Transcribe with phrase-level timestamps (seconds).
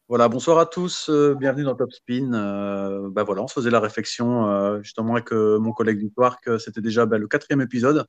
[0.08, 2.34] Voilà, bonsoir à tous, euh, bienvenue dans Top Spin.
[2.34, 6.58] Euh, bah voilà, on se faisait la réflexion euh, justement avec mon collègue Victoire que
[6.58, 8.06] c'était déjà bah, le quatrième épisode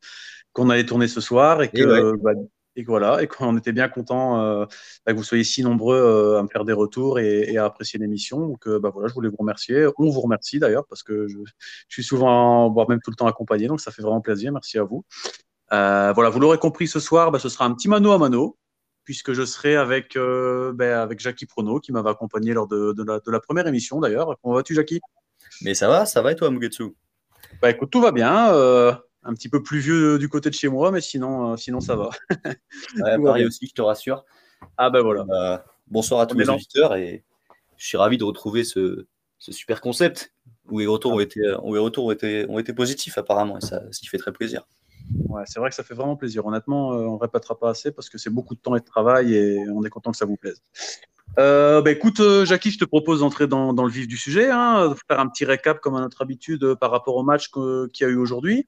[0.52, 2.32] qu'on allait tourner ce soir et que, bah,
[2.76, 4.68] et voilà, et qu'on était bien content
[5.08, 8.46] que vous soyez si nombreux à me faire des retours et, à apprécier l'émission.
[8.46, 9.88] Donc voilà, je voulais vous remercier.
[9.98, 11.54] On vous remercie d'ailleurs parce que je, je,
[11.88, 14.52] suis souvent, voire même tout le temps accompagné, donc ça fait vraiment plaisir.
[14.52, 15.06] Merci à vous.
[15.72, 18.58] voilà, vous l'aurez compris ce soir, ce sera un petit mano à mano
[19.06, 23.32] puisque je serai avec, euh, ben, avec Jackie Prono, qui m'avait accompagné lors de, de,
[23.32, 24.36] la, première émission d'ailleurs.
[24.42, 25.00] Comment vas-tu, Jackie?
[25.62, 26.96] Mais ça va, ça va et toi, Mugetsu?
[27.62, 28.52] Bah écoute, tout va bien.
[28.54, 28.92] Euh,
[29.24, 31.96] un petit peu plus vieux du côté de chez moi, mais sinon, euh, sinon ça
[31.96, 32.10] va.
[32.98, 34.26] ouais, pareil aussi, je te rassure.
[34.78, 35.64] Ah ben voilà.
[35.88, 37.24] bonsoir à tous les auditeurs et
[37.78, 39.06] je suis ravi de retrouver ce,
[39.38, 40.34] ce super concept
[40.70, 43.62] où les retours, ont, été, où les retours ont, été, ont été positifs apparemment et
[43.62, 44.66] ça, ce qui fait très plaisir.
[45.46, 46.46] C'est vrai que ça fait vraiment plaisir.
[46.46, 48.86] Honnêtement, euh, on ne répétera pas assez parce que c'est beaucoup de temps et de
[48.86, 50.62] travail et on est content que ça vous plaise.
[51.38, 54.90] Euh, bah, écoute, euh, Jackie, je te propose d'entrer dans, le vif du sujet, hein,
[54.90, 58.04] de faire un petit récap comme à notre habitude par rapport au match qu'il y
[58.06, 58.68] a eu aujourd'hui.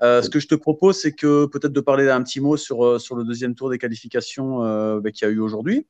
[0.00, 3.14] ce que je te propose, c'est que peut-être de parler un petit mot sur, sur
[3.14, 4.58] le deuxième tour des qualifications
[4.98, 5.86] bah, qu'il y a eu aujourd'hui.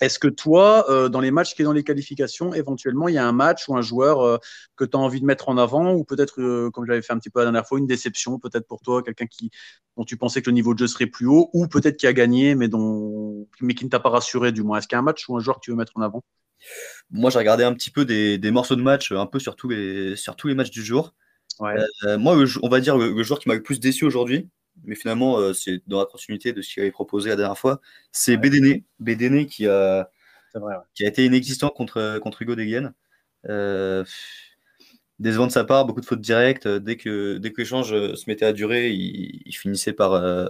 [0.00, 3.18] Est-ce que toi, euh, dans les matchs qui est dans les qualifications, éventuellement, il y
[3.18, 4.38] a un match ou un joueur euh,
[4.76, 7.18] que tu as envie de mettre en avant ou peut-être, euh, comme j'avais fait un
[7.18, 9.50] petit peu la dernière fois, une déception peut-être pour toi, quelqu'un qui
[9.96, 12.12] dont tu pensais que le niveau de jeu serait plus haut ou peut-être qui a
[12.12, 14.78] gagné mais, dont, mais qui ne t'a pas rassuré du moins?
[14.78, 16.22] Est-ce qu'il y a un match ou un joueur que tu veux mettre en avant?
[17.10, 20.16] Moi, j'ai regardé un petit peu des, morceaux de match un peu sur tous les,
[20.16, 21.14] sur tous les matchs du jour.
[21.60, 24.48] moi, on va dire le joueur qui m'a le plus déçu aujourd'hui,
[24.84, 27.80] mais finalement, euh, c'est dans la continuité de ce qu'il avait proposé la dernière fois.
[28.12, 28.36] C'est.
[28.36, 29.46] Bédéné.
[29.46, 30.10] qui a,
[30.94, 32.92] qui a été inexistant contre, contre Hugo Degen.
[33.48, 34.04] Euh,
[35.18, 36.68] décevant de sa part, beaucoup de fautes directes.
[36.68, 40.48] Dès que, dès que l'échange se mettait à durer, il, finissait par, euh,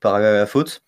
[0.00, 0.82] par la, faute.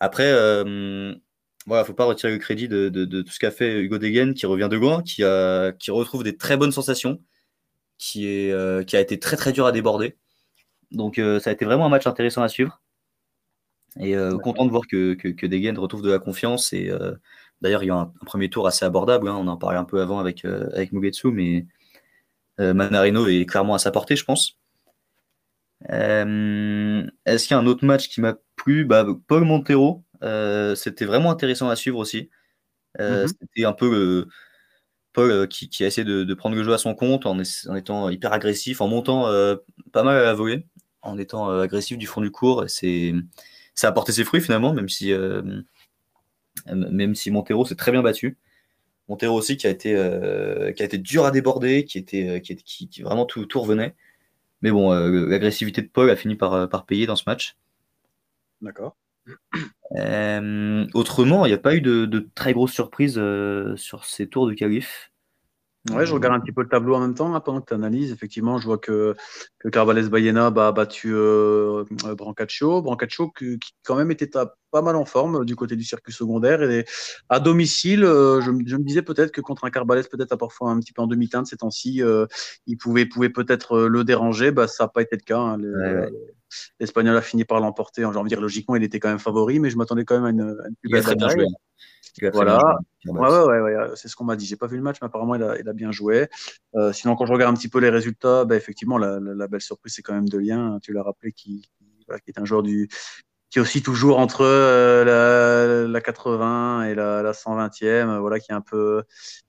[0.00, 1.20] Après, il
[1.66, 4.46] voilà, faut pas retirer le crédit de, de, tout ce qu'a fait Hugo Degen, qui
[4.46, 7.20] revient de loin, qui, a, qui retrouve des très bonnes sensations,
[7.98, 10.16] qui, est, qui a été très très dur à déborder.
[10.92, 12.80] Donc euh, ça a été vraiment un match intéressant à suivre.
[13.98, 16.72] Et euh, content de voir que, que, que Degen retrouve de la confiance.
[16.72, 17.14] Et euh,
[17.60, 19.28] d'ailleurs, il y a un, premier tour assez abordable.
[19.28, 19.36] Hein.
[19.36, 21.66] on en parlait un peu avant avec, avec Mugetsu, mais
[22.58, 24.58] Manarino est clairement à sa portée, je pense.
[25.88, 28.84] Est-ce qu'il y a un autre match qui m'a plu?
[28.84, 30.04] Bah, Paul Montero,
[30.76, 32.30] c'était vraiment intéressant à suivre aussi.
[32.98, 33.28] Mm-hmm.
[33.28, 34.28] C'était un peu
[35.14, 37.40] Paul qui, a essayé de, prendre le jeu à son compte en,
[37.74, 39.24] étant hyper agressif, en montant
[39.92, 40.66] pas mal à la volée,
[41.02, 42.64] en étant euh, agressif du fond du cours.
[42.68, 43.14] C'est,
[43.74, 45.12] ça a porté ses fruits finalement, même si,
[46.66, 48.36] même si Montero s'est très bien battu.
[49.08, 49.90] Montero aussi qui a été,
[50.76, 52.56] qui a été dur à déborder, qui, était, qui,
[52.88, 53.94] qui, vraiment tout, tout, revenait.
[54.62, 57.56] Mais bon, l'agressivité de Paul a fini par, par payer dans ce match.
[58.60, 58.96] D'accord.
[59.96, 64.46] Euh, autrement, il n'y a pas eu de, très grosses surprises euh, sur ces tours
[64.46, 65.09] de qualif.
[65.88, 67.74] Ouais, je regarde un petit peu le tableau en même temps hein, pendant que tu
[67.74, 68.12] analyses.
[68.12, 69.16] Effectivement, je vois que,
[69.58, 71.84] que Carvalhes Bayena bah, a battu euh,
[72.18, 72.82] Brancaccio.
[72.82, 76.62] Brancaccio qui, quand même était pas mal en forme du côté du circuit secondaire.
[76.62, 76.84] Et
[77.30, 81.00] à domicile, je, me disais peut-être que contre un Carvalhes, peut-être parfois un petit peu
[81.00, 82.02] en demi-teinte ces temps-ci,
[82.66, 84.50] il pouvait, pouvait peut-être le déranger.
[84.50, 85.38] Bah, ça n'a pas été le cas.
[85.38, 85.58] Hein,
[86.78, 88.02] L'Espagnol a fini par l'emporter.
[88.02, 90.24] J'ai envie de dire, logiquement, il était quand même favori, mais je m'attendais quand même
[90.24, 91.46] à une, plus belle bataille.
[93.04, 94.46] Voilà, ouais, ouais, ouais, c'est ce qu'on m'a dit.
[94.46, 96.28] J'ai pas vu le match, mais apparemment il a, il a bien joué.
[96.74, 99.60] Euh, sinon, quand je regarde un petit peu les résultats, bah, effectivement, la, la, belle
[99.60, 100.78] surprise, c'est quand même de lien.
[100.82, 101.68] Tu l'as rappelé, qui,
[102.24, 102.88] qui, est un joueur du,
[103.50, 108.60] qui est aussi toujours entre euh, la, 80 et la, 120e, voilà, qui est un
[108.60, 109.02] peu,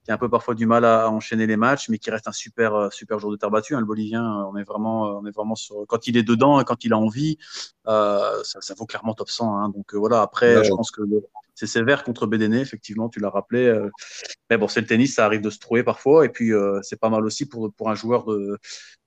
[0.04, 2.32] qui a un peu parfois du mal à, enchaîner les matchs, mais qui reste un
[2.32, 3.74] super, euh, super joueur de terre battue.
[3.74, 6.64] Hein, le Bolivien, on est vraiment, on est vraiment sur, quand il est dedans et
[6.64, 7.38] quand il a envie,
[7.86, 9.56] ça, ça, vaut clairement top 100.
[9.56, 10.22] Hein, donc voilà.
[10.22, 11.02] Après, je pense que
[11.54, 13.78] c'est sévère contre Bédéné, effectivement, tu l'as rappelé.
[14.50, 16.50] mais bon, c'est le tennis, ça arrive de se trouver parfois, et puis
[16.82, 18.58] c'est pas mal aussi pour pour un joueur de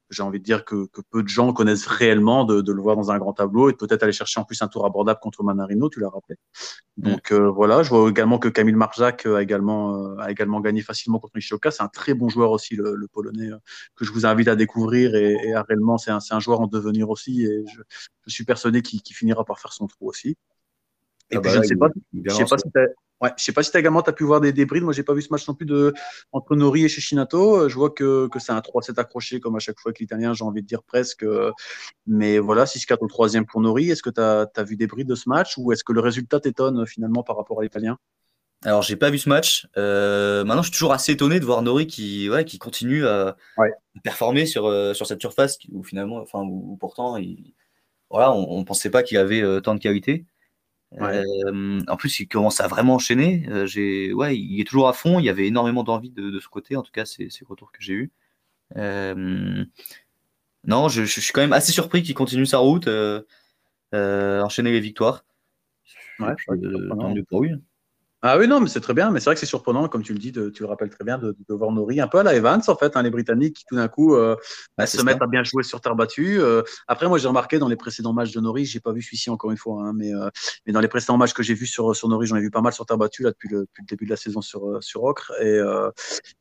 [0.09, 3.17] j'ai envie de dire que, peu de gens connaissent réellement de, le voir dans un
[3.17, 6.09] grand tableau et peut-être aller chercher en plus un tour abordable contre Manarino, tu l'as
[6.09, 6.37] rappelé.
[6.97, 7.09] Mm.
[7.09, 10.81] Donc euh, voilà, je vois également que Camille Marjak a également, euh, a également gagné
[10.81, 11.71] facilement contre Nishioka.
[11.71, 13.57] C'est un très bon joueur aussi, le, Polonais, euh,
[13.95, 17.09] que je vous invite à découvrir et, et réellement, c'est un, un, joueur en devenir
[17.09, 17.81] aussi et je,
[18.27, 20.35] suis persuadé qu'il finira par faire son trou aussi.
[21.31, 22.69] Et ah puis bah je ne sais pas, je sais pas si
[23.21, 24.83] Ouais, je sais pas si tu également as pu voir des débrides.
[24.83, 25.93] Moi, j'ai pas vu ce match non plus de,
[26.33, 27.61] entre Nori et Chechinato.
[27.61, 30.33] Euh, je vois que, que c'est un 3-7 accroché, comme à chaque fois avec l'Italien,
[30.33, 31.25] j'ai envie de dire presque.
[32.05, 33.89] Mais voilà, 6-4 au troisième pour Nori.
[33.89, 36.01] Est-ce que tu as, as, vu des brides de ce match ou est-ce que le
[36.01, 37.97] résultat t'étonne finalement par rapport à l'Italien?
[38.65, 39.65] Alors, j'ai pas vu ce match.
[39.77, 43.37] Euh, maintenant, je suis toujours assez étonné de voir Nori qui, ouais, qui continue à
[44.03, 47.53] performer sur, euh, sur cette surface où finalement, enfin, où, pourtant, il,
[48.09, 50.25] voilà, on, ne pensait pas qu'il avait tant de qualité.
[50.99, 53.47] En plus, il commence à vraiment enchaîner.
[53.65, 55.19] j'ai, ouais, il est toujours à fond.
[55.19, 56.75] Il y avait énormément d'envie de, ce côté.
[56.75, 58.11] En tout cas, c'est, le retour que j'ai eu.
[58.75, 59.67] non,
[60.89, 62.87] je, suis quand même assez surpris qu'il continue sa route,
[63.93, 65.25] enchaîner les victoires.
[66.19, 67.51] Ouais, tant mieux pour lui.
[68.27, 69.11] Ah oui, non, mais c'est très bien.
[69.11, 71.19] Mais c'est vrai que c'est surprenant, comme tu le dis, tu le rappelles très bien,
[71.19, 73.75] de, voir Nori un peu à la Evans, en fait, hein, les Britanniques qui tout
[73.75, 74.35] d'un coup euh,
[74.79, 76.41] bah, se mettent à bien jouer sur terre battue.
[76.41, 76.63] Euh.
[76.87, 79.51] après, moi, j'ai remarqué dans les précédents matchs de Nori, j'ai pas vu celui-ci encore
[79.51, 80.27] une fois, hein, mais, euh,
[80.65, 82.61] mais dans les précédents matchs que j'ai vus sur, sur Nori, j'en ai vu pas
[82.61, 85.31] mal sur terre battue là, depuis, le, début de la saison sur, sur Ocre.
[85.43, 85.59] Et,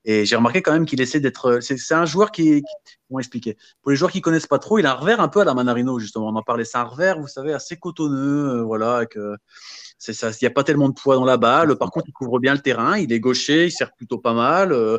[0.07, 1.59] et j'ai remarqué quand même qu'il essaie d'être.
[1.61, 3.59] C'est un joueur qui, qui Comment expliquer?
[3.83, 5.53] Pour les joueurs qui connaissent pas trop, il a un revers un peu à la
[5.53, 6.29] Manarino, justement.
[6.29, 9.19] On en parlait, c'est un revers, vous savez, assez cotonneux, voilà, avec,
[10.09, 11.77] il n'y a pas tellement de poids dans la balle.
[11.77, 12.99] Par contre, il couvre bien le terrain.
[12.99, 14.73] Il est gaucher, il sert plutôt pas mal.
[14.73, 14.99] Euh,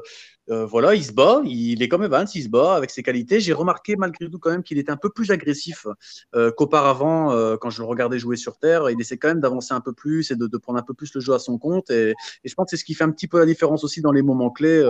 [0.51, 1.41] euh, voilà, il se bat.
[1.43, 3.39] Il est comme Evans, il se bat avec ses qualités.
[3.39, 5.87] J'ai remarqué malgré tout quand même qu'il était un peu plus agressif
[6.35, 8.89] euh, qu'auparavant quand je le regardais jouer sur terre.
[8.89, 11.21] Il essaie quand même d'avancer un peu plus et de, prendre un peu plus le
[11.21, 11.89] jeu à son compte.
[11.89, 12.13] Et,
[12.43, 14.21] je pense que c'est ce qui fait un petit peu la différence aussi dans les
[14.21, 14.83] moments clés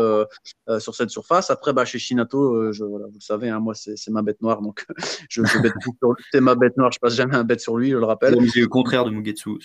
[0.79, 1.49] sur cette surface.
[1.49, 4.85] Après, bah, chez Shinato, vous le savez, hein, moi c'est ma bête noire, donc
[5.29, 5.73] je, je bête
[6.31, 6.91] C'est ma bête noire.
[6.91, 8.37] Je passe jamais un bête sur lui, je le rappelle.
[8.51, 9.59] C'est le contraire de Mugetsu.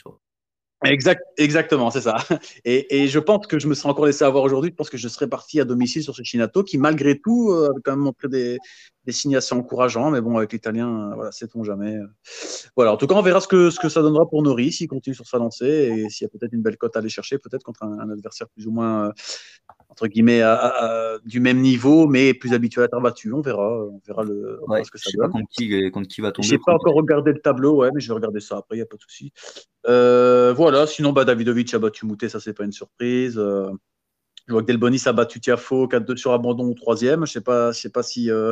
[0.83, 2.17] Exact, exactement, c'est ça.
[2.65, 4.71] Et, je pense que je me serais encore laissé avoir aujourd'hui.
[4.71, 7.69] Je pense que je serais parti à domicile sur ce Chinato qui, malgré tout, euh,
[7.69, 8.59] a quand même montré des,
[9.05, 10.11] des signes assez encourageants.
[10.11, 11.99] Mais bon, avec l'italien, euh, voilà, sait-on jamais.
[12.77, 14.89] Voilà, en tout cas, on verra ce que, ce que ça donnera pour Nori s'il
[14.89, 17.39] continue sur sa lancée et s'il y a peut-être une belle cote à aller chercher,
[17.39, 19.13] peut-être contre un, adversaire plus ou moins, euh,
[19.91, 20.43] entre guillemets,
[21.25, 23.33] du même niveau, mais plus habitué à la terre battue.
[23.33, 25.27] On verra, on verra le, ce que ça donne.
[25.27, 26.49] Pas contre qui, contre qui va tomber.
[26.49, 28.83] J'ai pas encore regardé le tableau, ouais, mais je vais regarder ça après, il n'y
[28.83, 29.33] a pas de souci.
[29.87, 33.37] Euh, voilà, sinon, bah, Davidovic a battu Moutet, ça, c'est pas une surprise.
[33.39, 33.71] Euh,
[34.51, 37.25] je vois que Delbonis a battu Tiafo 4-2 sur abandon au troisième.
[37.25, 38.51] Je sais pas, je sais pas si, euh,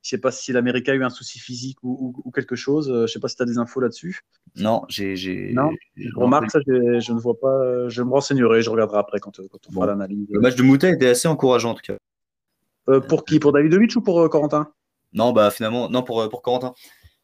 [0.00, 2.88] je sais pas si l'Américain a eu un souci physique ou, quelque chose.
[2.88, 4.20] Je sais pas si tu as des infos là-dessus.
[4.54, 5.52] Non, j'ai.
[5.52, 7.88] Non, je remarque ça, je ne vois pas.
[7.88, 10.28] Je me renseignerai, je regarderai après quand, quand on fera l'analyse.
[10.30, 13.00] Le match de Moutet était assez encourageant en tout cas.
[13.00, 13.40] pour qui?
[13.40, 14.70] Pour Davidovic ou pour Corentin?
[15.12, 16.74] Non, bah finalement, non, pour, pour Corentin.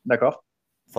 [0.05, 0.43] D'accord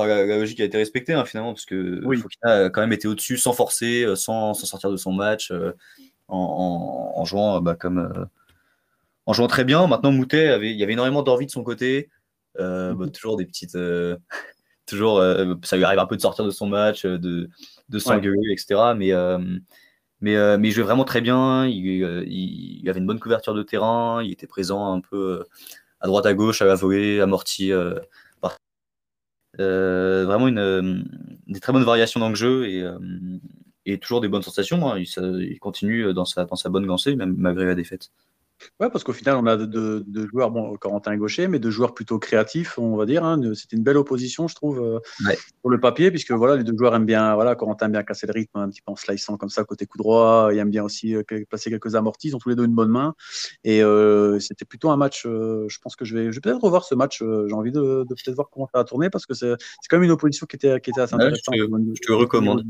[0.06, 2.22] la, logique a été respectée hein, finalement, parce que oui.
[2.44, 5.72] a quand même été au-dessus sans forcer, euh, sans, sortir de son match, euh,
[6.28, 8.26] en, jouant bah, comme euh,
[9.26, 9.88] en jouant très bien.
[9.88, 12.10] Maintenant, Moutet avait, il y avait énormément d'envie de son côté,
[12.58, 13.12] bah, mhm.
[13.12, 13.78] toujours des petites,
[14.86, 15.22] toujours,
[15.64, 17.50] ça lui arrive un peu de sortir de son match, de,
[17.90, 18.94] de s'engueuler, etc.
[18.96, 19.12] Mais
[20.20, 21.68] mais, mais il jouait vraiment très bien.
[21.68, 24.24] Il, il, avait une bonne couverture de terrain.
[24.24, 25.46] Il était présent un peu
[26.00, 27.72] à droite, à gauche, à la volée, amorti
[29.60, 31.02] euh, vraiment une, euh,
[31.48, 33.00] des très bonnes variations dans le jeu et, euh,
[33.88, 34.88] et toujours des bonnes sensations.
[34.90, 35.00] Hein.
[35.00, 38.12] Il, continue dans sa, dans sa bonne lancée, même malgré la défaite.
[38.80, 41.70] Ouais, parce qu'au final, on a deux de, joueurs, bon, Corentin et Gaucher, mais deux
[41.70, 43.24] joueurs plutôt créatifs, on va dire.
[43.24, 43.40] Hein.
[43.54, 45.00] C'était une belle opposition, je trouve, euh,
[45.62, 48.28] pour le papier, puisque voilà, les deux joueurs aiment bien, voilà, Corentin aime bien casser
[48.28, 50.50] le rythme, un petit peu en sliceant comme ça, côté coup droit.
[50.52, 52.30] Il aime bien aussi euh, placer quelques amortis.
[52.30, 53.14] Ils ont tous les deux une bonne main.
[53.64, 56.84] Et euh, c'était plutôt un match, je pense que je vais, je vais peut-être revoir
[56.84, 57.20] ce match.
[57.20, 59.56] J'ai envie de, peut-être voir comment ça va tourner, parce que c'est
[59.90, 61.56] quand même une opposition qui était, qui était assez intéressante.
[61.56, 62.64] je te recommande.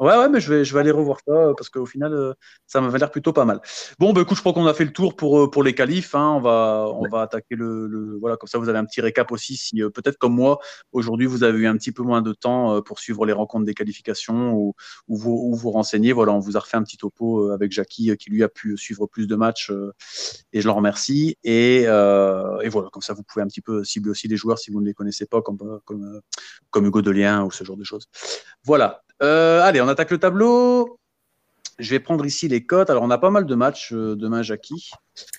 [0.00, 2.32] Ouais, ouais, mais je vais, je vais aller revoir ça euh, parce qu'au final, euh,
[2.66, 3.60] ça m'avait l'air plutôt pas mal.
[3.98, 6.14] Bon, bah, écoute, je crois qu'on a fait le tour pour, euh, pour les qualifs.
[6.14, 6.36] Hein.
[6.36, 9.56] On, va, on va attaquer le, Voilà, comme ça, vous avez un petit récap aussi.
[9.58, 10.58] Si peut-être comme moi,
[10.92, 13.74] aujourd'hui, vous avez eu un petit peu moins de temps pour suivre les rencontres des
[13.74, 14.74] qualifications ou,
[15.08, 16.14] ou, vous, vous renseigner.
[16.14, 19.06] Voilà, on vous a refait un petit topo avec Jackie qui lui a pu suivre
[19.06, 19.70] plus de matchs
[20.54, 21.36] et je le remercie.
[21.44, 24.70] Et, et, voilà, comme ça, vous pouvez un petit peu cibler aussi les joueurs si
[24.70, 26.22] vous ne les connaissez pas, comme, comme,
[26.70, 28.06] comme Hugo Delien ou ce genre de choses.
[28.64, 29.02] Voilà.
[29.22, 30.98] Euh, allez, on attaque le tableau.
[31.78, 32.90] Je vais prendre ici les cotes.
[32.90, 34.90] Alors, on a pas mal de matchs euh, demain, Jackie.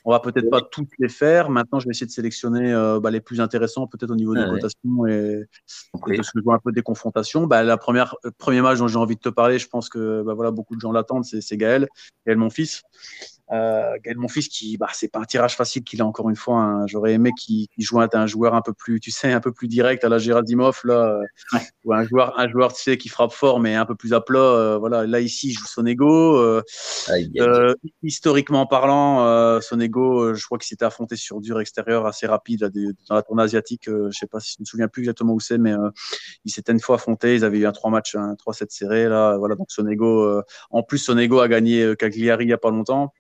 [0.06, 1.52] On va peut-être pas tous les faire.
[1.52, 4.44] Maintenant, je vais essayer de sélectionner euh, bah, les plus intéressants, peut-être au niveau des
[4.44, 7.46] cotations et, de ce que je vois un peu des confrontations.
[7.46, 10.34] Bah, la première, premier match dont j'ai envie de te parler, je pense que bah,
[10.34, 11.88] voilà, beaucoup de gens l'attendent, c'est Gaël,
[12.26, 12.82] Gaël, mon fils.
[13.52, 16.84] Euh, Gaël fils qui, bah, c'est pas un tirage facile qu'il a encore une fois.
[16.88, 20.04] J'aurais aimé qu'il joue un joueur un peu plus, tu sais, un peu plus direct
[20.04, 21.20] à la Gérardimov là,
[21.84, 24.22] ou un joueur, un joueur, tu sais, qui frappe fort mais un peu plus à
[24.22, 24.40] plat.
[24.40, 26.38] Euh, voilà, là ici, il joue son ego.
[26.38, 26.62] Euh,
[27.40, 32.72] euh, historiquement parlant, son ego, je crois qu'il s'était affronté sur dur extérieur assez rapide
[33.10, 33.84] dans la tournée asiatique.
[33.88, 35.74] je sais pas si je me souviens plus exactement où c'est, mais
[36.46, 37.36] il s'était une fois affronté.
[37.36, 39.38] Ils avaient eu un trois matchs, un 3-7 serré là.
[39.38, 40.42] Voilà, donc son ego.
[40.70, 43.14] en plus, son ego a gagné Cagliari il y a pas longtemps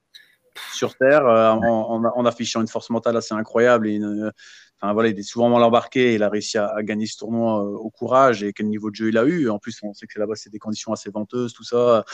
[0.74, 3.88] sur Terre euh, en, affichant une force mentale assez incroyable.
[3.88, 4.00] Et
[4.82, 6.14] enfin, voilà, il est souvent mal embarqué.
[6.14, 9.10] Il a réussi à, gagner ce tournoi euh, au courage et quel niveau de jeu
[9.10, 9.50] il a eu.
[9.50, 12.06] En plus, on sait que là-bas, c'est des conditions assez venteuses, tout ça.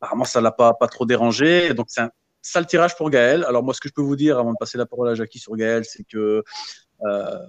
[0.00, 1.74] Apparemment, ça l'a pas, pas trop dérangé.
[1.74, 2.10] Donc, c'est un
[2.42, 3.44] sale tirage pour Gaël.
[3.44, 5.38] Alors, moi, ce que je peux vous dire avant de passer la parole à Jackie
[5.38, 6.42] sur Gaël, c'est que
[7.04, 7.46] euh,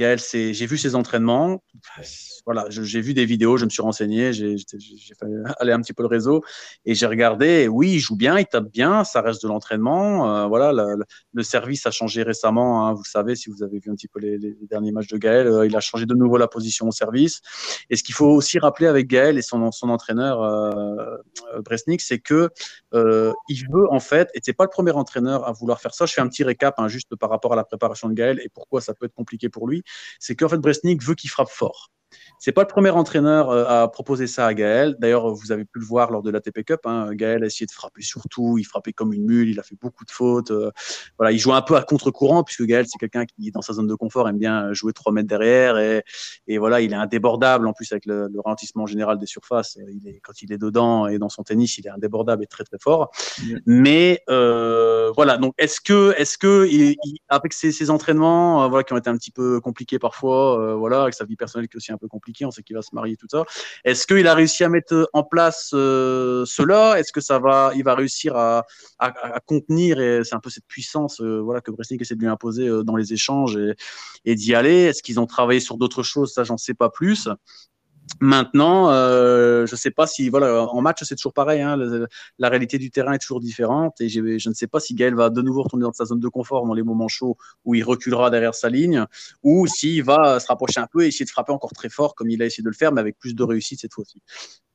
[0.00, 1.62] Gaël, j'ai vu ses entraînements.
[2.46, 5.26] Voilà, j'ai vu des vidéos, je me suis renseigné, j'ai fait
[5.58, 6.42] aller un petit peu le réseau
[6.86, 7.68] et j'ai regardé.
[7.68, 10.34] Oui, il joue bien, il tape bien, ça reste de l'entraînement.
[10.34, 12.86] Euh, voilà, le, service a changé récemment.
[12.86, 14.38] Hein, vous le savez, si vous avez vu un petit peu les,
[14.70, 17.42] derniers matchs de Gaël, euh, il a changé de nouveau la position au service.
[17.90, 21.18] Et ce qu'il faut aussi rappeler avec Gaël et son, son entraîneur euh,
[21.62, 22.48] Bresnik, c'est que
[22.94, 26.06] il veut en fait, et c'est pas le premier entraîneur à vouloir faire ça.
[26.06, 28.48] Je fais un petit récap hein, juste par rapport à la préparation de Gaël et
[28.48, 29.82] pourquoi ça peut être compliqué pour lui.
[30.18, 31.90] C'est qu'en fait, Bresnik veut qu'il frappe fort.
[32.42, 34.96] C'est pas le premier entraîneur euh, à proposer ça à Gaël.
[34.98, 36.80] D'ailleurs, vous avez pu le voir lors de la TP Cup.
[36.84, 37.12] Hein.
[37.12, 38.56] Gaël a essayé de frapper surtout.
[38.56, 39.50] Il frappait comme une mule.
[39.50, 40.50] Il a fait beaucoup de fautes.
[40.50, 40.70] Euh,
[41.18, 43.86] voilà, il joue un peu à contre-courant puisque Gaël, c'est quelqu'un qui, dans sa zone
[43.86, 45.76] de confort, aime bien jouer 3 mètres derrière.
[45.76, 46.02] Et,
[46.46, 49.76] et voilà, il est indébordable en plus avec le, ralentissement général des surfaces.
[49.92, 52.64] Il est, quand il est dedans et dans son tennis, il est indébordable et très
[52.64, 53.10] très fort.
[53.66, 56.66] Mais euh, voilà, donc est-ce que, est-ce que
[57.28, 61.26] avec ses, entraînements, voilà, qui ont été un petit peu compliqués parfois, voilà, avec sa
[61.26, 63.26] vie personnelle qui est aussi un peu compliquée, on sait qu'il va se marier tout
[63.30, 63.44] ça.
[63.84, 66.98] Est-ce qu'il a réussi à mettre en place euh, cela?
[66.98, 68.66] Est-ce que ça va, il va réussir à,
[69.46, 72.68] contenir et c'est un peu cette puissance, euh, voilà, que Bresnik essaie de lui imposer
[72.68, 73.58] euh, dans les échanges
[74.24, 74.84] et d'y aller?
[74.84, 76.32] Est-ce qu'ils ont travaillé sur d'autres choses?
[76.32, 77.28] Ça, j'en sais pas plus.
[78.20, 81.62] Maintenant, euh, je ne sais pas si, voilà, en match, c'est toujours pareil.
[81.62, 81.78] Hein,
[82.38, 83.98] la réalité du terrain est toujours différente.
[84.00, 86.28] Et je ne sais pas si Gaël va de nouveau retourner dans sa zone de
[86.28, 89.06] confort dans les moments chauds où il reculera derrière sa ligne
[89.42, 92.28] ou s'il va se rapprocher un peu et essayer de frapper encore très fort comme
[92.28, 94.20] il a essayé de le faire, mais avec plus de réussite cette fois-ci.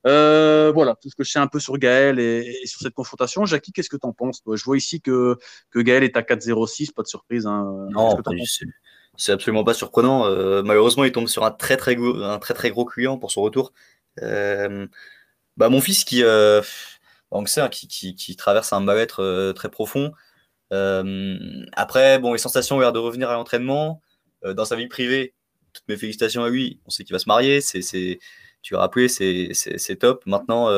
[0.08, 3.46] Euh, voilà, tout ce que je sais un peu sur Gaël et, sur cette confrontation.
[3.46, 5.38] Jackie, qu'est-ce que tu en penses Je vois ici que,
[5.72, 7.46] que Gaël est à 4-0-6, pas de surprise.
[7.46, 7.88] Hein.
[7.92, 8.16] Non,
[9.18, 10.26] c'est absolument pas surprenant.
[10.26, 13.32] Euh, malheureusement, il tombe sur un très très gros, un très très gros client pour
[13.32, 13.74] son retour.
[14.22, 14.88] Euh,
[15.58, 16.62] bah, mon fils qui, euh,
[17.32, 20.14] donc hein, qui, qui, traverse un mal-être euh, très profond.
[20.72, 24.02] après, bon, les sensations ont l'air de revenir à l'entraînement.
[24.44, 25.34] dans sa vie privée,
[25.74, 26.80] toutes mes félicitations à lui.
[26.86, 27.62] On sait qu'il va se marier.
[28.62, 30.26] Tu l'as rappelé, c'est top.
[30.26, 30.70] Maintenant,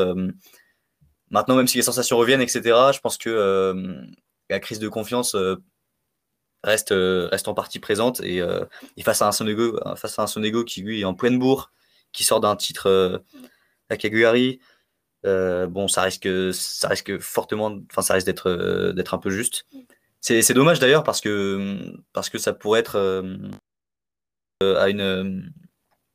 [1.29, 2.61] maintenant, même si les sensations reviennent, etc.,
[2.93, 4.05] je pense que
[4.49, 5.35] la crise de confiance
[6.67, 8.21] reste, euh, reste en partie présente.
[8.21, 8.65] Et, euh,
[9.03, 11.71] face à un Sonego, face à un Sonego qui lui est en pleine bourre,
[12.11, 13.19] qui sort d'un titre euh,
[13.89, 14.59] à Cagliari,
[15.23, 19.65] bon, ça risque, ça risque fortement, enfin, ça risque d'être, d'être un peu juste.
[20.21, 21.77] C'est, dommage d'ailleurs parce que,
[22.13, 22.97] parce que ça pourrait être
[24.61, 25.51] à une,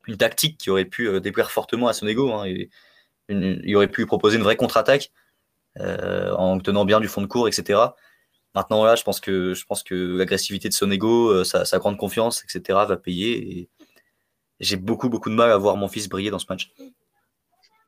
[0.07, 2.31] une tactique qui aurait pu déplaire fortement à Sonego.
[2.33, 2.45] Hein,
[3.29, 5.11] il aurait pu proposer une vraie contre-attaque
[5.79, 7.79] en tenant bien du fond de cours, etc.
[8.55, 11.79] Maintenant, là, je pense que, je pense que l'agressivité de son ego, euh, sa, sa,
[11.79, 13.59] grande confiance, etc., va payer.
[13.59, 13.69] Et
[14.59, 16.71] j'ai beaucoup, beaucoup de mal à voir mon fils briller dans ce match.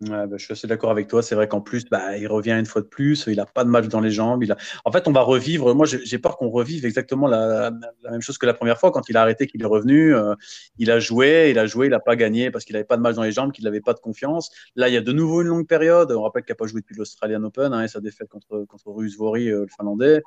[0.01, 1.23] Bah, je suis assez d'accord avec toi.
[1.23, 3.25] C'est vrai qu'en plus, bah, il revient une fois de plus.
[3.27, 4.43] Il n'a pas de match dans les jambes.
[4.43, 4.55] Il.
[4.83, 5.73] En fait, on va revivre.
[5.73, 7.71] Moi, j'ai peur qu'on revive exactement la,
[8.03, 10.13] même chose que la première fois quand il a arrêté, qu'il est revenu.
[10.13, 10.35] Euh,
[10.77, 13.01] il a joué, il a joué, il n'a pas gagné parce qu'il n'avait pas de
[13.01, 14.49] match dans les jambes, qu'il n'avait pas de confiance.
[14.75, 16.11] Là, il y a de nouveau une longue période.
[16.11, 18.91] On rappelle qu'il n'a pas joué depuis l'Australian Open hein, et sa défaite contre, contre
[18.91, 20.21] Rus Vori, euh, le Finlandais.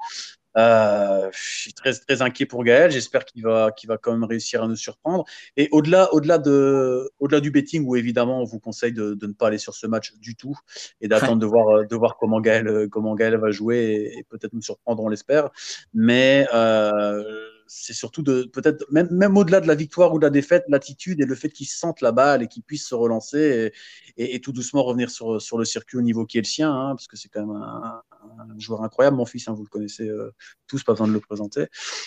[0.57, 2.91] Euh, je suis très, très inquiet pour Gaël.
[2.91, 5.25] J'espère qu'il va, qu'il va quand même réussir à nous surprendre.
[5.57, 9.33] Et au-delà, au-delà, de, au-delà du betting, où évidemment on vous conseille de, de, ne
[9.33, 10.59] pas aller sur ce match du tout
[11.01, 14.63] et d'attendre de, voir, de voir comment Gaël, comment Gaël va jouer et, peut-être nous
[14.63, 15.51] surprendre, on l'espère.
[15.95, 17.23] Mais euh,
[17.69, 21.21] c'est surtout de peut-être même, même au-delà de la victoire ou de la défaite, l'attitude
[21.21, 23.73] et le fait qu'il sente la balle et qu'il puisse se relancer
[24.17, 26.73] et, et, tout doucement revenir sur, sur le circuit au niveau qui est le sien,
[26.73, 28.03] hein, parce que c'est quand même un,
[28.39, 30.33] un, joueur incroyable, mon fils, hein, vous le connaissez euh,
[30.67, 31.67] tous, pas besoin de le présenter.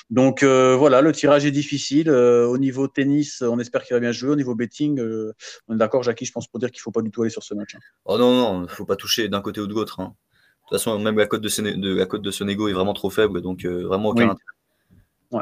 [0.10, 2.10] Donc euh, voilà, le tirage est difficile.
[2.10, 4.32] Euh, au niveau tennis, on espère qu'il va bien jouer.
[4.32, 5.00] Au niveau betting,
[5.68, 7.32] on est d'accord, Jackie, je pense pour dire qu'il ne faut pas du tout aller
[7.32, 7.76] sur ce match.
[7.76, 7.80] Hein.
[8.06, 10.00] Oh non, non, il ne faut pas toucher d'un côté ou de l'autre.
[10.00, 10.16] Hein.
[10.72, 13.10] De toute façon, même la cote de, de, la cote de Sonego est vraiment trop
[13.10, 14.61] faible, donc vraiment aucun intérêt.
[15.32, 15.42] Ouais,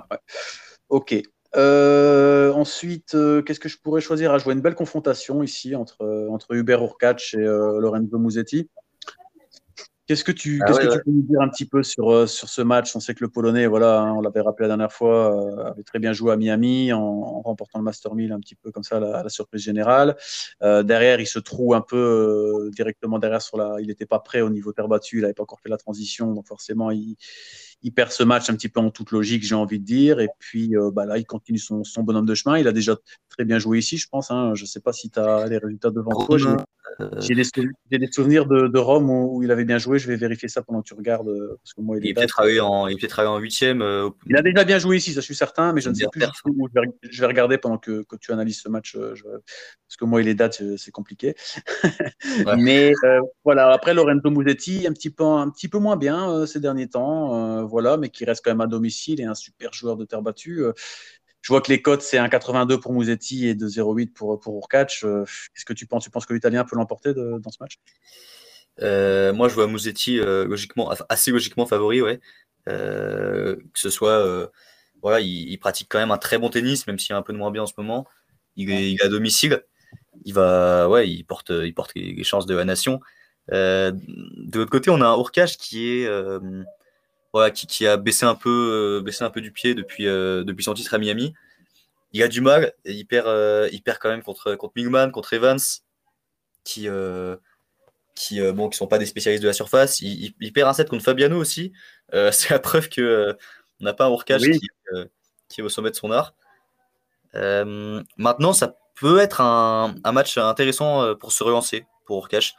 [0.89, 1.21] Ok.
[1.55, 4.31] Euh, ensuite, euh, qu'est-ce que je pourrais choisir?
[4.31, 8.69] À jouer une belle confrontation ici entre, euh, entre Hubert Urkacz et Lorenzo Musetti.
[10.05, 12.63] Qu'est-ce que tu, ah que tu peux nous dire un petit peu sur, sur ce
[12.63, 12.95] match?
[12.95, 15.99] On sait que le Polonais, voilà, hein, on l'avait rappelé la dernière fois, avait très
[15.99, 19.21] bien joué à Miami en, remportant le Master 1000 un petit peu comme ça à
[19.21, 20.15] la, surprise générale.
[20.61, 23.75] derrière, il se trouve un peu directement derrière sur la.
[23.81, 26.33] Il n'était pas prêt au niveau terre battue, il n'avait pas encore fait la transition,
[26.33, 27.15] donc forcément, il
[27.81, 30.19] il perd ce match un petit peu en toute logique, j'ai envie de dire.
[30.19, 32.57] Et puis euh, bah là, il continue son, son, bonhomme de chemin.
[32.57, 32.95] Il a déjà
[33.29, 34.31] très bien joué ici, je pense.
[34.31, 34.53] Hein.
[34.55, 36.37] Je ne sais pas si tu as les résultats devant toi.
[37.19, 39.99] J'ai des, souvenirs de, de, Rome où, il avait bien joué.
[39.99, 41.29] Je vais vérifier ça pendant que tu regardes.
[41.29, 43.81] Euh, parce que moi, il, est peut-être travaillé en, il peut en huitième.
[43.81, 46.07] Euh, il a déjà bien joué ici, ça je suis certain, mais je ne sais
[46.11, 46.67] plus où
[47.01, 48.97] je vais, regarder pendant que, que, tu analyses ce match.
[48.97, 51.35] parce que moi, il les dates, c'est compliqué.
[52.57, 52.93] mais
[53.43, 57.65] voilà, après Lorenzo Musetti, un petit peu, un petit peu moins bien ces derniers temps
[57.69, 60.63] voilà, mais qui reste quand même à domicile et un super joueur de terre battue.
[60.63, 60.73] Euh,
[61.41, 64.89] Je vois que les cotes, c'est un 82 pour Mouzetti et 2,08 pour, pour Urkac.
[64.99, 66.03] Qu'est-ce que tu penses?
[66.03, 67.79] Tu penses que l'Italien peut l'emporter dans ce match?
[68.81, 72.19] Moi, je vois Mouzetti logiquement, assez logiquement favori, ouais.
[72.65, 74.51] que ce soit
[75.01, 77.37] voilà, il, pratique quand même un très bon tennis, même s'il est un peu de
[77.37, 78.05] moins bien en ce moment.
[78.57, 79.63] Il est, à domicile.
[80.25, 82.99] Il va, ouais, il porte, il porte les chances de la nation.
[83.51, 86.39] Euh, de l'autre côté, on a un Urkash qui est, euh,
[87.33, 90.73] voilà, qui, a baissé un peu, euh, baissé un peu du pied depuis, depuis son
[90.73, 91.33] titre à Miami.
[92.11, 92.73] Il a du mal.
[92.85, 93.27] il perd,
[93.71, 95.59] il perd quand même contre, contre Mingman, contre Evans,
[96.63, 96.87] qui,
[98.15, 100.01] qui, bon, qui sont pas des spécialistes de la surface.
[100.01, 101.71] Il, perd un set contre Fabiano aussi.
[102.31, 103.37] c'est la preuve que
[103.79, 104.69] on n'a pas un Urkash qui,
[105.47, 106.33] qui, est au sommet de son art.
[107.33, 112.55] maintenant, ça peut être un, un, match intéressant pour se relancer pour Urkash.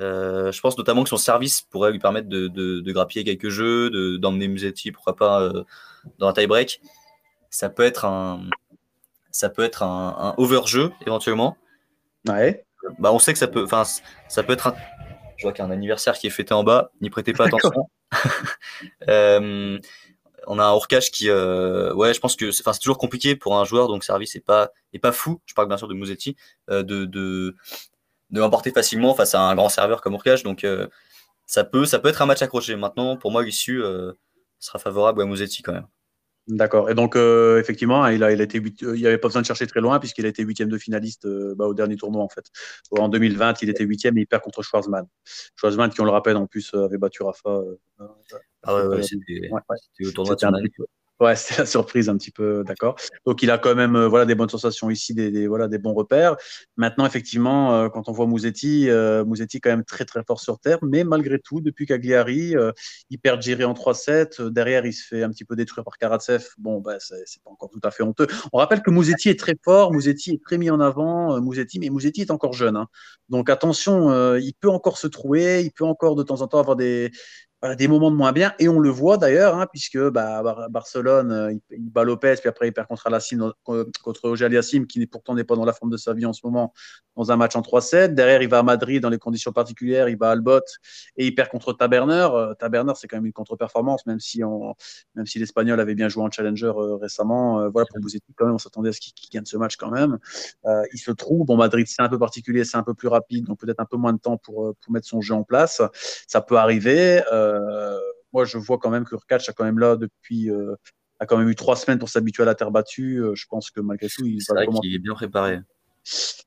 [0.00, 4.18] Euh, je pense notamment que son service pourrait lui permettre de, de, grappiller quelques jeux,
[4.18, 5.64] d'emmener Musetti, pourquoi pas, euh,
[6.18, 6.80] dans un tie-break.
[7.50, 8.44] Ça peut être un,
[9.30, 11.56] ça peut être un, over-jeu éventuellement.
[12.26, 12.64] Ouais.
[12.98, 13.84] Bah, on sait que ça peut, enfin,
[14.28, 14.74] ça peut être un.
[15.36, 16.90] Je vois qu'il y a un anniversaire qui est fêté en bas.
[17.00, 17.88] N'y prêtez pas attention.
[19.08, 19.78] Euh,
[20.46, 23.88] on a un Orcache qui, ouais, je pense que c'est toujours compliqué pour un joueur
[23.88, 25.40] donc service est pas est pas fou.
[25.46, 26.36] Je parle bien sûr de Musetti,
[26.68, 27.56] de, de
[28.32, 30.42] de l'emporter facilement face à un grand serveur comme Urkash.
[30.42, 30.88] Donc euh,
[31.46, 32.74] ça, peut, ça peut être un match accroché.
[32.76, 34.12] Maintenant, pour moi, l'issue euh,
[34.58, 35.86] sera favorable à Mosetti quand même.
[36.48, 36.90] D'accord.
[36.90, 39.46] Et donc, euh, effectivement, il a, il a été il n'y avait pas besoin de
[39.46, 41.24] chercher très loin puisqu'il a été huitième de finaliste
[41.54, 42.46] bah, au dernier tournoi en fait.
[42.90, 45.06] En 2020, il était huitième et il perd contre Schwarzman.
[45.54, 47.60] Schwarzman, qui on le rappelle, en plus avait battu Rafa.
[48.64, 50.40] ah ouais, ouais, c'était au tournoi de
[51.22, 52.96] Ouais, c'est la surprise un petit peu, d'accord.
[53.26, 55.94] Donc il a quand même euh, voilà des bonnes sensations ici, des, voilà des bons
[55.94, 56.36] repères.
[56.76, 60.58] Maintenant effectivement, euh, quand on voit Mouzetti, euh, Mouzetti quand même très très fort sur
[60.58, 62.54] terre, mais malgré tout, depuis Cagliari,
[63.10, 64.42] il perd Giri en 3-7.
[64.48, 66.44] Derrière, il se fait un petit peu détruire par Karatsev.
[66.58, 68.26] Bon, bah c'est pas encore tout à fait honteux.
[68.52, 71.88] On rappelle que Mouzetti est très fort, Mouzetti est très mis en avant, Mouzetti, mais
[71.88, 72.76] Mouzetti est encore jeune.
[72.76, 72.88] Hein.
[73.28, 76.74] Donc attention, il peut encore se trouver, il peut encore de temps en temps avoir
[76.74, 77.12] des
[77.76, 78.52] des moments de moins bien.
[78.58, 82.68] Et on le voit d'ailleurs, hein, puisque bah, Barcelone, euh, il, bat Lopez, puis après
[82.68, 85.96] il perd contre Alassim, contre Roger Aliassim, qui pourtant n'est pas dans la forme de
[85.96, 86.72] sa vie en ce moment,
[87.16, 88.14] dans un match en 3-7.
[88.14, 90.60] Derrière, il va à Madrid dans les conditions particulières, il bat Albot
[91.16, 92.28] et il perd contre Taberner.
[92.32, 94.42] Euh, Taberner, c'est quand même une contre-performance, même si,
[95.36, 97.68] l'Espagnol avait bien joué en Challenger euh, récemment.
[97.70, 100.18] voilà, pour vous quand même, on s'attendait à ce qu'il gagne ce match quand même.
[100.92, 103.60] il se trouve, bon, Madrid, c'est un peu particulier, c'est un peu plus rapide, donc
[103.60, 105.80] peut-être un peu moins de temps pour, mettre son jeu en place.
[106.26, 107.22] Ça peut arriver.
[107.51, 107.51] Euh,
[108.32, 110.74] moi, je vois quand même que Urkac a quand même là depuis euh,
[111.20, 113.18] a quand même eu trois semaines pour s'habituer à la terre battue.
[113.22, 114.38] Euh, je pense que malgré tout, il,
[114.94, 115.60] est bien préparé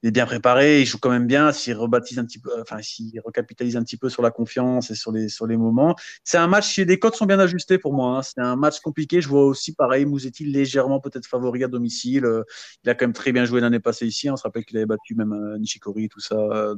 [0.04, 1.52] il est bien préparé, il joue quand même bien.
[1.52, 4.96] S'il rebaptise un petit peu, enfin, s'il recapitalise un petit peu sur la confiance et
[4.96, 5.96] sur les, sur les moments.
[6.24, 8.18] C'est un match, les codes sont bien ajustés pour moi.
[8.18, 8.22] Hein.
[8.22, 9.22] C'est un match compliqué.
[9.22, 12.28] Je vois aussi, pareil, Mouzetti légèrement peut-être favori à domicile.
[12.84, 14.30] Il a quand même très bien joué l'année passée ici.
[14.30, 16.76] On se rappelle qu'il avait battu même euh, Nishikori, tout ça, euh,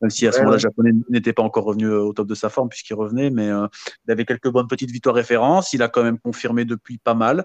[0.00, 2.34] même si à ce moment-là, le japonais n'était pas encore revenu euh, au top de
[2.34, 5.72] sa forme puisqu'il revenait, mais il avait quelques bonnes petites victoires références.
[5.72, 7.44] Il a quand même confirmé depuis pas mal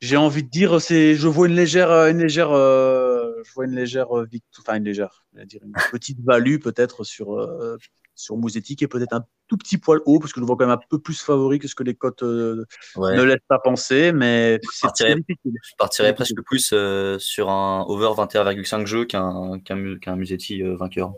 [0.00, 3.09] j'ai envie de dire, c'est, je vois une légère, une légère, euh,
[3.44, 7.38] je vois une légère euh, victoire, enfin une légère, dire une petite value peut-être sur
[7.38, 7.76] euh,
[8.14, 10.56] sur Mouzetti qui est peut-être un tout petit poil haut parce que je le vois
[10.56, 14.12] quand même un peu plus favori que ce que les cotes ne laissent pas penser,
[14.12, 15.24] mais difficile.
[15.44, 16.74] Je partirais presque plus
[17.18, 21.14] sur un over 21,5 jeux qu'un qu'un qu'un Musetti vainqueur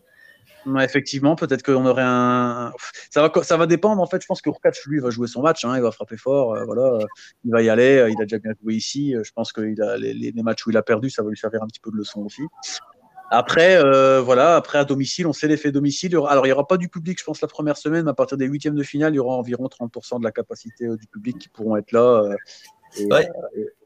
[0.81, 2.73] effectivement, peut-être qu'on aurait un.
[3.11, 4.01] Ça va, ça va dépendre.
[4.01, 5.65] En fait, je pense que Urkac, lui, va jouer son match.
[5.65, 6.55] Hein, il va frapper fort.
[6.55, 6.99] Euh, voilà,
[7.45, 7.99] il va y aller.
[7.99, 9.15] Euh, il a déjà bien joué ici.
[9.15, 11.63] Euh, je pense que les, les, matchs où il a perdu, ça va lui servir
[11.63, 12.43] un petit peu de leçon aussi.
[13.31, 13.81] Après,
[14.21, 16.15] voilà, après à domicile, on sait l'effet domicile.
[16.29, 18.37] Alors, il n'y aura pas du public, je pense, la première semaine, mais à partir
[18.37, 21.49] des huitièmes de finale, il y aura environ 30% de la capacité du public qui
[21.49, 22.37] pourront être là.
[23.01, 23.29] Euh, ouais.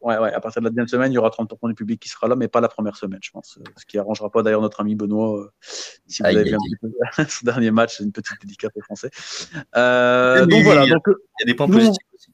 [0.01, 2.09] ouais, ouais, à partir de la deuxième semaine, il y aura 30% du public qui
[2.09, 3.59] sera là, mais pas la première semaine, je pense.
[3.77, 5.39] Ce qui arrangera pas d'ailleurs notre ami Benoît.
[5.39, 5.51] Euh,
[6.07, 6.91] si vous avez vu un petit peu
[7.29, 9.11] son dernier match, une petite dédicace aux Français.
[9.77, 10.87] Euh, donc voilà.
[10.87, 12.33] Donc, il y a des points positifs aussi.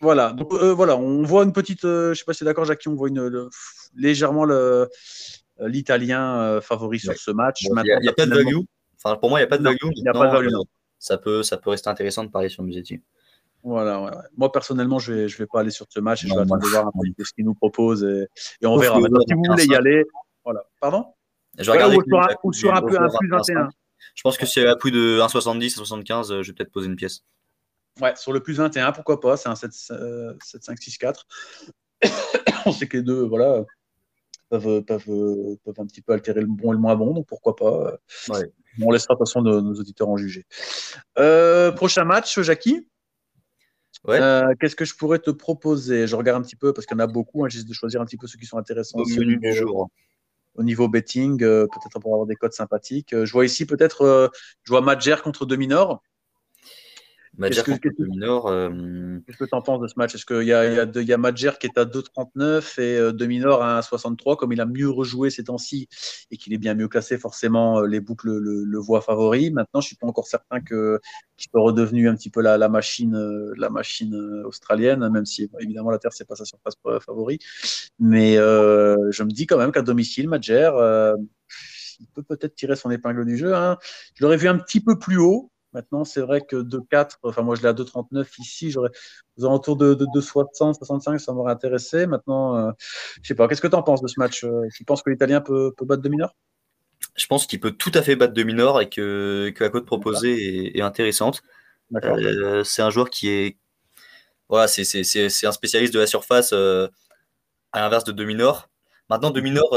[0.00, 2.96] Voilà, donc voilà, on voit une petite, je sais pas si c'est d'accord, Jackie, on
[2.96, 3.48] voit une,
[3.94, 4.44] légèrement
[5.60, 7.62] l'italien favori sur ce match.
[7.62, 8.56] Il n'y a, pas de value.
[8.96, 9.76] Enfin, pour moi, il n'y a pas de value.
[9.94, 10.54] Il a pas de value.
[10.98, 13.00] Ça peut, ça peut rester intéressant de parler sur Musetti.
[13.64, 16.22] Voilà, ouais, Moi, personnellement, je vais, je vais pas aller sur ce match.
[16.22, 18.26] je vais attendre de voir un peu ce qu'il nous propose et,
[18.60, 18.96] et on verra.
[18.96, 20.04] si vous voulez y aller,
[20.44, 20.64] voilà.
[20.80, 21.06] Pardon?
[21.58, 23.68] Je vais regarder ou sur, un, peu un plus 21.
[24.14, 26.96] Je pense que si y a plus de 1,70, 1,75, je vais peut-être poser une
[26.96, 27.24] pièce.
[28.00, 31.26] Ouais, sur le plus 21, pourquoi pas C'est un 7, 7, 5, 6, 4.
[32.66, 33.64] on sait que les deux, voilà,
[34.48, 35.04] peuvent, peuvent,
[35.64, 37.98] peuvent, un petit peu altérer le bon et le moins bon, donc pourquoi pas.
[38.28, 38.50] Ouais.
[38.80, 40.46] On laissera de toute façon nos, nos auditeurs en juger.
[41.18, 42.88] Euh, prochain match, Jackie?
[44.04, 46.06] Qu'est-ce que je pourrais te proposer?
[46.06, 47.44] Je regarde un petit peu parce qu'il y en a beaucoup.
[47.44, 48.98] Hein, J'essaie de choisir un petit peu ceux qui sont intéressants.
[48.98, 49.88] Au menu du jour
[50.54, 53.14] au niveau betting, peut-être pour avoir des codes sympathiques.
[53.24, 54.30] je vois ici peut-être,
[54.64, 56.02] je vois Madjer contre Dominor.
[59.26, 60.14] Qu'est-ce que tu en penses de ce match?
[60.14, 63.62] Est-ce qu'il y a, y, y a Madjer qui est à 2,39 et euh, Dominor
[63.62, 65.88] à 1,63 Comme il a mieux rejoué ces temps-ci
[66.30, 69.50] et qu'il est bien mieux classé, forcément, euh, les boucles le, le, voient favori.
[69.50, 70.98] Maintenant, je ne suis pas encore certain qu'il
[71.38, 74.14] soit redevenu un petit peu la, la machine, euh, la machine
[74.44, 77.38] australienne, même si évidemment la Terre, c'est pas sa surface favori.
[77.98, 80.70] Mais je me dis quand même qu'à domicile, Madjer,
[82.02, 83.54] il peut peut-être tirer son épingle du jeu.
[83.54, 83.78] Hein.
[84.14, 85.51] Je l'aurais vu un petit peu plus haut.
[85.72, 88.90] Maintenant, c'est vrai que 2,4, enfin moi je l'ai à 2,39 ici, j'aurais
[89.38, 92.06] aux alentours de, de 2,60, 65, ça m'aurait intéressé.
[92.06, 92.70] Maintenant, euh,
[93.22, 94.44] je sais pas, qu'est-ce que tu en penses de ce match?
[94.44, 96.36] Euh, Tu penses que l'Italien peut, peut, battre Dominor?
[97.16, 100.76] Je pense qu'il peut tout à fait battre Dominor et que, que la cote proposée
[100.76, 101.42] est, intéressante.
[102.04, 103.58] Euh, c'est un joueur qui est.
[104.48, 108.68] Voilà, c'est un spécialiste de la surface à l'inverse de Dominor.
[109.08, 109.70] Maintenant, Dominor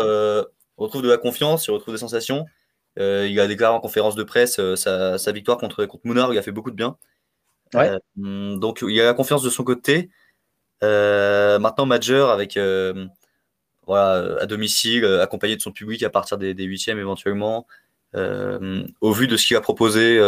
[0.76, 2.46] retrouve de la confiance, il retrouve des sensations.
[3.00, 6.38] Euh, il a déclaré en conférence de presse euh, sa, victoire contre, contre Mounard, il
[6.38, 6.98] a fait beaucoup de bien.
[7.76, 8.00] Euh,
[8.56, 10.10] donc il a la confiance de son côté.
[10.82, 12.58] maintenant, Major avec
[13.88, 17.68] voilà, à domicile, accompagné de son public à partir des, huitièmes éventuellement.
[18.14, 20.20] au vu de ce qu'il a proposé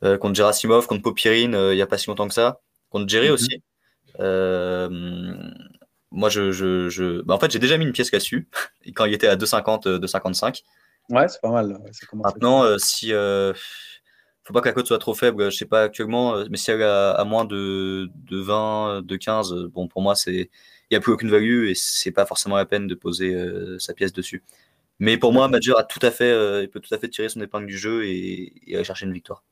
[0.00, 2.60] contre Gerasimov, contre Popirine, il n'y a pas si longtemps que ça,
[2.90, 3.34] contre Jerry mhm.
[3.34, 3.62] aussi.
[6.10, 8.48] moi, je, je, Bah, en fait, j'ai déjà mis une pièce là-dessus
[8.94, 10.64] quand il était à 2,50, 2,55.
[11.10, 11.78] Ouais, c'est pas mal.
[12.12, 13.12] Maintenant, euh, si.
[13.12, 13.52] Euh,
[14.44, 16.72] faut pas que la cote soit trop faible, je sais pas actuellement, euh, mais si
[16.72, 20.50] elle est à, moins de, de, 20, de 15, bon, pour moi, c'est.
[20.90, 23.34] Il n'y a plus aucune value et c'est pas forcément la peine de poser
[23.78, 24.42] sa pièce dessus.
[24.98, 27.40] Mais pour moi, Major a tout à fait, il peut tout à fait tirer son
[27.40, 29.42] épingle du jeu et aller chercher une victoire.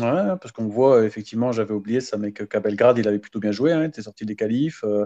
[0.00, 3.52] Ouais, parce qu'on voit, effectivement, j'avais oublié ça, mais que Belgrade, il avait plutôt bien
[3.52, 4.82] joué, hein, il était sorti des qualifs.
[4.84, 5.04] Euh,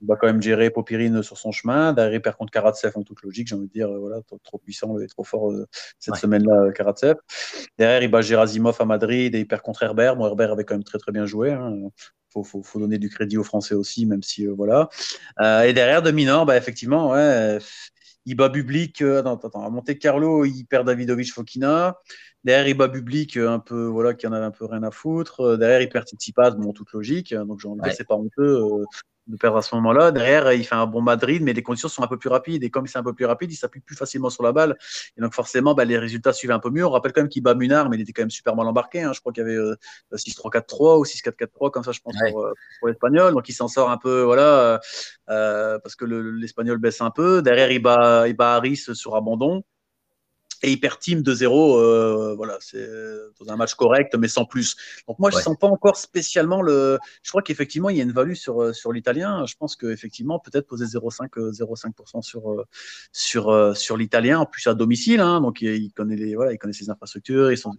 [0.00, 1.92] Il va quand même gérer Popirine sur son chemin.
[1.92, 4.56] Derrière, il perd contre Karatsev en toute logique, j'ai envie de dire, euh, voilà, trop,
[4.56, 5.66] puissant et trop fort euh,
[5.98, 7.16] cette semaine-là, euh, Karatsev.
[7.76, 10.16] Derrière, il bat Gerasimov à Madrid et il perd contre Herbert.
[10.16, 11.52] Bon, Herbert avait quand même très très bien joué.
[11.52, 11.90] Hein.
[12.30, 14.88] Faut, faut, faut, donner du crédit aux Français aussi, même si, voilà.
[15.38, 17.58] et derrière, de Minor, bah, effectivement, ouais,
[18.26, 19.02] il bat Bublik.
[19.02, 21.96] attends, attends, à Monte Carlo, il perd Davidovic Fokina.
[22.44, 25.40] Derrière, il bat Bublik, un peu, voilà, qui en avait un peu rien à foutre.
[25.40, 27.34] Euh, derrière, il perd Tsitsipas, bon, toute logique.
[27.34, 27.92] Donc, j'en ouais.
[27.92, 28.84] c'est pas honteux euh,
[29.26, 30.10] de perdre à ce moment-là.
[30.10, 32.64] Derrière, il fait un bon Madrid, mais les conditions sont un peu plus rapides.
[32.64, 34.76] Et comme c'est un peu plus rapide, il s'appuie plus facilement sur la balle.
[35.16, 36.84] Et donc, forcément, bah, les résultats suivent un peu mieux.
[36.84, 39.02] On rappelle quand même qu'il bat Munard, mais il était quand même super mal embarqué.
[39.02, 39.12] Hein.
[39.12, 39.58] Je crois qu'il y avait
[40.12, 42.48] 6-3-4-3 euh, ou 6-4-4-3, comme ça, je pense, pour,
[42.80, 43.32] pour l'Espagnol.
[43.32, 44.80] Donc, il s'en sort un peu, voilà,
[45.26, 47.42] parce que l'Espagnol baisse un peu.
[47.42, 49.62] Derrière, il bat, il bat Harris sur abandon
[50.62, 52.88] et hyper team de 0 euh, voilà, c'est
[53.40, 54.76] dans un match correct, mais sans plus.
[55.08, 56.98] Donc moi, je ne sens pas encore spécialement le.
[57.22, 59.44] Je crois qu'effectivement, il y a une value sur euh, sur l'italien.
[59.46, 62.64] Je pense qu'effectivement, peut-être poser 0,5 0,5% euh, sur
[63.12, 65.20] sur sur l'italien, en plus à domicile.
[65.20, 67.72] Hein, donc il, connaît les voilà, il connaît ses infrastructures, ils sont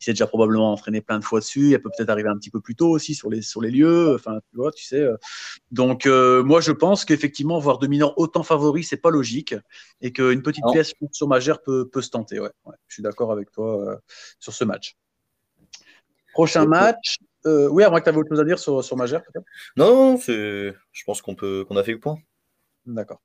[0.00, 1.74] il s'est déjà probablement entraîné plein de fois dessus.
[1.74, 4.14] Elle peut peut-être arriver un petit peu plus tôt aussi sur les, sur les lieux.
[4.14, 5.00] Enfin, tu vois, tu sais.
[5.00, 5.16] Euh.
[5.70, 9.54] Donc, euh, moi, je pense qu'effectivement, voir mineurs autant favoris, c'est pas logique.
[10.00, 12.40] Et qu'une petite pièce sur Magère peut, peut se tenter.
[12.40, 12.50] Ouais.
[12.88, 13.96] je suis d'accord avec toi euh,
[14.38, 14.96] sur ce match.
[16.32, 17.18] Prochain match.
[17.44, 19.44] oui, à moins que tu avais autre chose à dire sur, sur Magère, peut-être?
[19.76, 20.72] Non, je
[21.04, 22.16] pense qu'on peut qu'on a fait le point.
[22.86, 23.20] D'accord.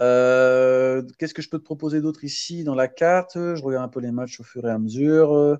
[0.00, 3.34] Euh, qu'est-ce que je peux te proposer d'autre ici dans la carte?
[3.34, 5.32] Je regarde un peu les matchs au fur et à mesure.
[5.34, 5.56] Euh,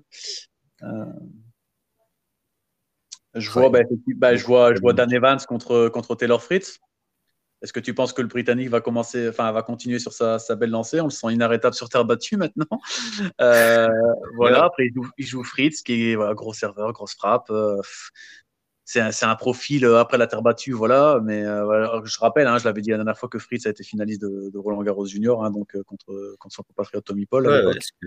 [3.35, 3.79] je, vois, bah,
[4.17, 6.79] bah, je, vois, je vois Dan Evans contre, contre Taylor Fritz.
[7.61, 10.71] Est-ce que tu penses que le Britannique va commencer, enfin, va continuer sur sa, belle
[10.71, 10.99] lancée?
[10.99, 12.81] On le sent inarrêtable sur terre battue maintenant.
[13.39, 13.87] Euh,
[14.35, 14.65] voilà.
[14.65, 17.49] Après, il joue, Fritz, qui est voilà, gros serveur, grosse frappe
[18.93, 21.19] c'est un, profil euh, après la terre battue, voilà.
[21.23, 23.83] Mais euh, je rappelle, hein, je l'avais dit la dernière fois que Fritz a été
[23.83, 27.47] finaliste de, Roland Garros Junior, hein, donc euh, contre, contre son compatriote Tommy Paul.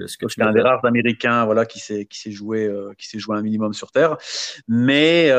[0.06, 3.42] c'est un des rares Américains, voilà, qui s'est qui s'est joué, qui s'est joué un
[3.42, 4.16] minimum sur terre.
[4.68, 5.30] Mais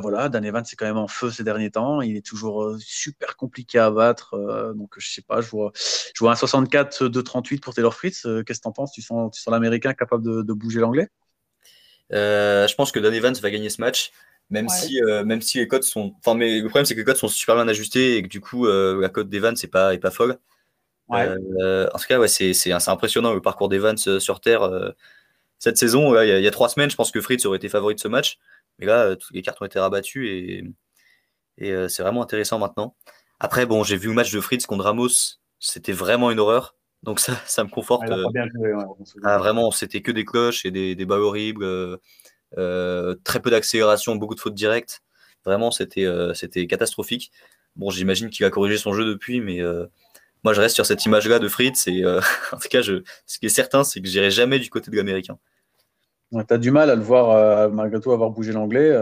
[0.00, 2.00] voilà, Dan Evans c'est quand même en feu ces derniers temps.
[2.02, 4.36] Il est toujours super compliqué à battre.
[4.74, 8.22] donc je sais pas, je vois, je vois un 64 de 38 pour Taylor Fritz.
[8.46, 8.92] Qu'est-ce que tu en penses?
[8.92, 11.08] Tu sens, tu sens l'Américain capable de, de bouger l'anglais?
[12.10, 14.12] Je pense que Dan Evans va gagner ce match.
[14.50, 17.04] Même si, euh, même si les codes sont, enfin, mais le problème c'est que les
[17.04, 19.92] codes sont super bien ajustés et que du coup euh, la cote d'Evans c'est pas,
[19.92, 20.38] est pas folle.
[21.12, 24.94] Euh, en tout cas, ouais, c'est, impressionnant le parcours d'Evans sur terre
[25.58, 26.18] cette saison.
[26.20, 28.38] Il y, a trois semaines, je pense que Fritz aurait été favori de ce match,
[28.78, 30.64] mais là, toutes les cartes ont été rabattues et,
[31.58, 32.94] et c'est vraiment intéressant maintenant.
[33.40, 36.74] Après, bon, j'ai vu le match de Fritz contre Ramos, c'était vraiment une horreur.
[37.02, 38.04] Donc ça, ça me conforte.
[39.24, 41.98] ah, vraiment, c'était que des cloches et des, des balles horribles.
[42.56, 45.02] Euh, très peu d'accélération, beaucoup de fautes directes.
[45.44, 47.30] Vraiment, c'était c'était catastrophique.
[47.76, 49.60] Bon, j'imagine qu'il a corrigé son jeu depuis, mais
[50.44, 51.88] moi, je reste sur cette image-là de Fritz.
[52.52, 55.38] En tout cas, ce qui est certain, c'est que j'irai jamais du côté de l'américain.
[56.32, 58.92] tu as du mal à le voir, malgré tout, avoir bougé l'anglais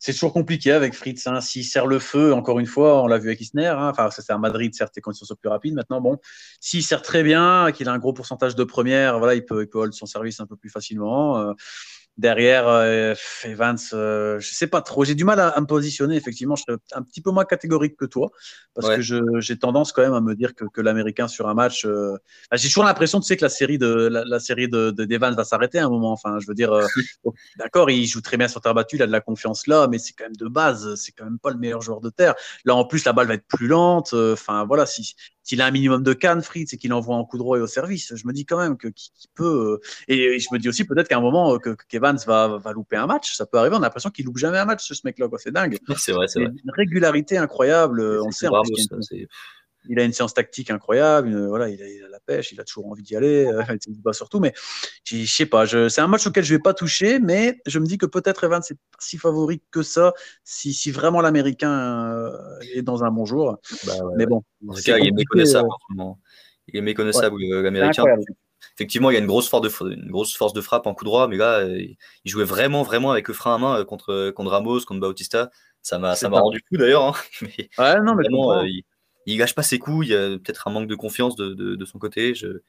[0.00, 1.26] c'est toujours compliqué avec Fritz.
[1.26, 1.42] Hein.
[1.42, 3.66] S'il sert le feu, encore une fois, on l'a vu avec Isner.
[3.66, 3.90] Hein.
[3.90, 5.74] Enfin, c'est à Madrid, certes, les conditions sont plus rapides.
[5.74, 6.16] Maintenant, bon,
[6.58, 9.68] s'il sert très bien, qu'il a un gros pourcentage de première, voilà, il peut, il
[9.68, 11.38] peut hold son service un peu plus facilement.
[11.38, 11.52] Euh,
[12.20, 15.04] Derrière, euh, Evans, euh, je sais pas trop.
[15.04, 16.16] J'ai du mal à, me positionner.
[16.16, 18.30] Effectivement, je suis un petit peu moins catégorique que toi
[18.74, 21.86] parce que j'ai tendance quand même à me dire que, que l'Américain sur un match.
[21.86, 22.18] Euh,
[22.52, 25.78] j'ai toujours l'impression, tu sais, que la série de la, série de, d'Evans va s'arrêter
[25.78, 26.12] à un moment.
[26.12, 26.84] Enfin, je veux dire, euh,
[27.56, 29.98] d'accord, il joue très bien sur terre battue, il a de la confiance là, mais
[29.98, 30.96] c'est quand même de base.
[30.96, 32.34] C'est quand même pas le meilleur joueur de terre.
[32.66, 34.12] Là, en plus, la balle va être plus lente.
[34.12, 35.14] Enfin, voilà, si
[35.50, 37.66] s'il a un minimum de canne, Fritz, et qu'il envoie en coup droit et au
[37.66, 39.80] service, je me dis quand même que qu'il peut.
[39.82, 42.72] Euh, et je me dis aussi peut-être qu'à un moment euh, que, Kevin va, va
[42.72, 43.34] louper un match.
[43.34, 43.74] Ça peut arriver.
[43.74, 45.26] On a l'impression qu'il loupe jamais un match, ce mec-là.
[45.38, 45.76] C'est dingue.
[45.96, 46.52] C'est vrai, c'est vrai.
[46.52, 48.00] Une régularité incroyable.
[48.22, 48.46] On le sait.
[49.88, 51.46] Il a une séance tactique incroyable.
[51.46, 52.52] voilà, il a, la pêche.
[52.52, 53.46] Il a toujours envie d'y aller.
[53.46, 54.40] Euh, il surtout.
[54.40, 54.52] Mais
[55.04, 55.66] je sais pas.
[55.66, 58.62] C'est un match auquel je vais pas toucher, mais je me dis que peut-être Evans
[58.62, 60.12] c'est pas si favori que ça.
[60.44, 62.30] Si, si vraiment l'Américain
[62.74, 63.58] est dans un bon jour.
[63.86, 64.42] Bah mais bon.
[64.68, 65.68] En tout cas, il est méconnaissable
[66.68, 68.04] Il est méconnaissable, l'Américain.
[68.74, 71.04] Effectivement, il y a une grosse, force de, une grosse force de frappe en coup
[71.04, 74.50] droit, mais là, il jouait vraiment, vraiment avec le frein à main euh, contre, contre
[74.50, 75.50] Ramos, contre Bautista.
[75.82, 77.04] Ça m'a rendu fou d'ailleurs.
[77.04, 77.12] Hein.
[77.78, 78.84] ouais, non, mais vraiment, il,
[79.26, 80.06] il gâche pas ses coups.
[80.06, 82.34] Il y a peut-être un manque de confiance de, de, son côté.
[82.34, 82.62] Je,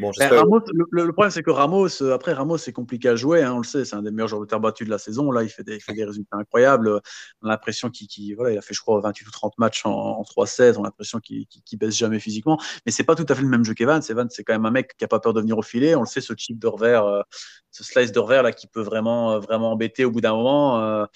[0.00, 3.42] Bon, Ramos, le, problème, c'est que Ramos, euh, après, Ramos, c'est compliqué à jouer.
[3.42, 5.30] Hein, on le sait, c'est un des meilleurs joueurs de terre battue de la saison.
[5.30, 7.00] Là, il fait des, fait des résultats incroyables.
[7.42, 9.92] On a l'impression qu'il voilà, il a fait, je crois, 28 ou 30 matchs en,
[9.92, 10.76] en 3-16.
[10.78, 12.58] On a l'impression qu'il qu baisse jamais physiquement.
[12.86, 14.00] Mais c'est pas tout à fait le même jeu qu'Evan.
[14.08, 15.94] Evan, c'est quand même un mec qui a pas peur de venir au filet.
[15.94, 17.22] On le sait, ce chip de revers, euh,
[17.70, 20.80] ce slice de revers là, qui peut vraiment, euh, vraiment embêter au bout d'un moment.
[20.80, 21.06] Euh,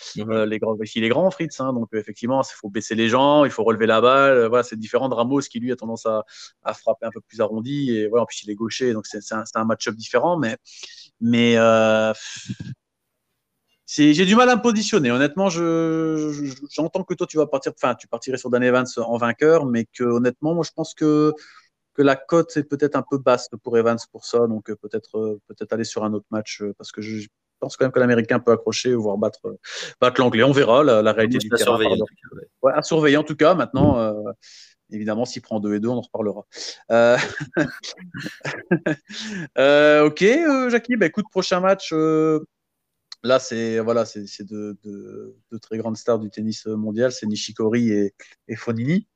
[0.47, 1.61] les grands, il est grand, Fritz.
[1.61, 4.47] Hein, donc, effectivement, il faut baisser les gens, il faut relever la balle.
[4.47, 6.25] Voilà, c'est différent de Ramos qui, lui, a tendance à,
[6.63, 7.97] à frapper un peu plus arrondi.
[7.97, 8.93] Et voilà, en plus, il est gaucher.
[8.93, 10.57] Donc, c'est un un match-up différent, mais,
[11.21, 12.13] mais euh,
[13.87, 15.11] j'ai du mal à me positionner.
[15.11, 19.65] Honnêtement, j'entends que toi, tu vas partir, enfin, tu partirais sur Dan Evans en vainqueur,
[19.67, 21.33] mais que honnêtement, moi, je pense que,
[21.95, 25.19] que la cote est peut-être un peu basse pour Evans pour ça, donc euh, peut-être
[25.19, 27.27] euh, peut-être aller sur un autre match parce que je
[27.61, 29.57] pense quand même que l'Américain peut accrocher, voire battre,
[30.01, 30.43] battre l'Anglais.
[30.43, 31.79] On verra la, réalité du terrain.
[32.75, 33.55] à surveiller en tout cas.
[33.55, 34.15] Maintenant,
[34.91, 36.47] Évidemment, s'il prend 2 et 2, on en reparlera.
[36.91, 37.17] Euh,
[39.59, 41.93] euh, ok, euh, Jackie, bah, écoute, prochain match.
[43.23, 48.13] là, c'est voilà, c'est deux de, très grandes stars du tennis mondial, c'est Nishikori
[48.49, 49.07] et Fonini.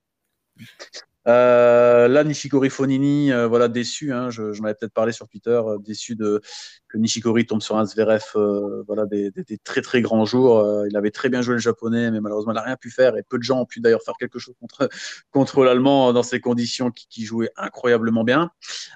[1.28, 4.12] Euh, là, Nishikori Fonini, euh, voilà, déçu.
[4.12, 6.40] Hein, je, je avais peut-être parlé sur Twitter, euh, déçu de
[6.88, 10.64] que Nishikori tombe sur un Zverev, euh, voilà, des, des, des, très très grands jours.
[10.88, 13.16] il avait très bien joué le japonais, mais malheureusement, il n'a rien pu faire.
[13.16, 14.88] Et peu de gens ont pu d'ailleurs faire quelque chose contre
[15.30, 18.50] contre l'allemand dans ces conditions qui, qui jouait incroyablement bien.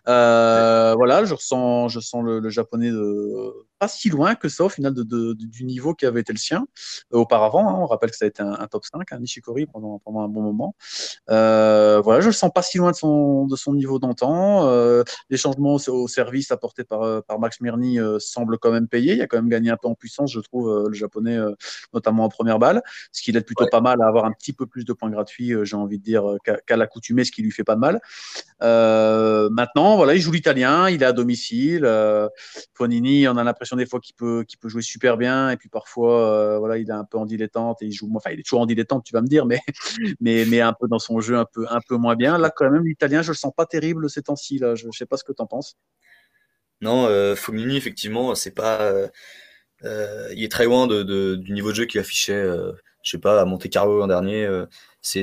[0.06, 4.68] voilà, je ressens, je sens le, le japonais de pas si loin que ça au
[4.68, 6.66] final de, de, du niveau qui avait été le sien
[7.10, 7.68] auparavant.
[7.68, 7.78] Hein.
[7.80, 10.28] On rappelle que ça a été un, un top 5, hein, Nishikori pendant pendant un
[10.28, 10.74] bon moment.
[11.28, 14.66] voilà je le sens pas si loin de son, de son niveau d'antan.
[14.68, 18.88] Euh, les changements au, service apportés par, euh, par Max Mirny euh, semblent quand même
[18.88, 19.14] payer.
[19.14, 21.38] Il a quand même gagné un peu en puissance, je trouve, le japonais,
[21.92, 22.82] notamment en première balle,
[23.12, 25.52] ce qui l'aide plutôt pas mal à avoir un petit peu plus de points gratuits,
[25.62, 26.24] j'ai envie de dire,
[26.66, 28.00] qu'à l'accoutumée, ce qui lui fait pas de mal.
[29.50, 31.88] maintenant, voilà, il joue l'italien, il est à domicile.
[32.74, 35.68] Fonini, on a l'impression des fois qu'il peut, qu'il peut jouer super bien, et puis
[35.68, 38.60] parfois, voilà, il est un peu en dilettante et il joue, enfin, il est toujours
[38.60, 39.60] en dilettante, tu vas me dire, mais,
[40.20, 42.38] mais, mais un peu dans son jeu un peu, un peu moins bien.
[42.38, 44.58] Là, quand même, l'italien, je le sens pas terrible ces temps-ci.
[44.58, 45.76] Là, je, ne sais pas ce que tu en penses.
[46.80, 47.34] Non, euh,
[47.70, 48.82] effectivement, c'est pas.
[48.82, 49.08] Euh,
[49.84, 51.02] euh, il est très loin de,
[51.36, 52.72] du niveau de jeu qu'il affichait, euh,
[53.02, 54.48] je sais pas, à Monte Carlo l'an dernier.
[55.00, 55.22] c'est,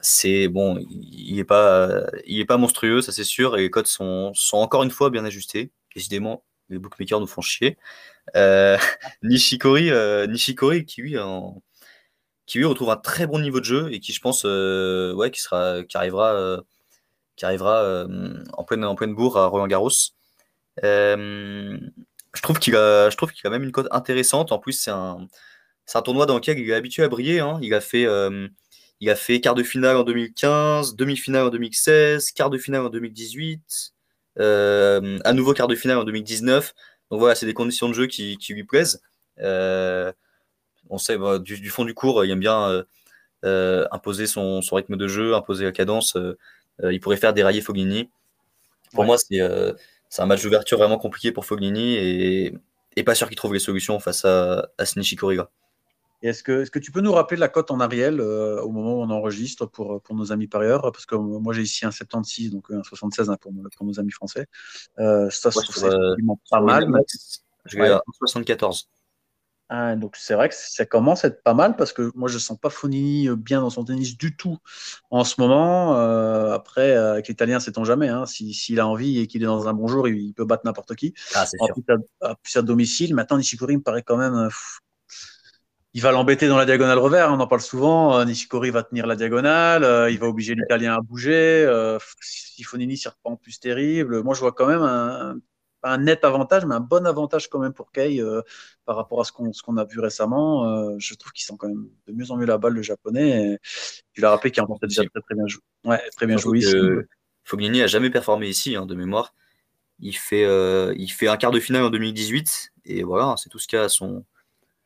[0.00, 3.86] c'est, bon, il est pas, il est pas monstrueux, ça c'est sûr, et les codes
[3.86, 5.72] sont, sont encore une fois bien ajustés.
[5.94, 7.78] Décidément, les bookmakers nous font chier.
[9.22, 9.90] Nishikori,
[10.28, 11.62] Nishikori, qui lui, en,
[12.46, 15.30] qui lui retrouve un très bon niveau de jeu et qui, je pense, euh, ouais,
[15.30, 16.60] qui, sera, qui arrivera, euh,
[17.36, 19.90] qui arrivera euh, en, pleine, en pleine bourre à Roland Garros.
[20.82, 24.52] je trouve qu'il a, je trouve qu'il a même une cote intéressante.
[24.52, 25.26] En plus, c'est un,
[25.86, 27.40] c'est un tournoi dans lequel il est habitué à briller.
[27.40, 27.58] Hein.
[27.62, 28.06] Il, a fait,
[29.00, 32.90] il a fait quart de finale en 2015, demi-finale en 2016, quart de finale en
[32.90, 33.94] 2018,
[34.38, 36.74] à nouveau quart de finale en 2019.
[37.10, 39.02] Donc voilà, c'est des conditions de jeu qui, qui lui plaisent.
[39.40, 40.12] Euh,
[40.92, 42.82] on sait, bah, du, fond du cours, il aime bien euh,
[43.44, 46.16] euh, imposer son, rythme de jeu, imposer la cadence.
[46.16, 46.36] Euh,
[46.92, 48.10] il pourrait faire dérailler Fognini.
[48.92, 53.54] Pour moi, c'est un match d'ouverture vraiment compliqué pour Fognini et, pas sûr qu'il trouve
[53.54, 55.50] les solutions face à, à ce Nishikoriga.
[56.28, 59.02] Est-ce que, est que, tu peux nous rappeler la cote en Ariel au moment où
[59.02, 60.82] on enregistre pour, pour nos amis parieurs?
[60.82, 64.12] Parce que moi, j'ai ici un 76, donc un 76 hein, pour, pour, nos amis
[64.12, 64.46] français.
[64.96, 65.50] ça, c'est
[66.50, 66.88] pas mal.
[67.64, 68.88] Je vais à 74.
[69.74, 72.36] Ah, donc c'est vrai que ça commence à être pas mal parce que moi je
[72.36, 74.58] sens pas Fonini euh, bien dans son tennis du tout
[75.10, 75.96] en ce moment.
[75.96, 78.08] Euh, après, euh, avec l'Italien, sait-on jamais.
[78.08, 78.26] Hein.
[78.26, 81.14] S'il a envie et qu'il est dans un bon jour, il, peut battre n'importe qui.
[81.34, 81.84] Ah, en plus
[82.20, 83.14] à, plus à, domicile.
[83.14, 84.50] Maintenant, Nishikori me paraît quand même.
[85.94, 87.30] Il va l'embêter dans la diagonale revers.
[87.30, 87.36] Hein.
[87.36, 88.24] On en parle souvent.
[88.24, 90.10] Nishikori va tenir la diagonale.
[90.10, 91.66] il va obliger l'Italien à bouger.
[92.20, 95.36] si Fonini s'y reprend plus terrible, moi je vois quand même un,
[95.82, 98.42] un net avantage, mais un bon avantage quand même pour Kei euh,
[98.84, 100.66] par rapport à ce qu'on a vu récemment.
[100.68, 103.58] Euh, je trouve qu'il sent quand même de mieux en mieux la balle, le japonais.
[104.12, 105.62] tu l'as rappelé qu'il a déjà très, très bien joué.
[105.84, 106.76] Ouais, très bien joué ici.
[107.44, 109.34] Fognini n'a jamais performé ici, hein, de mémoire.
[109.98, 113.58] Il fait, euh, il fait un quart de finale en 2018, et voilà, c'est tout
[113.58, 114.24] ce qu'il a à son,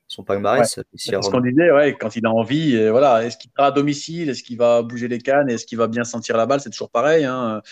[0.08, 0.78] son palmarès.
[0.94, 4.30] C'est ce qu'on disait, ouais, quand il a envie, voilà, est-ce qu'il sera à domicile,
[4.30, 6.90] est-ce qu'il va bouger les cannes, est-ce qu'il va bien sentir la balle, c'est toujours
[6.90, 7.24] pareil.
[7.24, 7.62] Hein.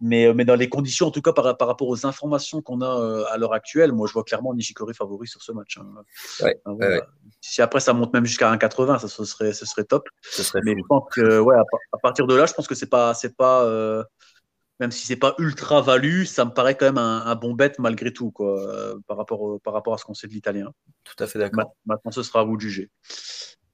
[0.00, 3.00] Mais, mais dans les conditions, en tout cas par, par rapport aux informations qu'on a
[3.00, 5.78] euh, à l'heure actuelle, moi je vois clairement Nishikori favori sur ce match.
[5.78, 6.74] Hein.
[7.42, 10.08] Si après ça monte même jusqu'à 1,80, ça ce serait, ce serait top.
[10.64, 13.36] mais je pense que ouais, à, partir de là, je pense que c'est pas, c'est
[13.36, 14.02] pas, euh,
[14.80, 18.12] même si c'est pas ultra value, ça me paraît quand même un, bon bet malgré
[18.12, 20.72] tout, quoi, euh, par, rapport, par rapport à ce qu'on sait de l'italien.
[21.04, 21.76] Tout à fait d'accord.
[21.84, 22.90] Maintenant, ce sera à vous de juger.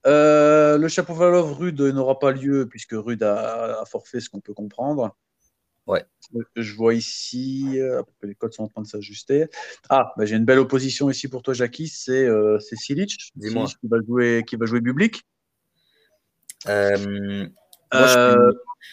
[0.07, 4.55] Euh, le chapeau Valov Rude n'aura pas lieu puisque Rude a, forfait, ce qu'on peut
[4.55, 5.17] comprendre.
[5.87, 6.05] Ouais.
[6.57, 9.47] Je vois ici, euh, les codes sont en train de s'ajuster.
[9.89, 11.87] Ah, bah, j'ai une belle opposition ici pour toi, Jackie.
[11.87, 13.33] C'est euh, Silic.
[13.37, 13.67] Dis-moi.
[13.67, 15.25] Qui va jouer, qui va jouer Bublik.
[16.69, 17.47] Euh,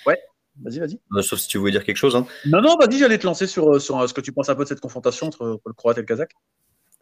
[0.05, 0.19] ouais.
[0.61, 0.99] Vas-y, vas-y.
[1.15, 2.15] Euh, sauf si tu voulais dire quelque chose.
[2.15, 2.25] Hein.
[2.45, 4.69] Non, non, vas-y, j'allais te lancer sur, sur ce que tu penses un peu de
[4.69, 6.33] cette confrontation entre, le Croate et le Kazakh.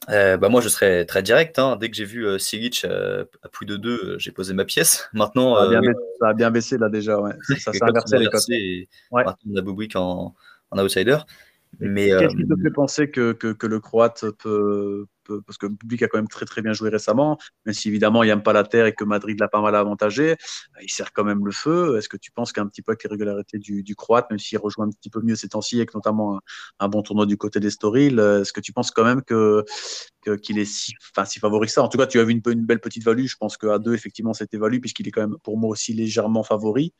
[0.09, 1.59] Euh, bah moi, je serais très direct.
[1.59, 1.77] Hein.
[1.79, 5.09] Dès que j'ai vu euh, Silic euh, à plus de deux, j'ai posé ma pièce.
[5.13, 7.19] Maintenant, ça a, bien, baissé, ça a bien baissé là déjà.
[7.19, 7.33] Ouais.
[7.59, 8.43] Ça, s'est inversé les cotes.
[9.11, 10.33] Maintenant, on a Bublik en,
[10.71, 11.17] en outsider.
[11.79, 15.05] Qu'est-ce qui te fait penser que, que, que, le Croate peut,
[15.45, 18.23] parce que le public a quand même très très bien joué récemment, même si évidemment
[18.23, 20.35] il n'aime pas la terre et que Madrid l'a pas mal avantagé,
[20.81, 21.97] il sert quand même le feu.
[21.97, 24.57] Est-ce que tu penses qu'un petit peu avec les régularités du, du Croate, même s'il
[24.57, 26.39] rejoint un petit peu mieux ces temps-ci, avec notamment
[26.79, 29.63] un, bon tournoi du côté d'Estoril, est-ce que tu penses quand même que
[30.43, 31.81] qu'il est si, enfin, si favori ça?
[31.81, 33.25] En tout cas, tu as vu une, une belle petite value.
[33.25, 36.43] Je pense qu'à deux, effectivement, c'était value puisqu'il est quand même pour moi aussi légèrement
[36.43, 36.93] favori.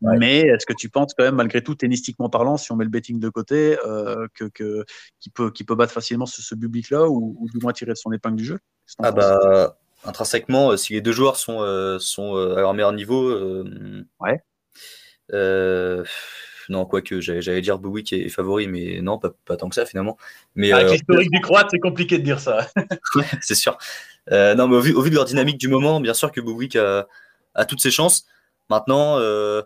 [0.00, 2.90] Mais est-ce que tu penses quand même, malgré tout, tennistiquement parlant, si on met le
[2.90, 4.84] betting de côté, euh, que, que
[5.20, 8.12] qu'il peut, peut battre facilement ce, ce public-là ou, ou du moins tirer de son
[8.12, 8.60] épingle du jeu
[9.02, 12.92] Ah bah, intrinsèquement, euh, si les deux joueurs sont, euh, sont euh, à leur meilleur
[12.92, 13.64] niveau,
[14.20, 14.42] ouais.
[16.68, 19.86] non, quoique, j'allais dire Bowie qui est favori, mais non, pas, pas tant que ça
[19.86, 20.16] finalement.
[20.54, 22.68] Mais, Avec l'historique du Croate, c'est compliqué de dire ça.
[23.40, 23.76] c'est sûr.
[24.30, 26.76] non, mais au vu, au vu, de leur dynamique du moment, bien sûr que Bowie
[26.76, 27.06] a,
[27.54, 28.26] a, toutes ses chances.
[28.70, 29.62] Maintenant, euh,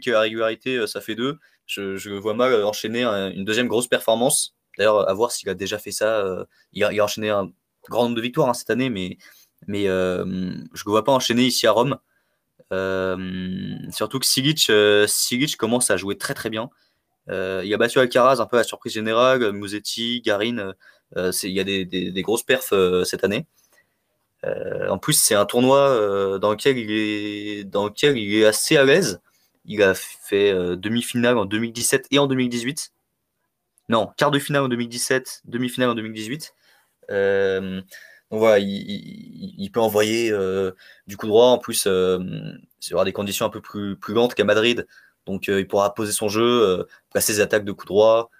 [0.00, 1.38] qui à régularité, ça fait deux.
[1.66, 4.57] Je, je vois mal enchaîner une deuxième grosse performance.
[4.78, 6.24] D'ailleurs, à voir s'il a déjà fait ça.
[6.72, 7.50] il, a, il, a, enchaîné un
[7.88, 9.18] grand nombre de victoires hein, cette année, mais,
[9.66, 10.24] mais euh,
[10.74, 11.98] je ne vois pas enchaîner ici à Rome.
[12.72, 15.06] Euh, surtout que Silic, euh,
[15.58, 16.70] commence à jouer très très bien.
[17.28, 20.72] il a battu Alcaraz un peu à surprise générale, Musetti, Garin.
[21.16, 23.46] il y a des, des, grosses perfs cette année.
[24.44, 28.84] en plus, c'est un tournoi dans, lequel il est, dans lequel il est assez à
[28.84, 29.20] l'aise.
[29.64, 32.92] Il a fait demi-finale en 2017 et en 2018.
[33.88, 36.54] Non, quart de finale en 2017, demi-finale en 2018.
[37.10, 37.80] Euh,
[38.30, 40.72] donc voilà, il, peut envoyer euh,
[41.06, 41.46] du coup droit.
[41.46, 42.18] En plus, euh,
[42.82, 44.86] il y aura des conditions un peu plus, plus lentes qu'à Madrid.
[45.24, 48.30] Donc il pourra poser son jeu, placer ses attaques de coup droit.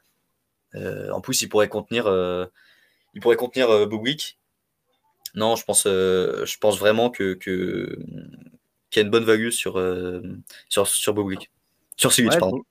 [0.75, 2.07] en plus, il pourrait contenir,
[3.15, 3.69] il pourrait contenir
[5.35, 7.99] Non, je pense, je pense vraiment que, que
[8.91, 9.75] qu'il y a une bonne value sur,
[10.71, 11.15] sur, sur
[11.97, 12.63] Sur Silic, pardon.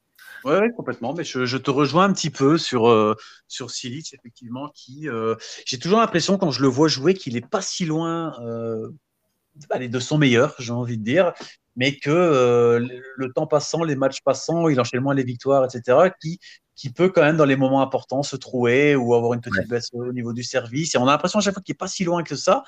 [0.48, 1.14] Oui, complètement.
[1.14, 3.16] Mais je, te rejoins un petit peu sur, euh,
[3.50, 7.42] sur Silic, effectivement, qui euh, j'ai toujours l'impression quand je le vois jouer qu'il n'est
[7.42, 8.90] pas si loin euh,
[9.78, 11.34] de son meilleur, j'ai envie de dire,
[11.76, 12.80] mais que
[13.18, 16.40] le temps passant, les matchs passant, il enchaîne moins les victoires, etc., qui,
[16.76, 19.90] qui peut quand même dans les moments importants se trouer ou avoir une petite baisse
[19.92, 20.96] au niveau du service.
[20.96, 22.64] Et on a l'impression à chaque fois qu'il n'est pas si loin que ça.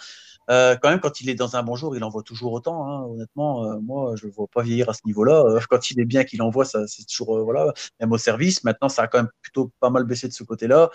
[0.49, 2.87] Euh, quand même, quand il est dans un bon jour, il envoie toujours autant.
[2.87, 3.05] Hein.
[3.05, 5.43] Honnêtement, euh, moi, je ne le vois pas vieillir à ce niveau-là.
[5.45, 8.63] Euh, quand il est bien qu'il envoie, ça, c'est toujours voilà, même au service.
[8.63, 10.89] Maintenant, ça a quand même plutôt pas mal baissé de ce côté-là.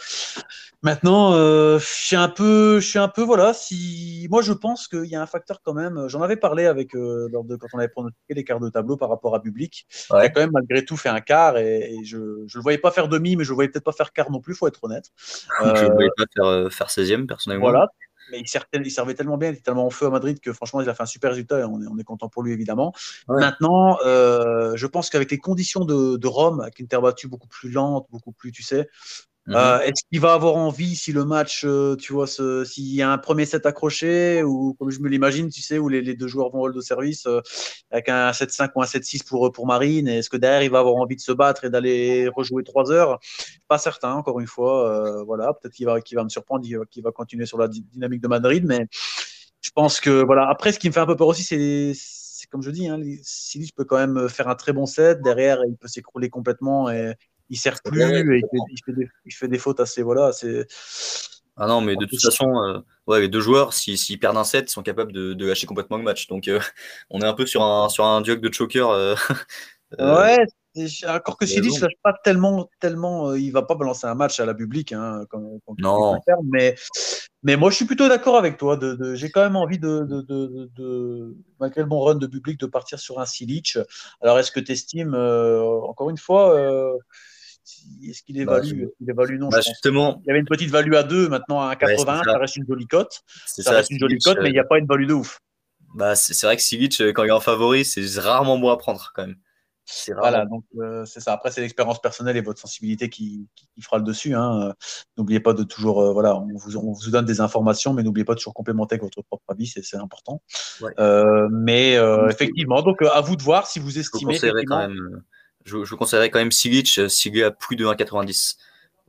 [0.83, 3.55] Maintenant, je suis un peu, je suis un peu voilà.
[3.55, 6.09] Si moi, je pense qu'il y a un facteur quand même.
[6.09, 9.09] J'en avais parlé avec lors de quand on avait pronostiqué les quarts de tableau par
[9.09, 9.87] rapport à Public.
[10.11, 12.91] Il a quand même malgré tout fait un quart et, je ne le voyais pas
[12.91, 14.55] faire demi, mais je ne voyais peut-être pas faire quart non plus.
[14.55, 15.11] Faut être honnête.
[15.63, 17.67] je ne voyais pas faire, faire 16e personnellement.
[17.67, 17.89] Voilà.
[18.31, 18.49] Mais il,
[18.91, 21.03] servait, tellement bien, il était tellement en feu à Madrid que franchement, il a fait
[21.03, 22.93] un super résultat et on est, on est content pour lui évidemment.
[23.29, 27.49] Maintenant, euh, je pense qu'avec les conditions de, de Rome, avec une terre battue beaucoup
[27.49, 28.89] plus lente, beaucoup plus, tu sais,
[29.47, 29.57] Mhm.
[29.57, 33.11] Euh, est-ce qu'il va avoir envie si le match, euh, tu vois, s'il y a
[33.11, 36.51] un premier set accroché ou comme je me l'imagine, tu sais, où les, deux joueurs
[36.51, 37.41] vont hold de service euh,
[37.91, 40.97] avec un 7-5 ou un 7-6 pour, pour Marine, est-ce que derrière il va avoir
[40.97, 43.19] envie de se battre et d'aller rejouer 3 heures?
[43.69, 45.23] Pas certain, encore une fois.
[45.25, 48.65] voilà, peut-être qu'il va, va me surprendre, qu'il va, continuer sur la dynamique de Madrid,
[48.67, 48.87] mais
[49.61, 50.49] je pense que voilà.
[50.49, 53.01] Après, ce qui me fait un peu peur aussi, c'est comme je dis, hein,
[53.77, 55.21] peut quand même faire un très bon set.
[55.23, 57.15] Derrière, il peut s'écrouler complètement et,
[57.51, 58.43] il sert plus et
[59.25, 60.67] il fait, des, fautes assez voilà c'est
[61.57, 64.71] ah non mais de toute façon euh, ouais, les deux joueurs s'ils perdent un set
[64.71, 66.27] ils sont capables de, lâcher complètement le match.
[66.27, 66.59] Donc euh,
[67.11, 69.15] on est un peu sur un sur un duel de choker euh,
[69.99, 70.39] ouais
[71.07, 74.55] encore que Silis lâche pas tellement tellement il va pas balancer un match à la
[74.55, 75.25] public hein,
[75.79, 76.19] non.
[76.51, 76.75] mais
[77.45, 81.37] mais moi je suis plutôt d'accord avec toi de, j'ai quand même envie de, de,
[81.61, 83.79] malgré le bon run de public de partir sur un Silic
[84.21, 86.59] alors est-ce que tu estimes encore une fois
[88.03, 90.21] est-ce qu'il évalue, bah, évalue Non, bah, justement.
[90.25, 92.39] Il y avait une petite value à 2, maintenant à 80, ça.
[92.39, 93.23] reste une jolie cote.
[93.47, 95.39] Ça, reste une jolie cote, mais il n'y a pas une value de ouf.
[95.95, 98.77] Bah, c'est vrai que Silic, euh, quand il est en favori, c'est rarement bon à
[98.77, 99.37] prendre quand même.
[100.17, 101.35] Voilà, donc euh, c'est ça.
[101.35, 104.35] Après, c'est l'expérience personnelle et votre sensibilité qui, qui, fera le dessus.
[104.35, 104.73] Hein.
[105.19, 108.25] N'oubliez pas de toujours, euh, voilà, on vous, on vous, donne des informations, mais n'oubliez
[108.25, 110.43] pas de toujours complémenter avec votre propre avis, c'est important.
[111.51, 111.99] mais
[112.31, 114.39] effectivement, donc à vous de voir si vous estimez.
[114.67, 115.23] quand même
[115.65, 118.57] je, je conseillerais quand même Silic euh, s'il est à plus de 1,90.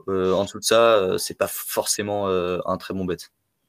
[0.08, 3.16] Euh, en dessous de ça, euh, c'est pas forcément un très bon bet.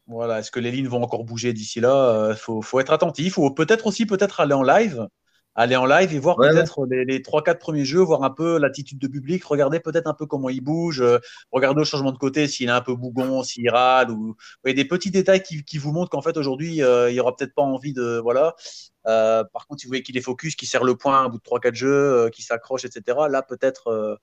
[0.08, 2.34] Voilà, est-ce que les lignes vont encore bouger d'ici là?
[2.36, 3.38] Faut, faut, être attentif.
[3.38, 5.08] Ou peut-être aussi peut-être aller en live?
[5.58, 9.00] Aller en live et voir peut-être les, les 3-4 premiers jeux, voir un peu l'attitude
[9.00, 11.04] de public, regarder peut-être un peu comment il bouge,
[11.52, 14.86] regarder au changement de côté s'il est un peu bougon, s'il râle, ou voyez, des
[14.86, 17.92] petits détails qui, qui vous montrent qu'en fait aujourd'hui il n'y aura peut-être pas envie
[17.92, 18.56] de voilà.
[19.08, 21.38] Euh, par contre, si vous voyez qu'il est focus, qu'il serre le point au bout
[21.38, 24.16] de 3-4 jeux, euh, qu'il s'accroche, etc., là peut-être euh,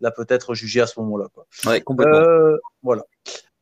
[0.00, 1.26] là peut-être juger à ce moment-là.
[1.66, 2.56] Ouais, complètement.
[2.82, 3.04] voilà.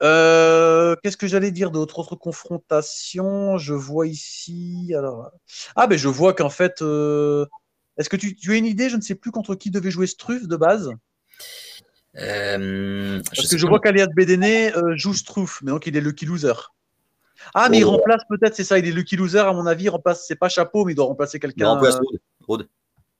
[0.01, 1.99] Qu'est-ce que j'allais dire d'autre?
[1.99, 4.93] Autre confrontation, je vois ici.
[4.97, 5.31] Alors,
[5.75, 8.91] ah ben je vois qu'en fait, est-ce que tu, tu, as une idée?
[8.91, 10.91] Je ne sais plus contre qui devait jouer Struff de base.
[12.15, 16.53] Parce que je vois qu'Alias Bédéné joue Struff, mais donc il est lucky loser.
[17.55, 17.93] Ah, mais il oh.
[17.93, 20.49] remplace peut-être, c'est ça, il est lucky loser, à mon avis, il remplace, c'est pas
[20.49, 21.65] Chapeau, mais il doit remplacer quelqu'un.
[21.65, 21.99] Il remplace
[22.47, 22.69] Rode.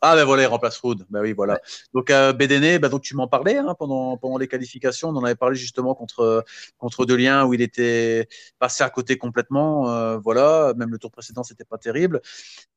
[0.03, 1.07] Ah ben voilà, il remplace Rood.
[1.09, 1.59] Ben oui, voilà.
[1.95, 5.09] Donc euh, ben donc tu m'en parlais hein, pendant, pendant les qualifications.
[5.09, 6.45] On en avait parlé justement contre,
[6.77, 8.29] contre Delien où il était
[8.59, 9.91] passé à côté complètement.
[9.91, 12.21] Euh, voilà, même le tour précédent, c'était pas terrible.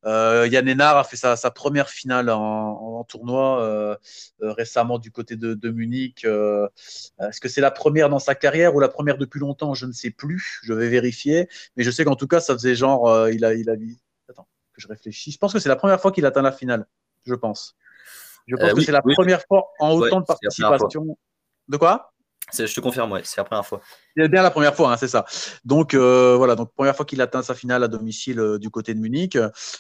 [0.06, 3.96] Euh, Yann Hénard a fait sa, sa première finale en, en tournoi euh,
[4.42, 6.26] euh, récemment du côté de, de Munich.
[6.26, 9.74] Est-ce que c'est la première dans sa carrière ou la première depuis longtemps?
[9.74, 10.62] Je ne sais plus.
[10.64, 11.50] Je vais vérifier.
[11.76, 13.74] Mais je sais qu'en tout cas, ça faisait genre, il a, il a
[14.30, 15.32] Attends, que je réfléchis.
[15.32, 16.88] Je pense que c'est la première fois qu'il atteint la finale
[17.30, 17.76] je pense.
[18.48, 21.18] Je pense euh, que c'est la première fois en autant de participation.
[21.68, 22.12] De quoi?
[22.52, 23.80] Je te confirme, ouais, c'est la première fois.
[24.18, 25.24] C'est bien la première fois, hein, c'est ça.
[25.66, 28.96] Donc euh, voilà, donc première fois qu'il atteint sa finale à domicile euh, du côté
[28.96, 29.38] de Munich.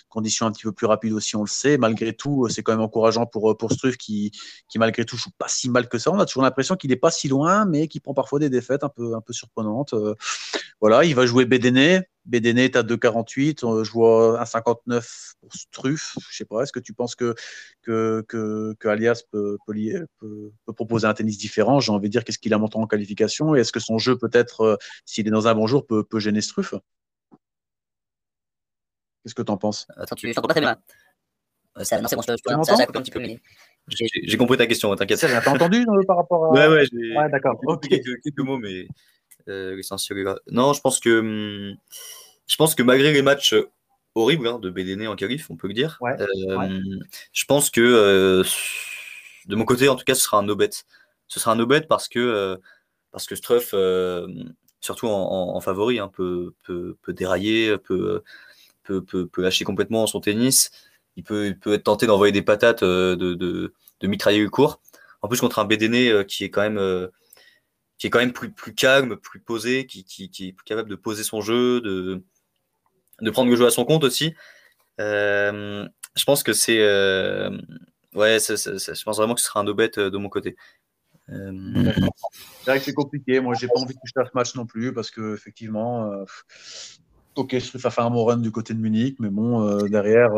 [0.08, 1.80] Condition un petit peu plus rapide aussi, on le sait.
[1.80, 4.32] Malgré tout, c'est quand même encourageant pour, pour Struff qui,
[4.68, 6.12] qui, malgré tout, joue pas si mal que ça.
[6.12, 8.84] On a toujours l'impression qu'il n'est pas si loin, mais qui prend parfois des défaites
[8.84, 9.96] un peu, un peu surprenantes.
[10.80, 12.04] voilà, il va jouer Bédéné.
[12.30, 13.66] BDN est à 2,48.
[13.66, 16.16] Euh, je vois un 59 pour Struff.
[16.30, 16.64] Je sais pas.
[16.64, 17.36] Est-ce que tu penses que,
[17.82, 21.80] que, que, Alias peut, peut, proposer un tennis différent?
[21.80, 23.56] J'ai envie de dire qu'est-ce qu'il a montré en qualification?
[23.56, 24.76] Et est-ce que son jeu, peut-être, euh,
[25.06, 26.76] s'il est dans un bon jour, peut, peut gêner Struff
[29.24, 29.88] Qu'est-ce que tu en penses?
[29.98, 30.78] Attends, tu pas très bien.
[31.78, 33.20] Euh, ça, non, c'est bon, je, je, ça, ça coupe un petit peu.
[33.20, 33.40] Mais...
[33.88, 35.20] J'ai compris ta question, t'inquiète.
[35.20, 36.50] T'as entendu par rapport à.
[36.52, 37.60] Ouais, ouais, ouais d'accord.
[37.82, 38.88] Quelques, quelques, mots, mais
[39.50, 41.78] euh, non, je pense que hum,
[42.48, 43.56] je pense que malgré les matchs
[44.16, 46.90] horribles hein, de BDN en qualif, on peut le dire, euh,
[47.32, 48.44] je pense que euh,
[49.46, 50.70] de mon côté, en tout cas, ce sera un no-bet.
[51.28, 52.58] Ce sera un no-bet parce que
[53.12, 53.74] parce que Struff,
[54.82, 58.24] surtout en, favori, hein, peut, peut, dérailler, peut,
[58.84, 60.72] peut, peut, lâcher complètement son tennis.
[61.16, 64.80] Il peut, peut être tenté d'envoyer des patates, de, de, de, mitrailler le cours.
[65.22, 67.10] En plus, contre un BDN qui est quand même
[68.00, 70.90] qui est quand même plus, plus calme, plus posé, qui, qui, qui, est plus capable
[70.90, 72.24] de poser son jeu, de,
[73.22, 74.34] de prendre le jeu à son compte aussi.
[75.00, 76.80] Euh, je pense que c'est.
[76.80, 77.52] Euh,
[78.16, 80.56] ouais, je pense vraiment que ce sera un no-bet euh, de mon côté.
[81.30, 81.92] Euh...
[82.64, 83.42] C'est vrai que c'est compliqué.
[83.42, 86.24] Moi, j'ai pas envie de toucher à ce match non plus parce que effectivement, euh,
[87.36, 90.32] ok, Struff a fait un bon run du côté de Munich, mais bon, derrière.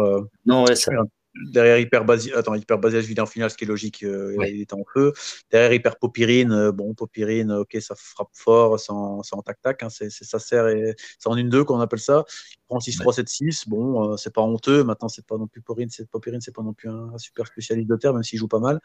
[0.45, 0.91] non, ouais, ça...
[1.36, 2.32] derrière Hyper Basi...
[2.34, 5.14] Attends, Hyper en finale, ce qui est logique, euh, il est en feu.
[5.50, 10.10] Derrière Hyper Popirine, euh, bon, Popirine, ok, ça frappe fort, c'est en, tac-tac, hein, c'est,
[10.10, 12.26] ça sert et c'est en une deux qu'on appelle ça.
[12.54, 14.84] Il prend 6-3-7-6, bon, c'est pas honteux.
[14.84, 17.90] Maintenant, c'est pas non plus Popirine, c'est, Popirine, c'est pas non plus un, super spécialiste
[17.90, 18.80] de terre, même s'il joue pas mal.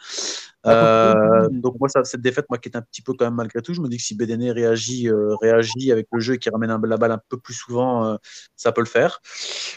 [0.64, 3.62] Ah, donc, moi, ça, cette défaite, moi, qui est un petit peu quand même malgré
[3.62, 5.08] tout, je me dis que si Bédéné réagit,
[5.40, 8.18] réagit avec le jeu et qui ramène la balle un peu plus souvent,
[8.56, 9.20] ça peut le faire.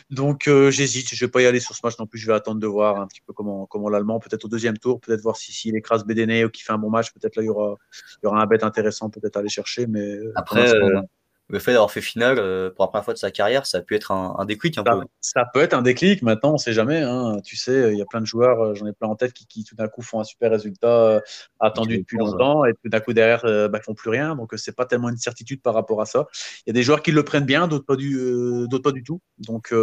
[0.10, 2.59] Donc, j'hésite, je vais pas y aller sur ce match non plus, je vais attendre
[2.60, 5.53] de voir un petit peu comment, comment l'Allemand, peut-être au deuxième tour, peut-être voir s'il
[5.53, 7.76] si, écrase Bédéné ou qu'il fait un bon match, peut-être là il y aura,
[8.22, 9.88] il y aura un bête intéressant peut-être à aller chercher.
[9.88, 11.01] Mais euh, après, euh,
[11.47, 13.95] le fait d'avoir fait finale euh, pour la première fois de sa carrière, ça peut
[13.95, 15.05] être un, déclic un ça, peu.
[15.20, 16.22] Ça peut être un déclic.
[16.22, 17.01] Maintenant, on sait jamais.
[17.01, 17.38] Hein.
[17.43, 19.64] Tu sais, il y a plein de joueurs, j'en ai plein en tête, qui, qui
[19.64, 21.22] tout d'un coup font un super résultat
[21.60, 24.36] attendu depuis longtemps et tout d'un coup derrière, bah, font plus rien.
[24.36, 26.28] Donc, c'est pas tellement une certitude par rapport à ça.
[26.66, 29.03] Il y a des joueurs qui le prennent bien, d'autres pas du, d'autres pas du
[29.03, 29.20] tout.
[29.39, 29.74] Donc,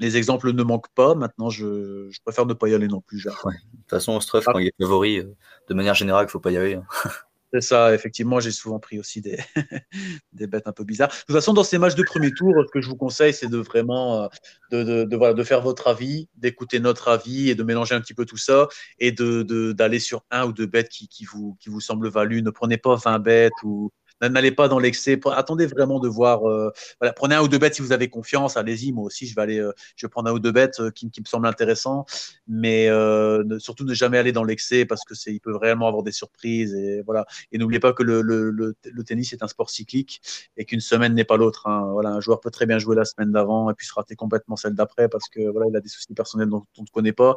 [0.00, 1.14] les exemples ne manquent pas.
[1.14, 3.24] Maintenant, je, préfère ne pas y aller non plus.
[3.24, 4.52] De toute façon, Struff, ah.
[4.52, 5.36] quand il est favori, euh,
[5.68, 6.74] de manière générale, il ne faut pas y aller.
[6.74, 6.86] Hein.
[7.52, 9.36] C'est ça, effectivement, j'ai souvent pris aussi des,
[10.32, 11.08] des bêtes un peu bizarres.
[11.08, 13.48] De toute façon, dans ces matchs de premier tour, ce que je vous conseille, c'est
[13.48, 17.96] de vraiment euh, de, voilà, de faire votre avis, d'écouter notre avis et de mélanger
[17.96, 18.68] un petit peu tout ça
[19.00, 22.42] et d'aller sur un ou deux bêtes qui, qui, vous, qui vous semblent values.
[22.42, 23.90] Ne prenez pas 20 bêtes ou,
[24.28, 25.18] n'allez pas dans l'excès.
[25.32, 26.48] Attendez vraiment de voir.
[26.48, 28.56] Euh, voilà, prenez un ou deux bêtes si vous avez confiance.
[28.56, 30.90] Allez-y, moi aussi, je vais aller, euh, je vais prendre un ou deux bêtes euh,
[30.90, 32.04] qui, me semblent intéressants.
[32.46, 32.88] Mais
[33.58, 36.74] surtout ne jamais aller dans l'excès parce que c'est, il peut réellement avoir des surprises
[36.74, 37.24] et voilà.
[37.52, 40.20] Et n'oubliez pas que le, tennis est un sport cyclique
[40.56, 41.66] et qu'une semaine n'est pas l'autre.
[41.66, 41.88] Hein.
[41.92, 44.56] Voilà, un joueur peut très bien jouer la semaine d'avant et puis se rater complètement
[44.56, 47.36] celle d'après parce que voilà, il a des soucis personnels dont, on ne connaît pas.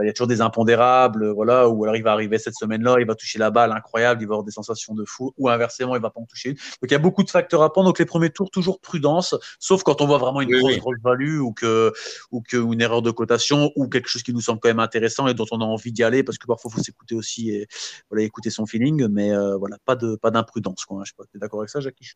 [0.00, 1.68] il y a toujours des impondérables, voilà.
[1.68, 4.34] Ou alors il va arriver cette semaine-là, il va toucher la balle incroyable, il va
[4.34, 5.32] avoir des sensations de fou.
[5.38, 7.88] Ou inversement, il va pas toucher Donc il y a beaucoup de facteurs à prendre.
[7.88, 11.38] Donc les premiers tours, toujours prudence, sauf quand on voit vraiment une grosse, grosse value
[11.38, 11.92] ou que
[12.30, 15.26] ou que une erreur de cotation ou quelque chose qui nous semble quand même intéressant
[15.26, 17.66] et dont on a envie d'y aller parce que parfois il faut s'écouter aussi et
[18.10, 20.98] voilà écouter son feeling, mais euh, voilà pas de pas d'imprudence quoi.
[20.98, 21.02] Hein.
[21.04, 22.06] Je sais pas, es d'accord avec ça, Jackie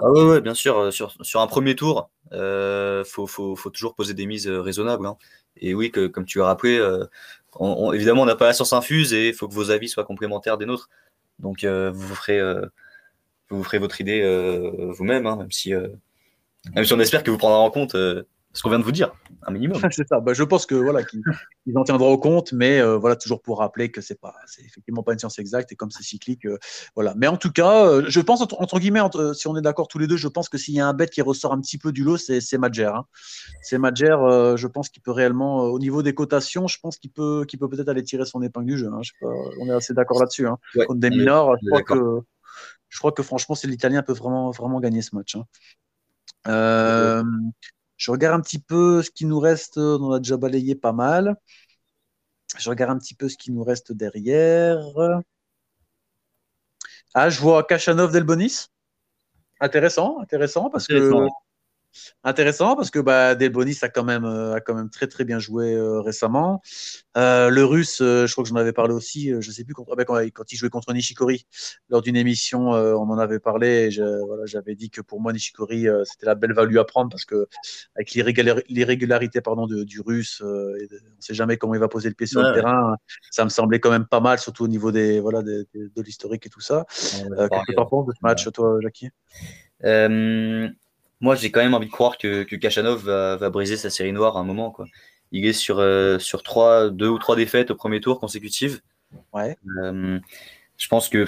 [0.00, 0.78] Ah ouais, bien sûr.
[0.78, 5.06] Euh, sur, sur un premier tour, euh, faut, faut, faut, toujours poser des mises raisonnables.
[5.06, 5.16] Hein.
[5.56, 6.76] Et oui, que, comme tu as rappelé,
[7.94, 10.58] évidemment, on n'a pas la science infuse et il faut que vos avis soient complémentaires
[10.58, 10.90] des nôtres.
[11.38, 12.40] Donc, vous ferez
[13.50, 15.88] vous ferez votre idée euh, vous-même, hein, même, si, euh,
[16.74, 18.92] même si on espère que vous prendrez en compte euh, ce qu'on vient de vous
[18.92, 19.12] dire,
[19.46, 19.78] un minimum.
[19.92, 20.18] c'est ça.
[20.20, 21.22] Bah, je pense que voilà, qu'ils
[21.76, 25.18] en tiendront compte, mais voilà, toujours pour rappeler que c'est pas, c'est effectivement pas une
[25.18, 26.48] science exacte et comme c'est cyclique,
[26.94, 27.12] voilà.
[27.18, 29.00] Mais en tout cas, je pense entre, guillemets,
[29.34, 31.08] si on est d'accord tous les deux, je pense que s'il y a un bet
[31.08, 32.86] qui ressort un petit peu du lot, c'est, c'est Madjer.
[32.86, 33.04] Hein.
[33.60, 34.16] C'est Madjer.
[34.56, 37.68] je pense qu'il peut réellement, au niveau des cotations, je pense qu'il peut, qu'il peut
[37.68, 38.88] peut-être aller tirer son épingle du jeu.
[38.90, 39.00] Hein.
[39.02, 40.46] Je sais pas, on est assez d'accord là-dessus.
[40.46, 40.56] Hein.
[40.86, 42.22] Contre des mineurs, je crois que
[42.88, 45.36] je crois que franchement, c'est l'Italien peut vraiment, vraiment gagner ce match.
[45.36, 45.44] Hein.
[46.48, 47.24] Euh,
[47.96, 49.78] je regarde un petit peu ce qui nous reste.
[49.78, 51.36] On a déjà balayé pas mal.
[52.58, 54.80] Je regarde un petit peu ce qui nous reste derrière.
[57.14, 58.66] Ah, je vois Kachanov Delbonis.
[59.60, 61.28] Intéressant, intéressant, parce que
[62.24, 65.38] intéressant parce que bah, Delbonis a quand même euh, a quand même très très bien
[65.38, 66.62] joué euh, récemment.
[67.16, 69.32] Euh, le Russe, je crois que j'en avais parlé aussi.
[69.40, 71.46] je sais plus quand, ah, quand, quand, il jouait contre Nishikori
[71.88, 73.90] lors d'une émission, on en avait parlé.
[74.44, 77.46] j'avais dit que pour moi Nishikori c'était la belle value à prendre parce que
[77.94, 78.12] avec
[78.68, 80.86] l'irrégularité pardon du Russe, on ne
[81.20, 82.96] sait jamais comment il va poser le pied sur le terrain.
[83.30, 85.66] Ça me semblait quand même pas mal, surtout au niveau des voilà de
[86.02, 86.84] l'historique et tout ça.
[86.88, 89.10] Qu'est-ce que tu penses de ce match, toi, Jackie?
[91.20, 94.36] Moi, j'ai quand même envie de croire que, que Kachanov va, briser sa série noire
[94.36, 94.70] à un moment.
[94.70, 94.86] Quoi.
[95.32, 98.80] Il est sur, euh, sur trois, deux ou trois défaites au premier tour consécutives.
[99.32, 99.56] Ouais.
[99.82, 100.18] Euh,
[100.76, 101.26] je pense qu'il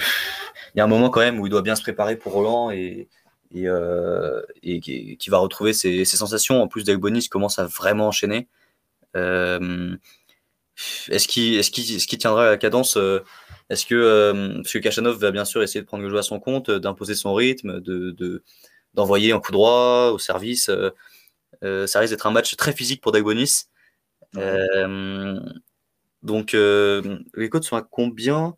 [0.75, 3.07] y a un moment quand même où il doit bien se préparer pour Roland et,
[3.51, 6.61] et, euh, et qui, va retrouver ses, ses, sensations.
[6.61, 8.47] En plus, Delbonis commence à vraiment enchaîner.
[9.15, 9.97] est-ce
[11.27, 12.95] qu'il est qu qu tiendra la cadence
[13.69, 16.39] Est-ce que, parce que Kachanov va bien sûr essayer de prendre le jeu à son
[16.39, 18.43] compte, d'imposer son rythme, de, de
[18.99, 20.67] d'envoyer un coup droit au service.
[20.69, 20.91] Euh,
[21.63, 23.63] euh, ça risque d'être un match très physique pour Dagonis.
[24.35, 25.39] Euh,
[26.21, 28.55] donc, les codes sont à combien?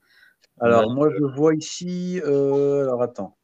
[0.60, 2.20] Alors, moi, je vois ici.
[2.24, 3.38] alors, attends.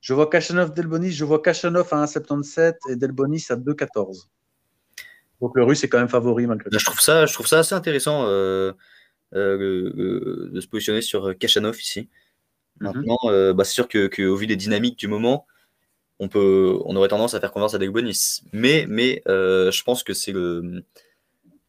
[0.00, 4.28] Je vois Kachanov Delbonis, je vois Kachanov à 1,77 et Delbonis à 2,14.
[5.42, 6.78] Donc le russe est quand même favori malgré tout.
[6.78, 8.74] Je trouve ça, je trouve ça assez intéressant de
[9.34, 12.08] se positionner sur Kachanov ici.
[12.80, 12.92] Mhm.
[12.94, 15.46] Maintenant, bah, c'est sûr qu'au que, vu des dynamiques du moment,
[16.20, 18.42] on, peut, on aurait tendance à faire confiance à Bonis.
[18.52, 20.84] Mais, mais euh, je pense que c'est le.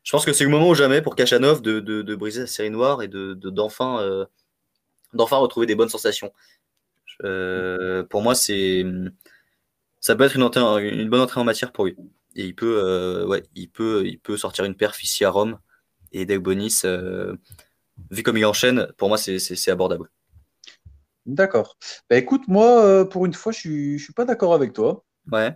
[0.04, 2.70] Je pense que c'est le moment ou jamais pour Kachanov de, de, briser sa série
[2.70, 4.26] noire et de, d'enfin, euh,
[5.14, 6.34] d'enfin retrouver des bonnes sensations.
[7.24, 8.84] Euh, pour moi, c'est
[9.99, 10.49] ça peut être une,
[11.02, 11.95] une bonne entrée en matière pour lui.
[12.36, 15.60] Et il peut, ouais, il peut, il peut sortir une perf ici à Rome.
[16.12, 16.82] Et Delbonis,
[18.10, 20.10] vu comme il enchaîne, pour moi, c'est abordable.
[21.26, 21.78] D'accord.
[22.09, 25.03] Bah, écoute, moi, pour une fois, je ne suis, pas d'accord avec toi.
[25.32, 25.55] Ouais.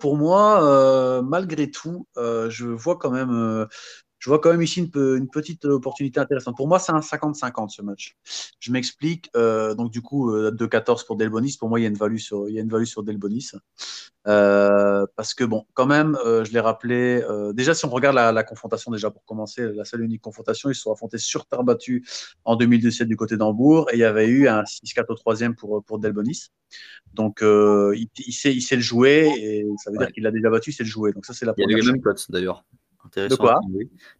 [0.00, 3.66] pour moi, malgré tout, je vois quand même
[4.18, 6.56] je vois quand même ici une, petite opportunité intéressante.
[6.56, 8.16] Pour moi, c'est un 50-50 ce match.
[8.58, 9.30] Je m'explique.
[9.36, 11.56] Euh, donc, du coup, 2-14 euh, pour Delbonis.
[11.58, 13.52] Pour moi, il y a une value sur, il y a une value sur Delbonis.
[14.26, 17.22] Euh, parce que, bon, quand même, je l'ai rappelé.
[17.52, 20.82] déjà, si on regarde la, confrontation, déjà pour commencer, la seule unique confrontation, ils se
[20.82, 22.04] sont affrontés sur terre battue
[22.44, 23.88] en 2017 du côté d'Hambourg.
[23.92, 26.48] Et il y avait eu un 6-4 au troisième pour, pour Delbonis.
[27.12, 29.30] Donc, il, sait, il sait le jouer.
[29.38, 31.12] Et ça veut dire qu'il l'a déjà battu, il sait le jouer.
[31.12, 31.68] Donc, ça, c'est la première.
[31.68, 32.64] Il y a les mêmes cotes d'ailleurs.
[33.14, 33.60] De quoi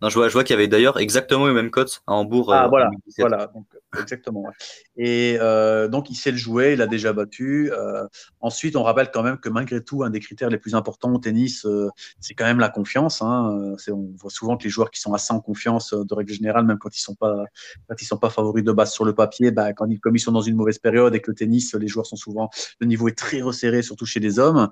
[0.02, 2.52] non, je vois, je vois qu'il y avait d'ailleurs exactement les mêmes cotes à Hambourg.
[2.52, 3.66] Ah, euh, voilà, voilà donc,
[3.98, 4.44] exactement.
[4.96, 7.72] Et euh, donc, il sait le jouer, il a déjà battu.
[7.72, 8.06] Euh,
[8.40, 11.18] ensuite, on rappelle quand même que malgré tout, un des critères les plus importants au
[11.18, 11.66] tennis,
[12.20, 13.22] c'est quand même la confiance.
[13.22, 13.76] Hein.
[13.88, 16.78] On voit souvent que les joueurs qui sont assez en confiance, de règle générale, même
[16.78, 17.44] quand ils sont pas,
[17.88, 20.20] quand ils sont pas favoris de base sur le papier, bah, quand ils, comme ils
[20.20, 23.08] sont dans une mauvaise période et que le tennis, les joueurs sont souvent, le niveau
[23.08, 24.68] est très resserré, surtout chez les hommes.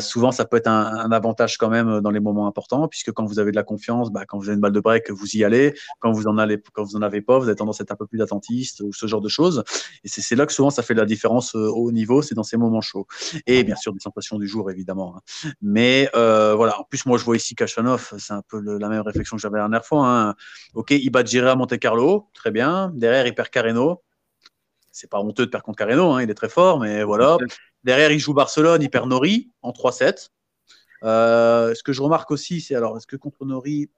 [0.00, 3.24] souvent, ça peut être un, un, avantage quand même dans les moments importants, puisque quand
[3.24, 5.44] vous avez de la confiance, bah, quand vous avez une balle de break, vous y
[5.44, 5.74] allez.
[5.98, 7.96] Quand vous en allez, quand vous en avez pas, vous avez tendance à être un
[7.96, 9.64] peu plus attentiste ou ce genre de choses.
[10.04, 12.56] Et c'est là que souvent ça fait la différence euh, au niveau, c'est dans ces
[12.56, 13.06] moments chauds.
[13.46, 15.16] Et bien sûr des sensations du jour évidemment.
[15.16, 15.50] Hein.
[15.60, 16.78] Mais euh, voilà.
[16.78, 19.58] En plus moi je vois ici Kachanov, c'est un peu la même réflexion que j'avais
[19.58, 20.06] la dernière fois.
[20.06, 20.34] Hein.
[20.74, 22.92] Ok, il bat Giré à Monte Carlo, très bien.
[22.94, 24.02] Derrière il perd Carreno.
[24.94, 27.38] C'est pas honteux de perdre contre Carreno, hein, il est très fort, mais voilà.
[27.84, 30.28] Derrière, il joue Barcelone, il perd Nori en 3-7.
[31.04, 33.90] Euh, ce que je remarque aussi, c'est alors, est-ce que contre Nori,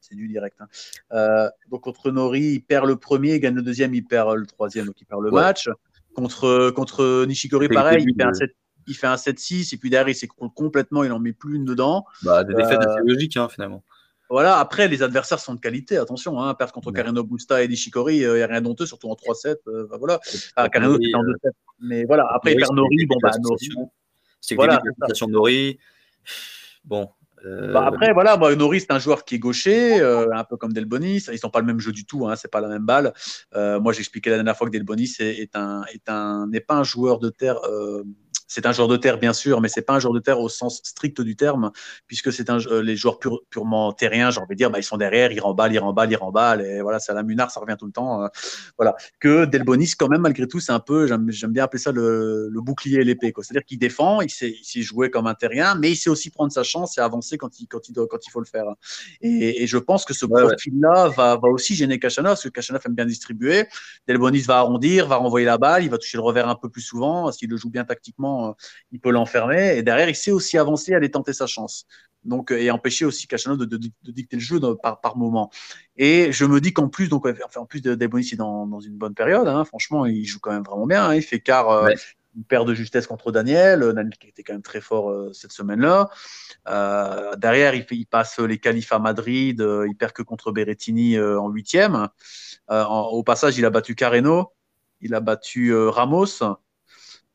[0.00, 0.56] c'est du direct.
[0.60, 0.68] Hein.
[1.12, 4.46] Euh, donc contre Nori, il perd le premier, il gagne le deuxième, il perd le
[4.46, 5.68] troisième, donc il perd le match.
[6.14, 8.50] Contre, contre Nishikori, pareil, il fait, un 7,
[8.86, 11.66] il fait un 7-6, et puis derrière, il s'écroule complètement, il n'en met plus une
[11.66, 12.06] dedans.
[12.22, 13.84] Bah, des défaites euh, assez logiques, hein, finalement.
[14.30, 18.16] Voilà, après, les adversaires sont de qualité, attention, hein, perdre contre Kareno Busta et Nishikori,
[18.16, 19.56] il n'y a rien d'honteux, surtout en 3-7.
[19.88, 20.20] bah, voilà.
[20.56, 21.50] Ah, Kareno, c'est en 2-7.
[21.80, 23.68] Mais voilà, après, il perd Nori, bon, bah, Nori.
[24.40, 25.78] C'est voilà, de Nori.
[26.84, 27.10] Bon.
[27.44, 30.56] Euh, bah, après, voilà, moi, Nori, c'est un joueur qui est gaucher, euh, un peu
[30.56, 31.26] comme Delbonis.
[31.30, 33.12] Ils sont pas le même jeu du tout, hein, c'est pas la même balle.
[33.54, 36.74] Euh, moi, j'expliquais la dernière fois que Delbonis est, est un, est un, n'est pas
[36.74, 37.58] un joueur de terre
[38.48, 40.48] c'est un joueur de terre, bien sûr, mais c'est pas un joueur de terre au
[40.48, 41.70] sens strict du terme,
[42.06, 43.18] puisque c'est un, euh, les joueurs
[43.50, 46.16] purement terriens, j'ai envie de dire, bah, ils sont derrière, ils remballent, ils remballent, ils
[46.16, 48.22] remballent, et voilà, c'est à la Munard, ça revient tout le temps.
[48.22, 48.28] Euh,
[48.76, 48.96] voilà.
[49.20, 53.00] Que Delbonis, quand même, malgré tout, c'est un peu, j'aime bien appeler ça le, bouclier
[53.00, 53.32] et l'épée.
[53.36, 56.50] C'est-à-dire qu'il défend, il sait, il jouer comme un terrien, mais il sait aussi prendre
[56.52, 58.66] sa chance et avancer quand il, quand il, quand il faut le faire.
[59.20, 62.94] Et, je pense que ce profil-là va, va aussi gêner Kachanov, parce que Kachanov aime
[62.94, 63.66] bien distribuer.
[64.06, 66.82] Delbonis va arrondir, va renvoyer la balle, il va toucher le revers un peu plus
[66.82, 68.52] souvent, s'il le joue bien tactiquement euh,
[68.92, 69.76] il peut l'enfermer.
[69.76, 71.86] Et derrière, il sait aussi avancer, aller tenter sa chance.
[72.26, 75.50] Donc, et empêcher aussi Cachanov de, dicter le jeu par, par moment.
[75.96, 78.96] Et je me dis qu'en plus, donc, en plus de Debonis, il est dans, une
[78.96, 79.46] bonne période.
[79.46, 79.64] Hein.
[79.64, 81.06] franchement, il joue quand même vraiment bien.
[81.06, 81.14] Hein.
[81.14, 81.90] il fait quart, euh,
[82.36, 83.80] une paire de justesse contre Daniel.
[83.80, 86.10] Daniel qui était quand même très fort euh, cette semaine-là.
[87.36, 89.64] derrière, il, fait, il passe les qualifs à Madrid.
[89.88, 92.08] il perd que contre Berrettini en huitième.
[92.68, 94.52] au passage, il a battu Carreno.
[95.00, 96.42] Il a battu Ramos.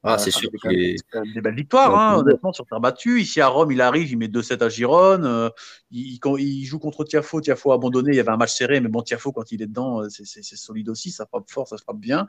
[0.03, 0.97] Ah, c'est sûr qu'il
[1.33, 3.21] des belles victoires, hein, honnêtement, sur terre battue.
[3.21, 5.25] Ici à Rome, il arrive, il met 2-7 à Gironne.
[5.25, 5.49] Euh,
[5.91, 7.39] il, il, joue contre Tiafo.
[7.39, 8.09] Tiafo abandonné.
[8.11, 10.55] Il y avait un match serré, mais bon, Tiafo, quand il est dedans, euh, c'est
[10.55, 11.11] solide aussi.
[11.11, 12.27] Ça frappe fort, ça frappe bien.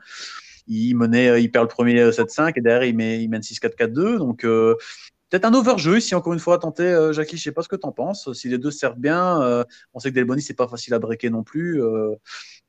[0.67, 4.19] Il menait, euh, il perd le premier 7-5 et derrière, il, met, il mène 6-4-4-2.
[4.19, 6.83] Donc, peut-être un overjeu ici, encore une fois, à tenter.
[6.83, 8.31] Euh, Jackie, je sais pas ce que tu en penses.
[8.33, 9.65] Si les deux servent bien,
[9.95, 11.81] on sait que Delboni, c'est pas facile à breaker non plus.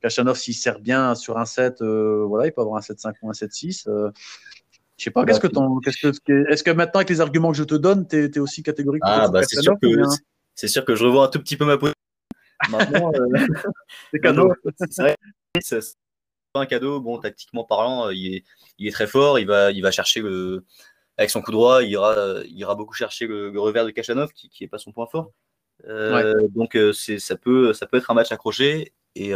[0.01, 3.33] Kachanov, s'il sert bien sur un 7, voilà, il peut avoir un 7-5 ou un
[3.33, 3.87] 7-6.
[4.97, 7.57] Je sais pas, qu'est-ce que ton, qu'est-ce que, est-ce que maintenant avec les arguments que
[7.57, 9.87] je te donne, tu es, aussi catégorique Ah bah c'est sûr que
[10.53, 11.95] c'est sûr que je revois un tout petit peu ma position.
[12.69, 13.25] Maintenant, euh,
[14.11, 14.53] c'est cadeau.
[15.59, 15.79] C'est
[16.53, 17.01] pas un cadeau.
[17.01, 18.43] Bon, tactiquement parlant, euh, il est,
[18.77, 19.37] il est très fort.
[19.37, 20.63] Il va, il va chercher le,
[21.17, 22.15] avec son coup droit, il ira,
[22.45, 25.31] il ira beaucoup chercher le, revers de Kachanov, qui, qui est pas son point fort.
[25.89, 29.33] Euh, donc c'est, ça peut, ça peut être un match accroché et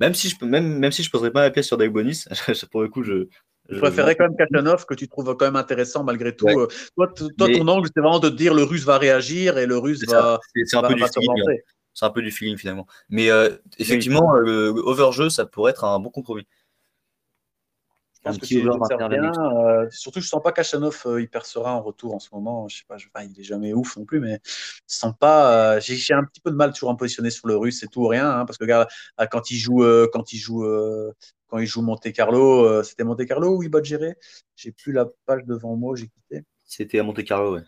[0.00, 2.24] même si je peux, même, même si je poserais pas la pièce sur Dave Bonis,
[2.72, 3.28] pour le coup, je,
[3.70, 6.48] je préférais quand même Kachanov que tu trouves quand même intéressant malgré tout.
[6.48, 7.08] Euh, toi,
[7.48, 10.38] ton angle, c'est vraiment de te dire le russe va réagir et le russe va.
[10.64, 11.60] C'est un, peu du feeling.
[11.94, 12.86] C'est un peu du feeling finalement.
[13.08, 16.46] Mais euh, effectivement, le overjeu, ça pourrait être un bon compromis.
[18.16, 22.14] Je pense que si bien, euh, surtout, je sens pas Kachanov hyper serein en retour
[22.14, 22.66] en ce moment.
[22.68, 24.50] Je sais pas, je, il est jamais ouf non plus, mais je
[24.86, 25.78] sens pas.
[25.80, 28.02] J'ai un petit peu de mal toujours à me positionner sur le russe, c'est tout
[28.02, 28.88] ou rien, hein, parce que regarde,
[29.30, 30.64] quand il joue, quand il joue
[31.54, 35.06] quand il joue Monte Carlo, euh, c'était Monte Carlo ou il bat J'ai plus la
[35.24, 36.42] page devant moi, j'ai quitté.
[36.64, 37.62] C'était à Monte Carlo, ouais.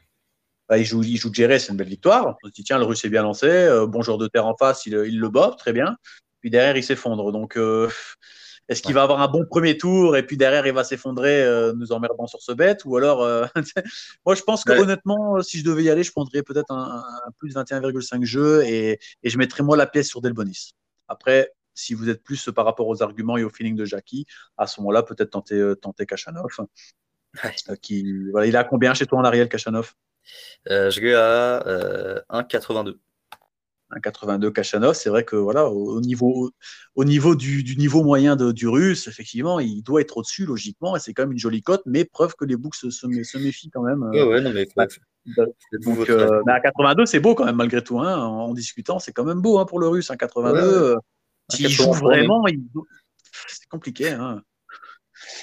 [0.69, 2.37] bah, il, joue, il joue Géré, c'est une belle victoire.
[2.43, 4.57] On se dit, tiens, le russe est bien lancé, euh, bon joueur de terre en
[4.57, 5.97] face, il, il le bat, très bien.
[6.41, 7.31] Puis derrière, il s'effondre.
[7.31, 7.89] Donc, euh,
[8.69, 11.73] est-ce qu'il va avoir un bon premier tour et puis derrière, il va s'effondrer, euh,
[11.73, 13.21] nous emmerdant sur ce bête Ou alors,
[14.27, 17.05] moi, je pense que honnêtement, si je devais y aller, je prendrais peut-être un,
[17.39, 20.73] plus 21,5 jeux et, et, je mettrais moi la pièce sur Delbonis.
[21.07, 24.67] Après, si vous êtes plus par rapport aux arguments et au feeling de Jackie, à
[24.67, 26.47] ce moment-là, peut-être tenter, tenter Kachanov.
[27.83, 29.95] Qui, voilà, il a combien chez toi en Ariel, Kachanov?
[30.71, 31.63] Euh, je l'ai à
[32.31, 32.97] 1,82.
[33.93, 36.51] 1,82 Kachanov, c'est vrai que voilà, au niveau,
[36.97, 40.99] au niveau du, niveau moyen de, du russe, effectivement, il doit être au-dessus logiquement, et
[40.99, 43.07] c'est quand même une jolie cote, mais preuve que les books se, se,
[43.39, 44.03] méfient quand même.
[44.03, 44.67] Ouais, ouais, non, mais
[45.85, 47.99] donc, euh, à 82, c'est beau quand même malgré tout.
[47.99, 50.11] Hein, en, discutant, c'est quand même beau hein, pour le russe.
[50.11, 50.97] 1,82, euh,
[51.51, 52.45] s'il joue vraiment,
[53.47, 54.11] c'est compliqué.
[54.11, 54.43] Hein.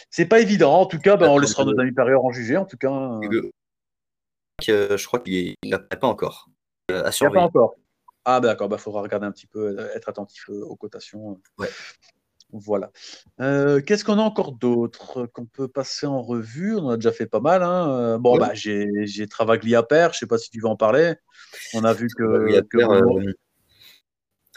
[0.10, 0.74] C'est pas évident.
[0.74, 2.58] En tout cas, ben, on laissera nos amis parieurs en juger.
[2.58, 3.22] En tout cas, hein
[4.68, 6.50] je crois qu'il n'apparaît pas encore.
[6.92, 7.76] Euh, il pas encore.
[8.26, 10.76] Ah, bah, d'accord, il bah, faudra regarder un petit peu, euh, être attentif euh, aux
[10.76, 11.40] cotations.
[11.58, 11.70] Ouais.
[12.52, 12.92] Voilà.
[13.40, 16.76] Qu'est-ce qu'on a encore d'autre qu'on peut passer en revue?
[16.76, 17.64] On a déjà fait pas mal.
[17.64, 18.20] Hein.
[18.20, 21.16] Bon, bah, j'ai Travaglia Père, je ne sais pas si tu veux en parler.
[21.74, 22.62] On a vu que.
[22.62, 23.34] que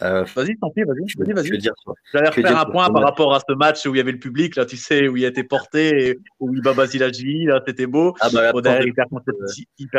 [0.03, 1.70] euh, vas-y, tant pis, vas-y, vas-y, vas-y.
[2.12, 4.55] J'allais refaire un point par rapport à ce match où il y avait le public,
[4.57, 8.14] là, tu sais, où il a été porté, où il bat Basilagi, là, c'était beau.
[8.20, 9.09] Ah bah, derrière, il perd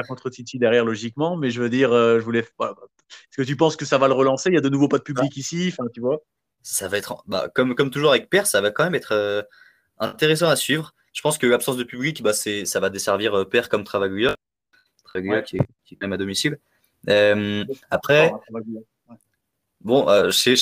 [0.08, 2.40] contre, Titi derrière, logiquement, mais je veux dire, euh, je voulais.
[2.42, 4.50] Est-ce que tu penses que ça va le relancer?
[4.50, 5.40] Il y a de nouveau pas de public ah.
[5.40, 6.20] ici, enfin, tu vois
[6.62, 9.42] Ça va être, bah, comme, comme toujours avec Per, ça va quand même être euh,
[9.98, 10.94] intéressant à suivre.
[11.14, 14.36] Je pense que l'absence de public, bah, ça va desservir Per comme Travaglia,
[15.06, 16.60] Travaglia qui, est, qui, est, quand même à domicile.
[17.90, 18.32] après.
[18.52, 18.62] Bon,
[19.86, 20.56] euh, j'ai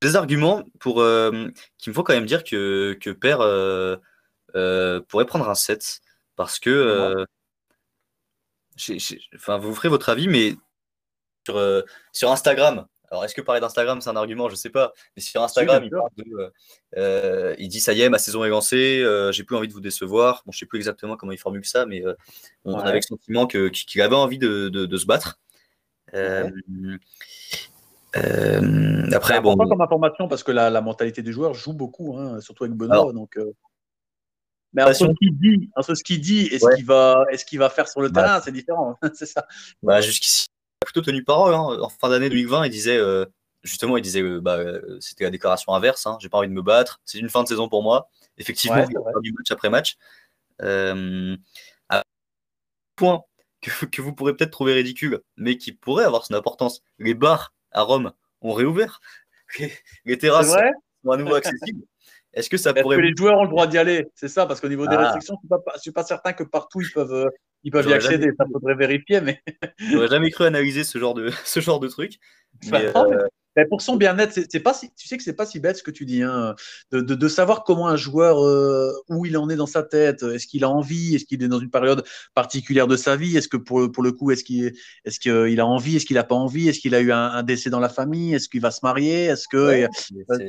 [0.00, 1.48] des arguments pour, euh,
[1.78, 3.96] qui me font quand même dire que, que Père euh,
[5.08, 6.00] pourrait prendre un 7.
[6.36, 7.26] Parce que.
[9.34, 10.54] enfin, vous ferez votre avis, mais
[11.46, 14.48] sur, sur Instagram, alors, est-ce que parler d'Instagram, c'est un argument?
[14.48, 14.92] Je ne sais pas.
[15.16, 15.82] Mais sur Instagram,
[16.94, 20.42] il, dit Ça y est, ma saison est lancée, j'ai plus envie de vous décevoir.
[20.46, 22.04] Bon, je ne sais plus exactement comment il formule ça, mais
[22.64, 25.40] on avait le sentiment qu'il avait envie de, de, se battre.
[28.16, 29.56] Euh, après, bon.
[29.56, 33.12] comme information parce que la, mentalité des joueurs joue beaucoup, hein, surtout avec Benoît.
[33.12, 33.52] donc, euh,
[34.72, 37.70] Mais entre, ce qu'il dit, entre ce qu'il dit et ce qu'il va, qu'il va
[37.70, 38.22] faire sur le bah.
[38.22, 38.98] terrain, c'est différent.
[39.14, 39.46] c'est ça.
[39.82, 41.54] Bah, jusqu'ici, il a plutôt tenu parole.
[41.54, 41.78] Hein.
[41.80, 43.26] En fin d'année 2020, il disait, euh,
[43.62, 44.58] justement, il disait, bah,
[44.98, 46.06] c'était la déclaration inverse.
[46.06, 46.18] Hein.
[46.20, 47.00] J'ai pas envie de me battre.
[47.04, 48.08] C'est une fin de saison pour moi.
[48.38, 49.96] Effectivement, il a du match après match.
[52.96, 53.22] point
[53.62, 56.82] que, que vous pourrez peut-être trouver ridicule, mais qui pourrait avoir son importance.
[56.98, 59.00] Les bars à Rome ont réouvert.
[60.04, 60.54] Les terrasses
[61.04, 61.84] sont à nouveau accessibles.
[62.32, 62.96] Est-ce que ça pourrait.
[62.96, 65.02] que les joueurs ont le droit d'y aller C'est ça, parce qu'au niveau des ah.
[65.02, 67.28] restrictions, je ne suis pas certain que partout ils peuvent, euh,
[67.64, 68.30] ils peuvent y accéder.
[68.38, 69.42] Ça faudrait vérifier, mais.
[69.78, 72.20] J'aurais jamais cru analyser ce genre de, ce genre de truc.
[72.70, 72.92] Mais,
[73.68, 75.90] pour son bien-être, c'est pas si, tu sais que c'est pas si bête ce que
[75.90, 76.54] tu dis, hein,
[76.92, 80.46] de, de, savoir comment un joueur, euh, où il en est dans sa tête, est-ce
[80.46, 83.56] qu'il a envie, est-ce qu'il est dans une période particulière de sa vie, est-ce que
[83.56, 86.68] pour, pour le coup, est-ce qu'il est, qu'il a envie, est-ce qu'il a pas envie,
[86.68, 89.46] est-ce qu'il a eu un, décès dans la famille, est-ce qu'il va se marier, est-ce
[89.48, 89.88] que, euh,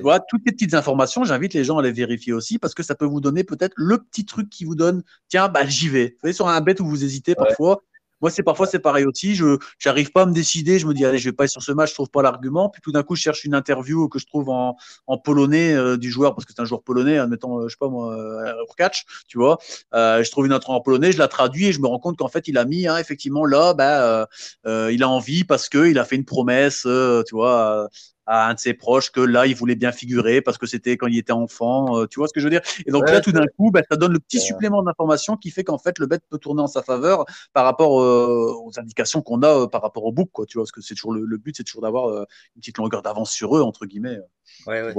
[0.01, 2.95] voilà, toutes les petites informations, j'invite les gens à les vérifier aussi parce que ça
[2.95, 6.09] peut vous donner peut-être le petit truc qui vous donne, tiens, bah j'y vais.
[6.09, 7.81] Vous voyez sur un bête où vous hésitez parfois,
[8.21, 9.35] moi, parfois c'est pareil aussi.
[9.35, 10.79] Je n'arrive pas à me décider.
[10.79, 12.69] Je me dis allez, je vais pas aller sur ce match, je trouve pas l'argument.
[12.69, 14.77] Puis tout d'un coup, je cherche une interview que je trouve en,
[15.23, 17.89] polonais euh, du joueur parce que c'est un joueur polonais, admettons, euh, je sais pas
[17.89, 19.57] moi, euh, catch, tu vois.
[19.93, 22.27] Je trouve une interview en polonais, je la traduis et je me rends compte qu'en
[22.27, 24.27] fait, il a mis hein, effectivement là, bah,
[24.65, 27.89] il a envie parce que il a fait une promesse, tu vois
[28.31, 31.07] à un de ses proches que là, il voulait bien figurer parce que c'était quand
[31.07, 31.99] il était enfant.
[31.99, 32.61] Euh, tu vois ce que je veux dire?
[32.85, 35.65] Et donc là, tout d'un coup, bah, ça donne le petit supplément d'information qui fait
[35.65, 39.43] qu'en fait, le bet peut tourner en sa faveur par rapport euh, aux indications qu'on
[39.43, 40.29] a euh, par rapport au book.
[40.31, 43.01] Quoi, tu vois Parce que c'est toujours le, but, c'est toujours d'avoir une petite longueur
[43.01, 44.17] d'avance sur eux, entre guillemets.
[44.65, 44.93] Ouais,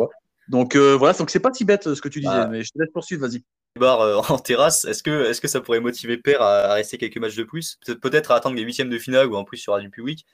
[0.48, 2.48] donc voilà, donc c'est pas si bête ce que tu disais, bah.
[2.48, 3.42] mais je te laisse poursuivre, vas-y.
[3.80, 7.44] en terrasse, est-ce que, est que ça pourrait motiver Père à, rester quelques matchs de
[7.44, 7.78] plus?
[8.02, 10.26] Peut-être à attendre les huitièmes de finale ou en plus sur du public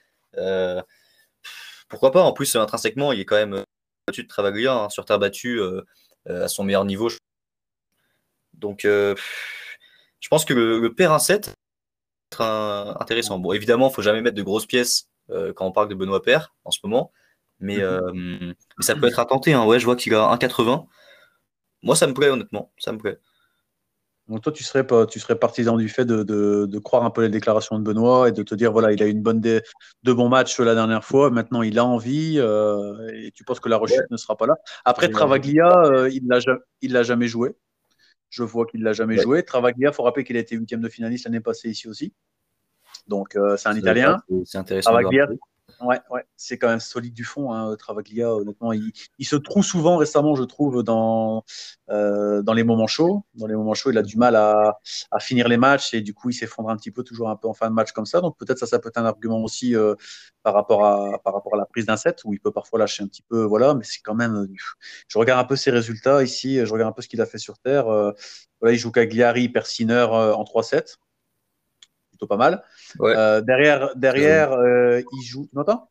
[1.89, 3.63] pourquoi pas En plus, intrinsèquement, il est quand même euh,
[4.07, 5.83] battu de Travaglia hein, sur terre battue euh,
[6.29, 7.09] euh, à son meilleur niveau.
[8.55, 11.53] Donc, je pense que le, le pair 1-7
[12.33, 12.43] être
[13.01, 13.39] intéressant.
[13.39, 16.23] Bon, évidemment, il ne faut jamais mettre de grosses pièces quand on parle de Benoît
[16.23, 17.13] Père en ce moment.
[17.61, 18.55] Mais, mhm.
[18.81, 19.53] ça peut être à tenter.
[19.53, 19.65] Hein.
[19.65, 20.87] Ouais, je vois qu'il a 1,80.
[21.83, 22.73] Moi, ça me plaît, honnêtement.
[22.79, 23.21] Ça me plaît.
[24.29, 27.23] Donc toi, tu serais, pas, tu serais partisan du fait de, de, croire un peu
[27.23, 29.63] les déclarations de Benoît et de te dire, voilà, il a eu une bonne de
[30.05, 33.79] bons matchs la dernière fois, maintenant il a envie euh, et tu penses que la
[33.79, 34.57] rechute ne sera pas là.
[34.85, 37.57] Après, Travaglia, euh, il ne l'a jamais joué.
[38.29, 39.43] Je vois qu'il ne l'a jamais joué.
[39.43, 42.13] Travaglia, il faut rappeler qu'il a été huitième de finaliste l'année passée ici aussi.
[43.07, 44.19] Donc, c'est un Italien.
[44.45, 44.93] C'est intéressant.
[45.81, 48.35] Ouais, ouais, c'est quand même solide du fond, hein, Travaglia.
[48.35, 48.93] Honnêtement, il,
[49.25, 51.45] se trouve souvent récemment, je trouve, dans,
[51.91, 53.23] euh, dans les moments chauds.
[53.35, 54.79] Dans les moments chauds, il a du mal à,
[55.21, 57.55] finir les matchs et du coup, il s'effondre un petit peu, toujours un peu en
[57.55, 58.21] fin de match comme ça.
[58.21, 59.95] Donc peut-être ça, ça peut être un argument aussi euh,
[60.43, 63.05] par, rapport à, par rapport à la prise d'un set où il peut parfois lâcher
[63.05, 63.75] un petit peu, voilà.
[63.75, 64.49] Mais c'est quand même.
[65.07, 66.65] Je regarde un peu ses résultats ici.
[66.65, 67.89] Je regarde un peu ce qu'il a fait sur terre.
[67.89, 68.13] Euh,
[68.61, 70.97] voilà, il joue Cagliari, Persiner en 3-7
[72.27, 72.63] pas mal.
[73.01, 75.47] Euh, derrière, derrière euh, il joue.
[75.47, 75.89] Tu m'entends?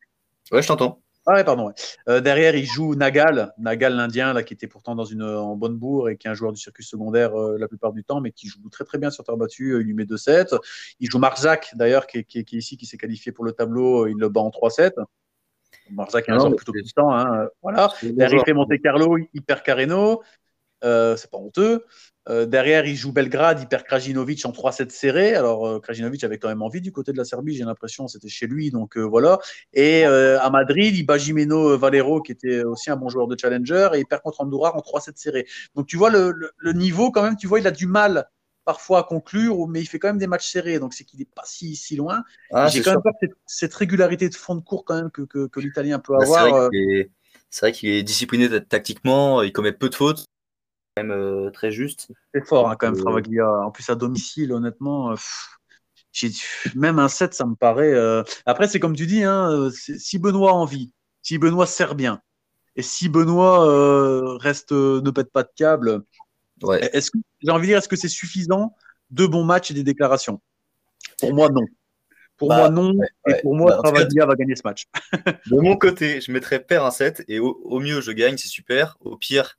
[0.51, 1.01] Ouais, je t'entends.
[1.25, 1.73] Ah ouais, pardon.
[2.07, 5.75] Euh, derrière, il joue Nagal, Nagal l'Indien, là, qui était pourtant dans une en bonne
[5.75, 8.47] bourre et qui est un joueur du circuit secondaire la plupart du temps, mais qui
[8.47, 9.77] joue très très bien sur terre battue.
[9.81, 10.57] il lui met 2-7.
[11.01, 14.07] Il joue Marzak, d'ailleurs, qui, qui, est ici, qui s'est qualifié pour le tableau.
[14.07, 14.93] Il le bat en 3-7.
[15.91, 17.11] Marzak est un joueur plutôt puissant.
[17.11, 17.91] Hein, voilà.
[18.01, 20.21] Derrière, il fait Monte Carlo, il perd Carreno.
[20.81, 21.83] c'est pas honteux.
[22.29, 25.35] Euh, derrière, il joue Belgrade, il perd Krajinovic en 3-7 serré.
[25.35, 28.27] Alors, euh, Krajinovic avait quand même envie du côté de la Serbie, j'ai l'impression, c'était
[28.27, 29.39] chez lui, donc euh, voilà.
[29.73, 33.89] Et à Madrid, il bat Jimeno Valero, qui était aussi un bon joueur de challenger,
[33.93, 35.47] et il perd contre Andorra en 3-7 serré.
[35.75, 38.27] Donc, tu vois le, niveau, quand même, tu vois, il a du mal
[38.65, 41.25] parfois à conclure, mais il fait quand même des matchs serrés, donc c'est qu'il n'est
[41.33, 42.23] pas si, si loin.
[42.51, 45.59] Ah, j'ai quand même cette, cette, régularité de fond de cours quand même que, que,
[45.61, 46.69] l'Italien peut bah, avoir.
[47.49, 50.25] C'est vrai qu'il est, est discipliné tactiquement, il commet peu de fautes
[51.03, 52.11] même euh, très juste.
[52.33, 53.49] C'est fort hein, quand même, Travaglia.
[53.49, 55.15] En plus, à domicile, honnêtement, euh,
[56.75, 57.93] même un 7, ça me paraît.
[57.93, 60.91] Euh, après, c'est comme tu dis, hein, si Benoît a envie,
[61.21, 62.21] si Benoît sert bien,
[62.75, 66.03] et si Benoît reste, ne pète pas de câble,
[66.61, 66.89] ouais.
[66.93, 68.75] est-ce que, j'ai envie de dire, est-ce que c'est suffisant
[69.09, 70.41] Deux bons matchs et des déclarations?
[71.19, 71.65] Pour moi, non.
[72.37, 72.93] Pour bah, moi, non.
[73.27, 74.85] et pour moi, bah, Travaglia va gagner ce match.
[75.49, 78.47] de mon côté, je mettrais paire un 7 et au, au mieux, je gagne, c'est
[78.47, 78.97] super.
[79.01, 79.57] Au pire,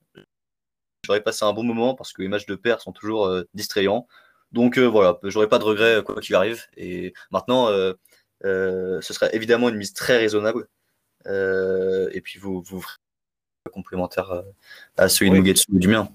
[1.08, 4.06] j'aurais passé un bon moment parce que les matchs de paire sont toujours euh, distrayants.
[4.52, 6.62] Donc euh, voilà, j'aurais pas de regrets quoi qu'il arrive.
[6.76, 7.94] Et maintenant, euh,
[8.42, 10.68] ce serait évidemment une mise très raisonnable.
[11.26, 12.98] et puis vous, vous ferez
[13.72, 14.42] complémentaire
[14.96, 16.08] à celui de Mugetsu du mien.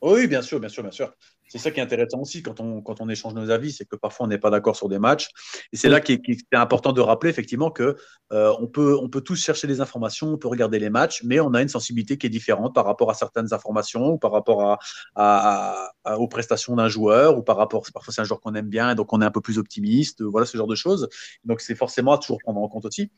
[0.00, 1.14] Oui, bien sûr, bien sûr, bien sûr
[1.52, 3.94] c'est ça qui est intéressant aussi quand on, quand on échange nos avis, c'est que
[3.94, 5.28] parfois on n'est pas d'accord sur des matchs.
[5.70, 7.94] Et c'est là qu'il est, important de rappeler effectivement que
[8.32, 11.40] euh, on, peut, on peut tous chercher des informations, on peut regarder les matchs, mais
[11.40, 14.78] on a une sensibilité qui est différente par rapport à certaines informations ou par rapport
[15.14, 18.90] à, aux prestations d'un joueur ou par rapport, parfois c'est un joueur qu'on aime bien
[18.90, 21.10] et donc on est un peu plus optimiste, voilà ce genre de choses.
[21.44, 23.10] Donc c'est forcément à toujours prendre en compte aussi.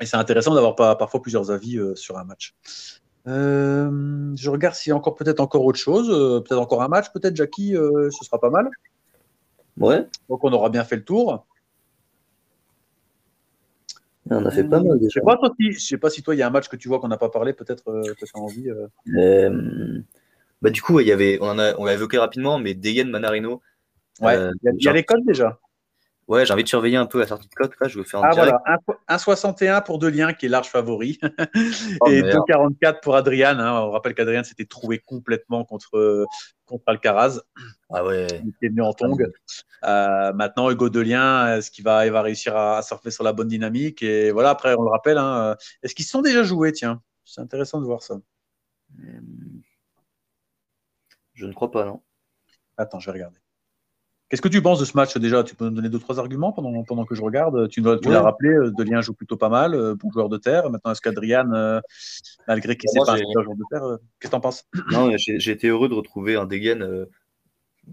[0.00, 2.54] Et c'est intéressant d'avoir parfois plusieurs avis euh, sur un match.
[3.28, 6.88] Euh, je regarde s'il y a encore peut-être encore autre chose, euh, peut-être encore un
[6.88, 8.70] match, peut-être Jackie, euh, ce sera pas mal.
[9.76, 10.06] Ouais.
[10.28, 11.44] Donc on aura bien fait le tour.
[14.30, 15.08] On a fait pas mal déjà.
[15.08, 15.38] Je sais pas,
[15.78, 17.30] sais pas si toi il y a un match que tu vois qu'on n'a pas
[17.30, 18.70] parlé, peut-être que tu as envie.
[20.60, 23.62] Bah, du coup, il y avait, on, a, on l'a évoqué rapidement, mais Degen Manarino.
[24.20, 25.60] Ouais, il y, a les codes déjà.
[26.28, 27.72] Ouais, j'ai envie de surveiller un peu la sortie de cote.
[27.80, 28.62] Là, je vais faire un ah, voilà,
[29.08, 31.18] 1,61 pour Delien, qui est large favori.
[32.00, 33.58] Oh, et 2,44 pour Adrian.
[33.58, 33.80] Hein.
[33.80, 36.26] On rappelle qu'Adrian s'était trouvé complètement contre,
[36.66, 37.40] contre Alcaraz.
[37.90, 38.26] Ah ouais.
[38.44, 39.16] Il était venu en tong.
[39.84, 43.48] Euh, maintenant, Hugo Delien, est-ce qu'il va, il va réussir à, surfer sur la bonne
[43.48, 45.18] dynamique Et voilà, après, on le rappelle.
[45.18, 48.16] Hein, est-ce qu'ils se sont déjà joués Tiens, c'est intéressant de voir ça.
[51.32, 52.02] Je ne crois pas, non.
[52.76, 53.38] Attends, je vais regarder.
[54.28, 55.42] Qu'est-ce que tu penses de ce match déjà?
[55.42, 57.68] Tu peux nous donner deux, trois arguments pendant, pendant que je regarde.
[57.68, 60.68] Tu, tu l'as rappelé, euh, Delien joue plutôt pas mal, euh, bon joueur de terre.
[60.70, 61.80] Maintenant, est-ce qu'Adrian, euh,
[62.46, 64.66] malgré qu'il n'est pas un joueur de terre, qu'est-ce que tu en penses?
[64.92, 67.06] Non, j'ai été heureux de retrouver un Degen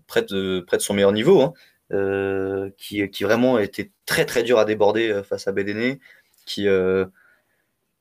[0.07, 4.59] près, de, près de son meilleur niveau, hein, qui, qui vraiment était très très dur
[4.59, 6.01] à déborder face à Bédéné,
[6.45, 6.67] qui,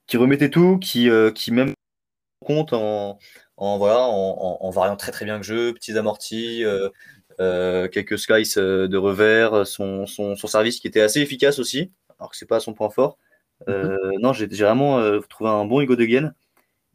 [0.06, 1.72] qui remettait tout, qui, qui même
[2.44, 3.18] compte en,
[3.56, 6.88] en, voilà, en, en, variant très très bien le jeu, petits amortis, euh,
[7.38, 12.36] quelques slices euh, de revers, son, son, service qui était assez efficace aussi, alors que
[12.36, 13.18] c'est pas son point fort.
[13.68, 14.20] Euh, mhm.
[14.20, 16.32] Non, j'ai vraiment trouvé un bon Hugo de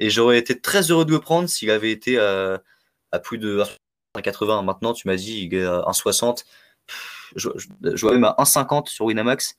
[0.02, 3.64] et j'aurais été très heureux de le prendre s'il avait été à, plus de
[4.16, 4.64] 1,80.
[4.64, 6.46] Maintenant, tu m'as dit il est à 1,60.
[7.36, 9.58] Je, je, vois même à 1,50 sur Winamax.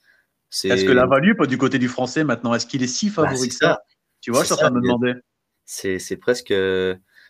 [0.65, 3.29] Est-ce que la value, pas du côté du français maintenant, est-ce qu'il est si bah,
[3.29, 3.83] favori que ça,
[4.21, 5.15] Tu vois, je suis en train de me demander.
[5.65, 6.55] C'est presque,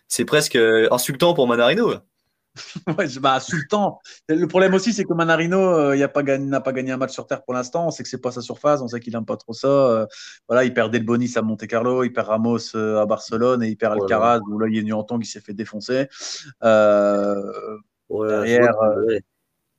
[0.09, 2.01] c'est presque insultant pour Manarino.
[2.99, 4.01] ouais, bah, Sultan.
[4.29, 7.27] Le problème aussi, c'est que Manarino euh, n'a pas, gagné, pas gagné un match sur
[7.27, 7.87] terre pour l'instant.
[7.87, 9.69] On sait que c'est pas sa surface, on sait qu'il n'aime pas trop ça.
[9.69, 10.07] Euh,
[10.49, 13.77] voilà, il perd Delbonis à Monte Carlo, il perd Ramos euh, à Barcelone et il
[13.77, 16.09] perd Alcaraz, où là, il en temps, il s'est fait défoncer.
[18.11, 18.75] derrière,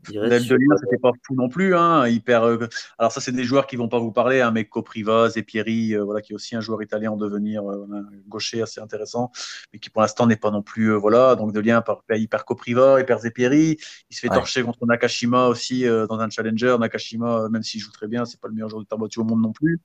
[0.10, 1.76] Del de Lyon, c'était pas fou non plus.
[1.76, 2.06] Hein.
[2.08, 5.44] Euh, alors, ça, c'est des joueurs qui vont pas vous parler, hein, mais Coprivas et
[5.44, 8.82] Pieri, euh, voilà, qui est aussi un joueur italien en devenir, euh, un gaucher assez
[8.82, 9.32] intéressant,
[9.74, 10.94] mais qui pour l'instant n'est pas non plus.
[10.96, 13.78] voilà, donc de lien, il perd Copriva, il perd Zepieri,
[14.10, 16.78] il se fait torcher contre Nakashima aussi dans un challenger.
[16.80, 19.42] Nakashima, même s'il joue très bien, c'est pas le meilleur joueur de terre au monde
[19.42, 19.80] non plus.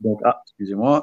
[0.00, 1.02] Donc, ah, excusez-moi.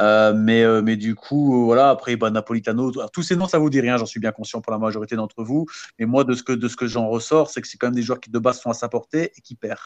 [0.00, 3.58] Euh, mais, euh, mais du coup, euh, voilà, après, bah, Napolitano, tous ces noms, ça
[3.58, 5.66] vous dit rien, j'en suis bien conscient pour la majorité d'entre vous.
[5.98, 7.94] Mais moi, de ce que, de ce que j'en ressors, c'est que c'est quand même
[7.94, 9.78] des joueurs qui de base sont à sa portée et qui perdent.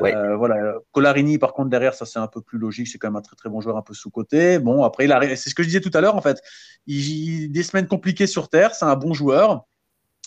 [0.00, 0.74] Voilà.
[0.92, 2.88] Colarini, par contre, derrière, ça c'est un peu plus logique.
[2.88, 4.58] C'est quand même un très très bon joueur, un peu sous-côté.
[4.58, 5.06] Bon, après,
[5.36, 6.40] c'est ce que je disais tout à l'heure, en fait.
[6.86, 9.64] Il, des semaines compliquées sur Terre, c'est un bon joueur.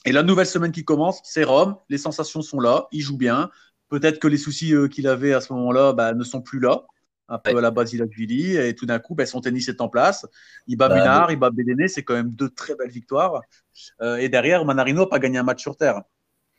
[0.06, 1.78] Et la nouvelle semaine qui commence, c'est Rome.
[1.90, 3.50] Les sensations sont là, il joue bien.
[3.90, 6.84] Peut-être que les soucis qu'il avait à ce moment-là bah, ne sont plus là
[7.30, 10.26] un peu à la Basilashvili, et tout d'un coup, ben, son tennis est en place.
[10.68, 13.42] Il bat bah, Munard, il bat Bédéné, c'est quand même deux très belles victoires.
[14.02, 16.02] Euh, et derrière, Manarino n'a pas gagné un match sur terre.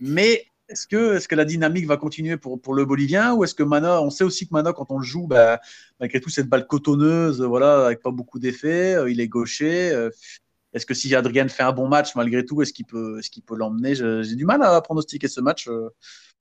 [0.01, 3.55] Mais est-ce que, est que la dynamique va continuer pour, pour le Bolivien ou est-ce
[3.55, 5.59] que Mana, on sait aussi que Mana, quand on le joue, ben,
[6.01, 9.93] malgré tout, cette balle cotonneuse, voilà, avec pas beaucoup d'effets, euh, il est gaucher.
[9.93, 10.11] Euh,
[10.73, 13.57] est-ce que si Adrien fait un bon match, malgré tout, est-ce qu'il peut, est peut
[13.57, 13.95] l'emmener?
[13.95, 15.69] J'ai du mal à pronostiquer ce match,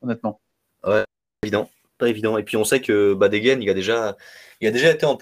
[0.01, 0.41] honnêtement.
[0.83, 1.05] Ouais,
[1.43, 1.69] évident
[2.01, 2.37] évident.
[2.37, 4.17] Et puis on sait que Badegen, il a déjà,
[4.61, 5.17] il a déjà été en,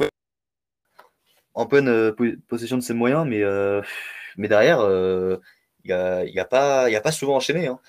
[1.53, 2.15] en pleine euh,
[2.47, 3.81] possession de ses moyens, mais, euh,
[4.37, 5.37] mais derrière, euh,
[5.83, 7.67] il n'a a pas, il a pas souvent enchaîné.
[7.67, 7.79] Hein.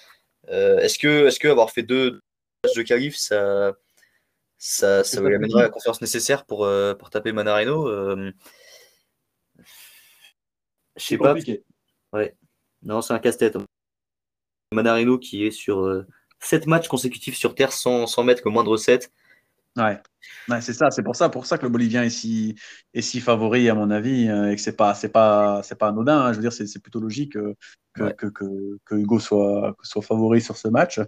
[0.49, 2.20] est-ce que, est-ce que avoir fait deux
[2.64, 3.72] matchs de qualif, ça,
[4.59, 6.68] ça, ça lui amènera la confiance nécessaire pour,
[6.99, 7.89] pour taper Manarino
[10.97, 11.35] Je sais pas.
[12.12, 12.35] Ouais.
[12.83, 13.57] Non, c'est un casse-tête.
[14.72, 16.05] Manarino qui est sur
[16.43, 19.11] 7 matchs consécutifs sur Terre sans, sans mettre que moindre 7.
[19.76, 19.99] Ouais,
[20.49, 20.90] ouais c'est ça.
[20.90, 22.57] C'est pour ça, pour ça que le Bolivien est si,
[22.95, 25.88] est si favori, à mon avis, euh, et que c'est pas, c'est pas, c'est pas
[25.88, 26.20] anodin.
[26.20, 26.32] Hein.
[26.32, 28.26] Je veux dire, c'est, plutôt logique que, que,
[28.84, 31.01] que, Hugo soit, soit favori sur ce match.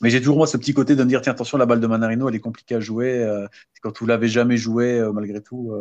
[0.00, 1.86] Mais j'ai toujours moi ce petit côté de me dire tiens attention la balle de
[1.86, 3.46] Manarino elle est compliquée à jouer euh,
[3.80, 5.72] quand vous l'avez jamais joué euh, malgré tout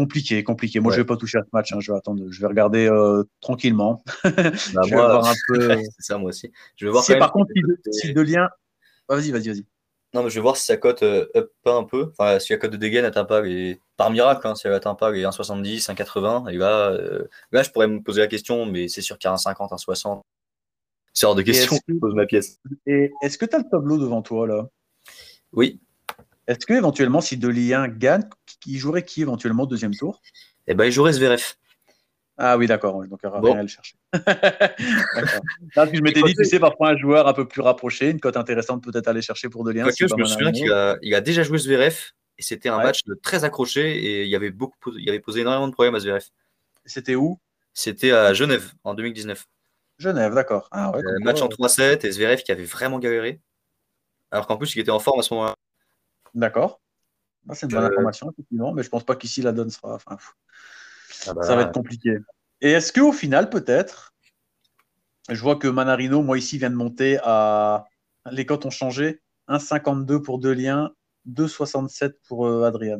[0.00, 0.80] compliqué, compliqué.
[0.80, 1.72] Moi, je je vais pas toucher à ce match.
[1.72, 1.80] Hein.
[1.80, 2.22] Je vais attendre.
[2.30, 4.02] Je vais regarder euh, tranquillement.
[4.24, 5.76] Bah, je vais voir un peu.
[5.76, 6.50] c'est ça, moi aussi.
[6.76, 7.04] Je vais voir.
[7.04, 7.50] Si, par contre,
[7.90, 8.48] si, de, lien.
[9.08, 9.66] vas-y, vas-y, vas-y.
[10.12, 12.12] Non, mais je vais voir si sa cote euh, up pas un peu.
[12.18, 13.80] Enfin, si la cote de Degen n'atteint pas les.
[13.96, 17.70] Par miracle, hein, si elle n'atteint pas les 1,70, 1,80, et là, euh, là, je
[17.70, 20.22] pourrais me poser la question, mais c'est sûr qu'il y a un 50, un 60.
[21.12, 22.58] C'est hors de question que je pose ma pièce.
[22.86, 24.68] Et est-ce que tu as le tableau devant toi, là?
[25.52, 25.80] Oui.
[26.50, 28.24] Est-ce que éventuellement, si Delien gagne,
[28.66, 30.20] il jouerait qui éventuellement au deuxième tour?
[30.66, 31.54] Eh ben, il jouerait Zverev.
[32.38, 32.94] Ah oui, d'accord.
[33.06, 33.94] Donc, il n'y aura rien à le chercher.
[34.12, 38.82] je m'étais dit, tu sais, parfois un joueur un peu plus rapproché, une cote intéressante
[38.82, 39.88] peut-être à aller chercher pour Delien.
[39.92, 41.96] Si je me souviens qu'il a, il a, déjà joué Zverev
[42.36, 45.68] et c'était un match très accroché et il y avait, beaucoup, il avait posé énormément
[45.68, 46.24] de problèmes à Zverev.
[46.84, 47.38] C'était où?
[47.74, 49.46] C'était à Genève en 2019.
[49.98, 50.66] Genève, d'accord.
[50.72, 53.38] Ah, ouais, euh, match en 3-7 et Zverev qui avait vraiment galéré.
[54.32, 55.54] Alors qu'en plus, il était en forme à ce moment-là.
[56.34, 56.80] D'accord.
[57.48, 59.94] Ah, c'est une bonne euh, information, effectivement, mais je pense pas qu'ici la donne sera.
[59.94, 60.18] Enfin,
[61.26, 62.18] ah bah Ça va être compliqué.
[62.60, 64.14] Et est-ce qu'au final, peut-être,
[65.28, 67.86] je vois que Manarino, moi ici, vient de monter à.
[68.30, 69.22] Les cotes ont changé.
[69.48, 70.92] 1,52 pour deux liens,
[71.28, 72.98] 2,67 pour euh, Adrian.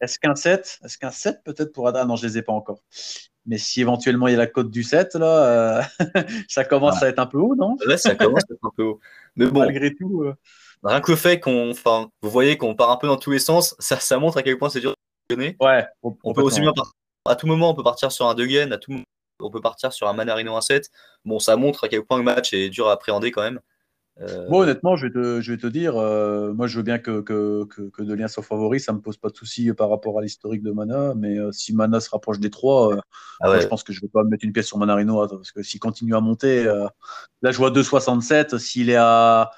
[0.00, 2.06] Est-ce qu'un 7 Est-ce qu'un 7 peut-être pour Adrian?
[2.06, 2.82] Non, je ne les ai pas encore.
[3.46, 5.82] Mais si éventuellement il y a la cote du 7, là, euh,
[6.48, 7.06] ça commence ah.
[7.06, 7.76] à être un peu haut, non?
[7.86, 9.00] Là, ça commence à être un peu haut.
[9.36, 9.60] Mais bon.
[9.60, 10.24] Malgré tout.
[10.84, 13.38] Rien que le fait qu'on, enfin, vous voyez qu'on part un peu dans tous les
[13.38, 14.92] sens, ça, ça montre à quel point c'est dur
[15.30, 15.56] de donner.
[15.60, 15.84] Ouais.
[16.02, 16.72] On peut aussi bien
[17.28, 19.04] à tout moment, on peut partir sur un Degen, à tout moment,
[19.40, 20.90] on peut partir sur un Manarino 1-7.
[21.24, 23.60] Bon, ça montre à quel point le match est dur à appréhender quand même.
[24.20, 24.48] Euh...
[24.48, 27.20] Bon, honnêtement, je vais te, je vais te dire, euh, moi je veux bien que,
[27.20, 30.22] que, que, que Delien soit favori, ça me pose pas de souci par rapport à
[30.22, 33.00] l'historique de Mana, mais euh, si Mana se rapproche des trois, euh,
[33.40, 35.62] ah je pense que je vais pas mettre une pièce sur Manarino, hein, parce que
[35.62, 39.50] s'il continue à monter, là je vois 2,67, s'il est à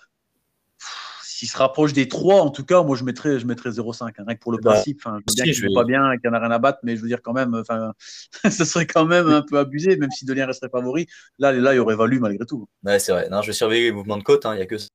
[1.39, 4.25] s'il se rapproche des 3, en tout cas, moi je mettrais, je mettrais 0,5, hein,
[4.27, 5.01] rien que pour le bah, principe.
[5.05, 6.59] Enfin, je veux bien qu'il ne pas bien et qu'il n'y en a rien à
[6.59, 7.93] battre, mais je veux dire quand même, enfin,
[8.51, 11.07] ce serait quand même un peu abusé, même si Delien resterait favori.
[11.39, 12.69] Là, là, il aurait valu malgré tout.
[12.83, 13.29] Ouais, c'est vrai.
[13.31, 14.89] Non, je vais surveiller les mouvements de côte, hein, il n'y a que ça.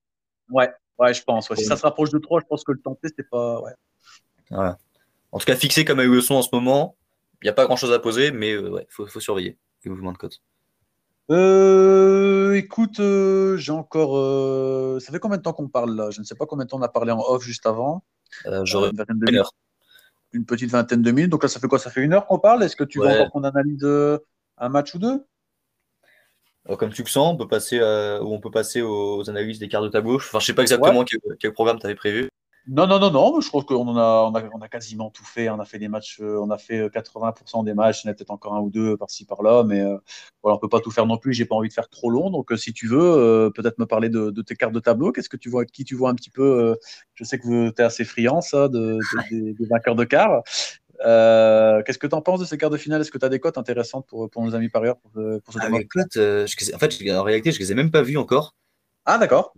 [0.49, 0.69] Ouais,
[0.99, 1.47] ouais, je pense.
[1.55, 3.61] Si ça se rapproche de 3, je pense que le tenter, c'est pas.
[3.61, 4.71] Ouais.
[5.31, 6.97] En tout cas, fixé comme le son en ce moment,
[7.41, 9.91] il n'y a pas grand chose à poser, mais il euh, faut, faut surveiller les
[9.91, 10.41] mouvements de côte.
[11.31, 14.17] Euh, écoute, euh, j'ai encore.
[14.17, 16.09] Euh, ça fait combien de temps qu'on parle là?
[16.11, 18.03] Je ne sais pas combien de temps on a parlé en off juste avant.
[18.63, 19.47] J'aurais une vingtaine de minutes.
[20.33, 21.31] Une petite vingtaine de minutes.
[21.31, 21.79] Donc là, ça fait quoi?
[21.79, 22.63] Ça fait une heure qu'on parle?
[22.63, 23.85] Est-ce que tu veux encore qu'on analyse
[24.57, 25.25] un match ou deux?
[26.77, 29.85] Comme tu le sens, on peut passer, ou on peut passer aux analyses des cartes
[29.85, 30.15] de tableau.
[30.15, 31.05] Enfin, je sais pas exactement
[31.39, 32.29] quel, programme tu avais prévu.
[32.67, 35.49] Non, non, non, non, je crois qu'on a, on a, on a, quasiment tout fait.
[35.49, 38.11] On a fait des matchs, euh, on a fait 80% des matchs, il y en
[38.11, 39.97] a peut-être encore un ou deux par-ci par-là, mais euh,
[40.41, 41.33] voilà, on peut pas tout faire non plus.
[41.33, 44.31] J'ai pas envie de faire trop long, donc si tu veux, peut-être me parler de,
[44.41, 45.11] tes cartes de tableau.
[45.11, 46.77] Qu'est-ce que tu vois, qui tu vois un petit peu
[47.15, 48.97] Je sais que tu es assez friand, ça, de,
[49.31, 50.43] des, vainqueurs de quart.
[50.99, 53.01] Qu'est-ce que tu en penses de ces quarts de finale?
[53.01, 55.59] Est-ce que tu as des cotes intéressantes pour, pour nos amis parieurs pour, pour ce
[55.61, 58.55] ah, En fait, en réalité, je les ai même pas vus encore.
[59.05, 59.53] Ah, d'accord.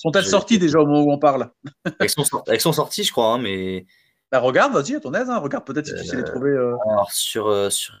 [0.00, 1.50] Sont-elles sorties déjà au moment où on parle?
[1.98, 3.84] Elles, sont, sorties, je crois, hein, mais.
[4.32, 5.28] Bah, regarde, vas-y, à ton aise.
[5.28, 5.36] Hein.
[5.36, 6.52] Regarde, peut-être si tu sais les euh, trouver.
[6.52, 6.74] Euh.
[6.88, 7.92] Alors, sur, euh, sur,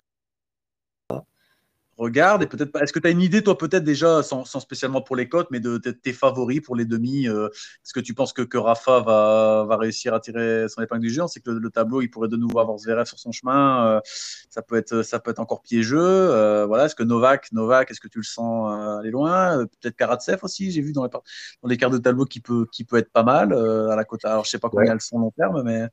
[2.00, 5.16] regarde et peut-être Est-ce que tu as une idée, toi, peut-être déjà, sans, spécialement pour
[5.16, 8.42] les cotes, mais de, tes favoris pour les demi euh, Est-ce que tu penses que,
[8.42, 11.22] que Rafa va, va, réussir à tirer son épingle du jeu?
[11.28, 13.86] C'est que le, tableau, il pourrait de nouveau avoir Zverev sur son chemin.
[13.86, 14.00] Euh,
[14.48, 15.98] ça, peut être, ça peut être encore piégeux.
[16.00, 16.86] Euh, voilà.
[16.86, 19.66] Est-ce que Novak, Novak, est-ce que tu le sens aller loin?
[19.80, 22.84] Peut-être Karatsev aussi, j'ai vu dans les, dans les cartes de tableau qui peut, qui
[22.84, 24.24] peut être pas mal à la côte.
[24.24, 25.86] Alors, je sais pas combien elles sont long terme, mais.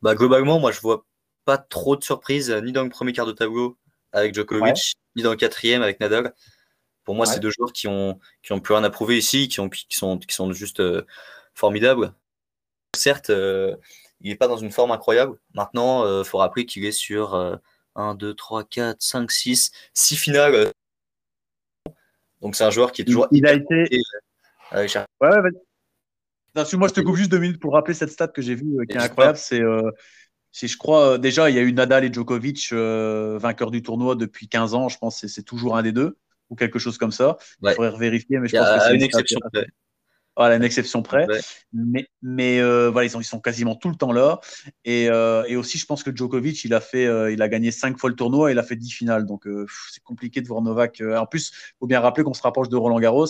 [0.00, 1.04] Bah, globalement, moi, je vois
[1.44, 3.76] pas trop de surprises, ni dans le premier quart de tableau
[4.12, 6.34] avec Djokovic, ni dans le quatrième avec Nadal.
[7.04, 9.60] Pour moi, c'est deux joueurs qui ont, qui ont plus rien à prouver ici, qui,
[9.60, 11.06] ont, qui, sont, qui sont juste euh,
[11.54, 12.12] formidables.
[12.94, 13.74] Certes, euh,
[14.20, 15.38] il n'est pas dans une forme incroyable.
[15.54, 17.34] Maintenant, il euh, faut rappeler qu'il est sur
[17.94, 20.70] 1, 2, 3, 4, 5, 6, 6 finales.
[22.42, 23.26] Donc c'est un joueur qui est toujours.
[23.30, 23.88] Il, a été.
[24.72, 24.86] ouais,
[25.22, 25.50] ouais,
[26.74, 28.96] moi, je te coupe juste deux minutes pour rappeler cette stat que j'ai vue qui
[28.96, 29.38] est incroyable.
[29.38, 29.62] C'est
[30.52, 33.82] si je crois, euh, déjà, il y a eu Nadal et Djokovic euh, vainqueurs du
[33.82, 34.88] tournoi depuis 15 ans.
[34.88, 36.16] Je pense que c'est toujours un des deux
[36.50, 37.36] ou quelque chose comme ça.
[37.62, 39.40] Il faudrait vérifier, mais je pense que c'est une exception.
[40.38, 41.26] Voilà, une exception près.
[41.72, 44.38] Mais, mais euh, voilà, ils, sont, ils sont quasiment tout le temps là.
[44.84, 47.72] Et, euh, et aussi, je pense que Djokovic, il a, fait, euh, il a gagné
[47.72, 49.26] cinq fois le tournoi et il a fait 10 finales.
[49.26, 49.48] Donc,
[49.90, 51.02] c'est compliqué de voir Novak.
[51.16, 53.26] En plus, il faut bien rappeler qu'on se rapproche de Roland Garros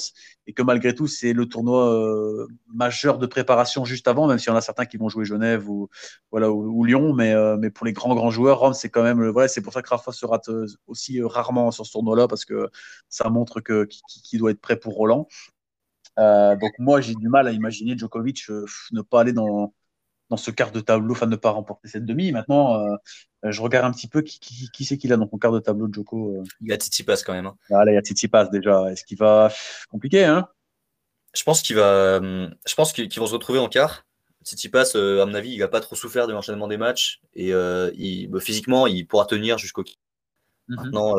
[0.46, 4.52] et que malgré tout, c'est le tournoi majeur de préparation juste avant, même s'il y
[4.52, 5.88] en a certains qui vont jouer Genève ou,
[6.30, 7.14] voilà, ou, Lyon.
[7.14, 9.26] Mais, mais pour les grands, grands joueurs, Rome, c'est quand même.
[9.28, 10.50] Voilà, c'est pour ça que Rafa se rate
[10.86, 12.68] aussi rarement sur ce tournoi-là parce que
[13.08, 15.26] ça montre qu'il qui doit être prêt pour Roland.
[16.18, 19.72] Euh, donc moi, j'ai du mal à imaginer Djokovic euh, ne pas aller dans,
[20.30, 22.32] dans ce quart de tableau, enfin ne pas remporter cette demi.
[22.32, 22.96] Maintenant, euh,
[23.44, 25.60] je regarde un petit peu qui, qui, qui c'est qu'il a dans son quart de
[25.60, 26.42] tableau Djoko.
[26.60, 27.46] Il y a Tsitsipas quand même.
[27.46, 27.56] Hein.
[27.70, 28.90] Ah, là, il y a Tsitsipas déjà.
[28.90, 29.52] Est-ce qu'il va
[29.90, 30.48] compliqué hein?
[31.34, 32.20] Je pense qu'il va.
[32.20, 34.04] Je pense qu'ils vont se retrouver en quart.
[34.44, 38.28] Tsitsipas, à mon avis, il n'a pas trop souffert de l'enchaînement des matchs et il,
[38.28, 39.82] bah, physiquement, il pourra tenir jusqu'au.
[39.82, 41.16] Mm Maintenant,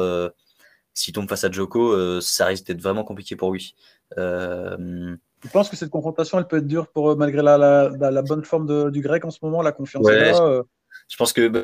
[0.93, 3.75] s'il tombe face à Djoko, ça risque d'être vraiment compliqué pour lui.
[4.17, 8.43] Euh, tu penses que cette confrontation, elle peut être dure pour malgré la, la, bonne
[8.43, 10.63] forme du grec en ce moment, la confiance là, euh?
[11.07, 11.61] Je, pense que bah,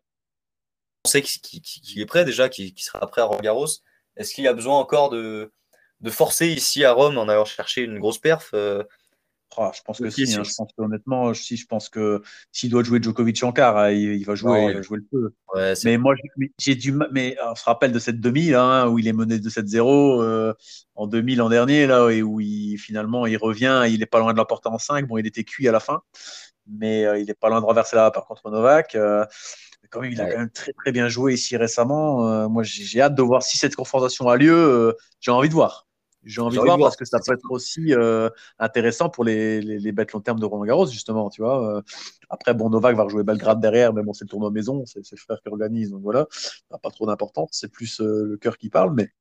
[1.05, 3.67] on sait qu'il est prêt déjà, qu'il sera prêt à Roland Garros.
[4.15, 5.51] Est-ce qu'il a besoin encore de,
[5.99, 8.53] de, forcer ici à Rome en allant chercher une grosse perf
[9.58, 12.22] euh, ah, je pense que si, hein, je pense que, honnêtement, si je pense que
[12.52, 15.76] s'il doit jouer Djokovic en quart, hein, il, va jouer, il va jouer le feu.
[15.86, 16.16] mais moi,
[16.58, 19.50] j'ai du mais on se rappelle de cette demi hein, où il est mené de
[19.50, 20.54] 7-0 euh,
[20.96, 24.34] en 2000 l'an dernier là et où il, finalement il revient, il est pas loin
[24.34, 25.08] de l'emporter en 5.
[25.08, 26.02] Bon, il était cuit à la fin,
[26.68, 28.96] mais euh, il est pas loin de renverser là par contre Novak.
[28.96, 29.26] Euh,
[29.91, 32.50] quand même, il a quand même très très bien joué ici récemment.
[32.50, 34.96] moi, j'ai hâte de voir si cette confrontation a lieu.
[35.22, 35.84] j'ai envie de voir.
[36.26, 39.91] J'ai envie de voir, parce que ça peut être aussi euh, intéressant pour les, les,
[39.91, 41.30] bêtes long terme de Roland Garros, justement.
[41.30, 41.78] Tu vois.
[41.78, 41.82] Euh.
[42.30, 45.17] après, bon, Novak va rejouer Belgrade derrière, mais bon, c'est le tournoi maison, c'est le
[45.17, 48.69] frère qui organise, donc voilà, ça pas trop d'importance, c'est plus euh, le cœur qui
[48.69, 49.11] parle, mais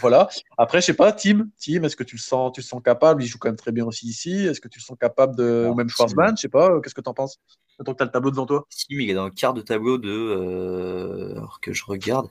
[0.00, 0.28] voilà.
[0.58, 3.22] Après, je sais pas, Tim, Tim, est-ce que tu le sens, tu le sens capable?
[3.22, 4.46] Il joue quand même très bien aussi ici.
[4.46, 7.00] Est-ce que tu le sens capable de, ou même Schwarzman, je sais pas, qu'est-ce que
[7.00, 7.38] tu en penses?
[7.84, 8.66] Tant que tu as le tableau devant toi.
[8.70, 12.28] Tim, il est dans le quart de tableau de, alors que je regarde,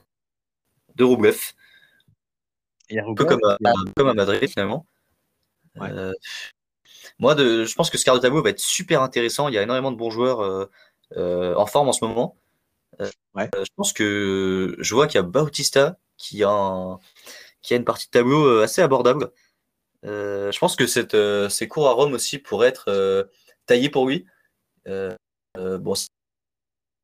[0.95, 1.54] de Roublev
[3.00, 4.86] un peu comme à, Madrid finalement.
[5.82, 6.14] Euh,
[7.20, 9.48] moi, de, je pense que ce quart de tableau va être super intéressant.
[9.48, 10.70] Il y a énormément de bons joueurs euh,
[11.18, 12.38] euh, en forme en ce moment.
[13.00, 16.98] je pense que je vois qu'il y a Bautista qui a,
[17.62, 19.32] qui a une partie de tableau assez abordable.
[20.04, 21.18] je pense que cette,
[21.49, 23.30] ces cours à Rome aussi pourraient être
[23.65, 24.26] taillés pour lui.
[24.86, 25.94] bon,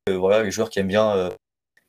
[0.08, 1.32] voilà, les joueurs qui aiment bien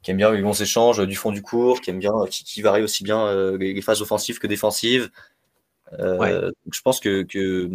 [0.03, 2.83] qui aime bien les bons échanges du fond du cours, qui aime bien, qui, varie
[2.83, 5.11] aussi bien euh, les, phases offensives que défensives.
[5.99, 7.71] Euh, je pense que, que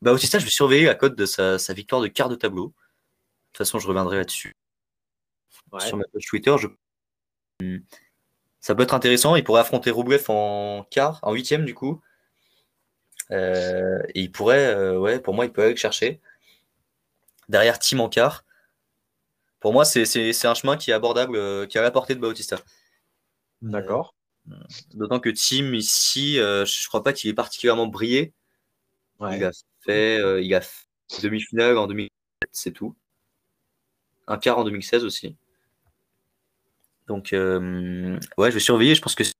[0.00, 2.68] bah aussi ça, je vais surveiller la cote de sa, victoire de quart de tableau.
[2.68, 2.72] De
[3.52, 4.56] toute façon, je reviendrai là-dessus
[5.80, 6.54] sur ma page Twitter.
[6.58, 7.78] Je...
[8.60, 9.36] Ça peut être intéressant.
[9.36, 12.00] Il pourrait affronter Roublev en quart, en huitième du coup.
[13.30, 16.20] Euh, et il pourrait, ouais, pour moi, il peut aller le chercher.
[17.50, 18.44] Derrière Tim en quart.
[19.60, 22.58] Pour moi, c'est un chemin qui est abordable, euh, qui a la portée de Bautista.
[23.60, 24.14] D'accord.
[24.50, 24.54] Euh,
[24.94, 28.32] d'autant que Tim, ici, euh, je ne crois pas qu'il ait particulièrement brillé.
[29.20, 30.44] Il a fait.
[30.44, 30.60] il a
[31.22, 32.10] demi-finale en 2007,
[32.52, 32.96] c'est tout.
[34.28, 35.36] Un quart en 2016 aussi.
[37.08, 38.94] Donc, euh, ouais, je vais surveiller.
[38.94, 39.32] Je pense que si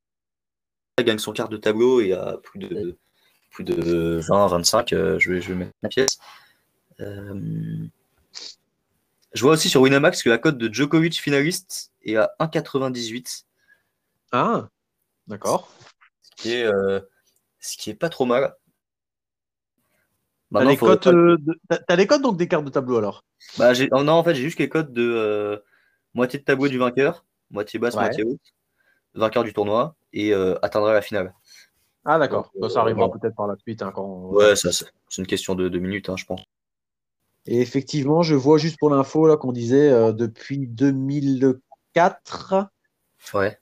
[0.98, 2.96] gagne son quart de tableau et à plus de,
[3.50, 6.18] plus de 20, 25, euh, je, vais, je vais mettre la pièce.
[7.00, 7.86] Euh,
[9.32, 13.44] je vois aussi sur Winamax que la cote de Djokovic finaliste est à 1,98.
[14.32, 14.68] Ah,
[15.26, 15.70] d'accord.
[16.22, 16.70] Ce qui est,
[17.60, 18.54] ce qui est pas trop mal.
[20.52, 21.36] T'as les, cotes, euh,
[21.90, 23.24] les codes donc des cartes de tableau alors?
[23.58, 25.58] Bah, oh, Non, en fait, j'ai juste les codes de euh,
[26.14, 28.40] moitié de tableau du vainqueur, moitié basse, moitié haute,
[29.14, 31.34] vainqueur du tournoi et euh, atteindra la finale.
[32.04, 32.50] Ah, d'accord.
[32.58, 33.82] Bah, ça arrivera peut-être par la suite.
[33.82, 34.30] Hein, quand...
[34.30, 34.86] Ouais, ça, c'est
[35.18, 36.40] une question de deux minutes, hein, je pense.
[37.50, 42.68] Et effectivement, je vois juste pour l'info là qu'on disait depuis 2004.
[43.34, 43.58] Ouais.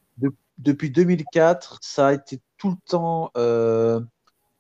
[0.58, 3.30] depuis 2004, ça a été tout le temps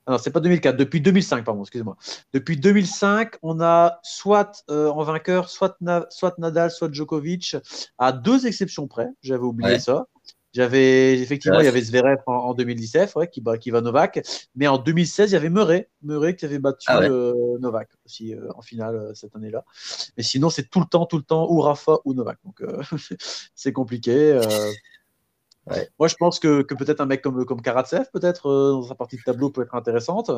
[0.06, 1.96] alors, c'est pas 2004, depuis 2005, pardon, excusez-moi.
[2.32, 5.76] Depuis 2005, on a soit euh, en vainqueur, soit,
[6.10, 7.56] soit, Nadal, soit Djokovic,
[7.98, 9.08] à deux exceptions près.
[9.22, 10.06] J'avais oublié ça.
[10.56, 14.20] J'avais effectivement, il y avait Zverev en, 2017, ouais, qui, qui va Novak,
[14.54, 18.34] mais en 2016, il y avait Murray, Murray qui avait battu ah euh, Novak aussi
[18.34, 19.64] euh, en finale cette année-là.
[20.16, 22.38] Mais sinon, c'est tout le temps, tout le temps ou Rafa ou Novak.
[22.44, 22.62] Donc
[23.54, 24.40] c'est compliqué.
[25.98, 29.16] Moi, je pense que, peut-être un mec comme, comme Karatsev, peut-être, euh, dans sa partie
[29.16, 30.30] de tableau, peut être intéressante.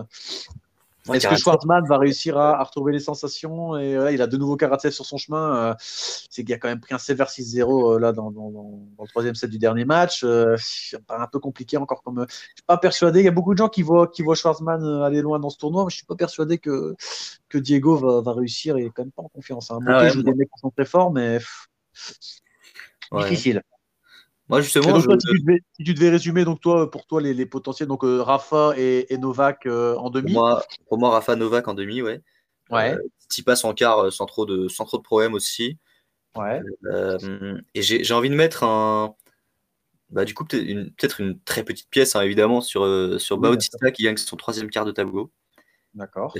[1.13, 4.93] Est-ce que Schwartzman va réussir à, retrouver les sensations et il a de nouveau Karatsev
[4.93, 5.57] sur son chemin.
[5.57, 9.35] Euh, c'est qu'il a quand même pris un sévère 6-0 euh, là dans, le troisième
[9.35, 10.25] set du dernier match.
[10.25, 12.03] un peu compliqué encore.
[12.03, 13.21] Comme je suis pas persuadé.
[13.21, 15.59] Il y a beaucoup de gens qui voient qui voient Schwartzman aller loin dans ce
[15.59, 16.95] tournoi, mais je suis pas persuadé que
[17.49, 18.79] que Diego va, réussir.
[18.79, 19.71] Il est quand même pas en confiance.
[19.71, 19.79] Hein.
[19.87, 21.39] Ah joue des mecs qui sont très forts, mais
[23.13, 23.63] difficile.
[24.49, 25.07] Moi, justement, si,
[25.85, 29.95] tu devais, résumer, donc toi, pour toi, les, potentiels, donc euh, Rafa et, Novak euh,
[29.97, 30.33] en demi.
[30.33, 32.23] Pour moi, pour moi, Rafa, Novak en demi, ouais.
[32.71, 32.95] Ouais.
[32.95, 35.79] Euh, passe en quart sans trop de, sans trop de problèmes aussi.
[36.35, 36.61] Ouais.
[36.87, 39.15] Euh, et j'ai envie de mettre un.
[40.11, 43.91] Bah, du coup, peut-être une, peut une très petite pièce, hein, évidemment, sur, sur Bautista
[43.91, 45.31] qui gagne son troisième quart de tableau.
[45.93, 46.35] D'accord.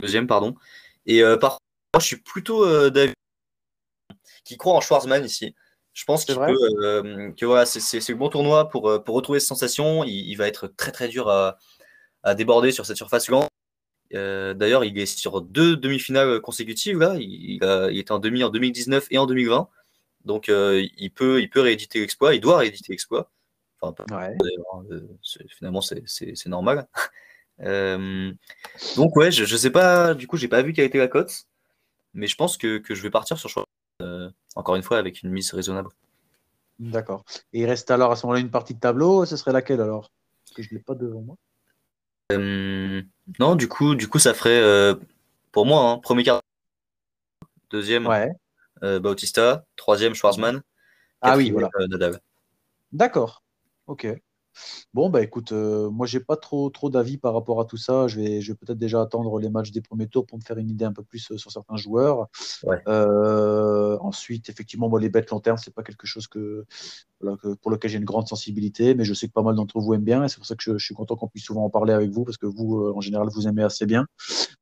[0.00, 0.54] Deuxième, pardon.
[1.04, 1.64] Et par contre,
[1.94, 3.14] moi, je suis plutôt David
[4.44, 5.54] qui croit en Schwarzman ici.
[6.00, 10.02] Je pense euh, que voilà, c'est le bon tournoi pour, euh, pour retrouver ses sensations.
[10.02, 11.58] Il, va être très très dur à,
[12.22, 13.44] à déborder sur cette surface longue.
[14.14, 16.98] Euh, d'ailleurs, il est sur deux demi-finales consécutives.
[17.00, 17.16] Là.
[17.18, 19.68] Il, il, était en demi en 2019 et en 2020.
[20.24, 22.34] Donc, il, peut, il peut rééditer l'exploit.
[22.34, 23.30] Il doit rééditer l'exploit.
[23.82, 24.30] Enfin, hein,
[25.50, 26.88] finalement, c'est normal.
[27.58, 30.14] donc, ouais, je, ne sais pas.
[30.14, 31.44] Du coup, j'ai pas vu quelle était la cote.
[32.14, 33.66] Mais je pense que, que je vais partir sur choix
[34.56, 35.90] encore une fois, avec une mise raisonnable.
[36.78, 37.24] D'accord.
[37.52, 40.10] Et il reste alors à ce moment-là une partie de tableau, ce serait laquelle alors?
[40.44, 41.36] Parce que je ne l'ai pas devant moi.
[42.32, 43.02] Euh,
[43.38, 44.94] non, du coup, du coup, ça ferait euh,
[45.52, 46.40] pour moi, hein, premier quart,
[47.70, 48.08] deuxième
[48.82, 50.62] Bautista, troisième Schwarzman,
[51.20, 51.68] ah oui, voilà.
[51.88, 52.18] Nadal.
[52.92, 53.42] D'accord.
[53.86, 54.06] Ok.
[54.94, 58.08] Bon, bah écoute, euh, moi j'ai pas trop, trop d'avis par rapport à tout ça.
[58.08, 60.58] Je vais, je vais peut-être déjà attendre les matchs des premiers tours pour me faire
[60.58, 62.28] une idée un peu plus euh, sur certains joueurs.
[62.88, 66.66] Euh, ensuite, effectivement, moi les bêtes long terme, c'est pas quelque chose que,
[67.60, 70.02] pour lequel j'ai une grande sensibilité, mais je sais que pas mal d'entre vous aiment
[70.02, 72.10] bien et c'est pour ça que je, suis content qu'on puisse souvent en parler avec
[72.10, 74.06] vous parce que vous, en général, vous aimez assez bien.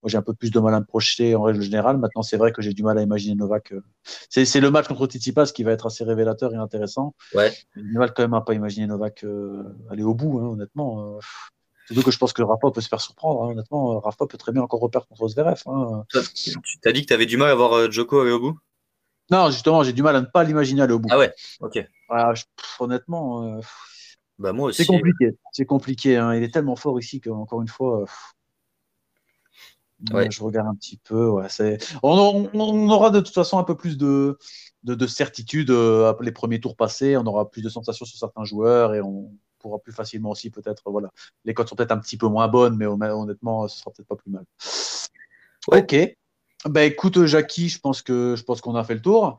[0.02, 1.98] Moi j'ai un peu plus de mal à me projeter en règle générale.
[1.98, 3.72] Maintenant, c'est vrai que j'ai du mal à imaginer Novak.
[4.28, 7.14] C'est le match contre Tsitsipas qui va être assez révélateur et intéressant.
[7.34, 7.52] Ouais.
[7.76, 9.24] J'ai du mal quand même à pas imaginer Novak
[9.90, 11.16] aller au bout, hein, honnêtement.
[11.16, 11.20] Euh,
[11.86, 13.44] surtout que je pense que Rafa peut se faire surprendre.
[13.44, 15.62] Hein, honnêtement, euh, Rafa peut très bien encore reperdre contre Zverev.
[15.66, 16.04] Hein.
[16.34, 18.58] Tu t'as dit que tu avais du mal à voir euh, Joko aller au bout?
[19.30, 21.08] Non, justement, j'ai du mal à ne pas l'imaginer aller au bout.
[21.10, 21.86] Ah ouais, ok.
[22.78, 23.60] honnêtement,
[24.38, 24.84] bah moi aussi.
[24.84, 25.36] C'est compliqué.
[25.52, 26.12] C'est compliqué.
[26.36, 28.04] Il est tellement fort ici qu'encore une fois.
[30.10, 31.28] Je regarde un petit peu.
[31.28, 31.48] Ouais,
[32.02, 34.38] on, on, aura de toute façon un peu plus de,
[34.84, 37.16] de, de certitude les premiers tours passés.
[37.16, 40.90] On aura plus de sensations sur certains joueurs et on, pourra plus facilement aussi peut-être.
[40.90, 41.10] Voilà,
[41.44, 44.16] les codes sont peut-être un petit peu moins bonnes, mais honnêtement, ce sera peut-être pas
[44.16, 44.44] plus mal.
[45.66, 46.16] Ok.
[46.68, 49.38] Ben écoute, Jackie, je pense que je pense qu'on a fait le tour.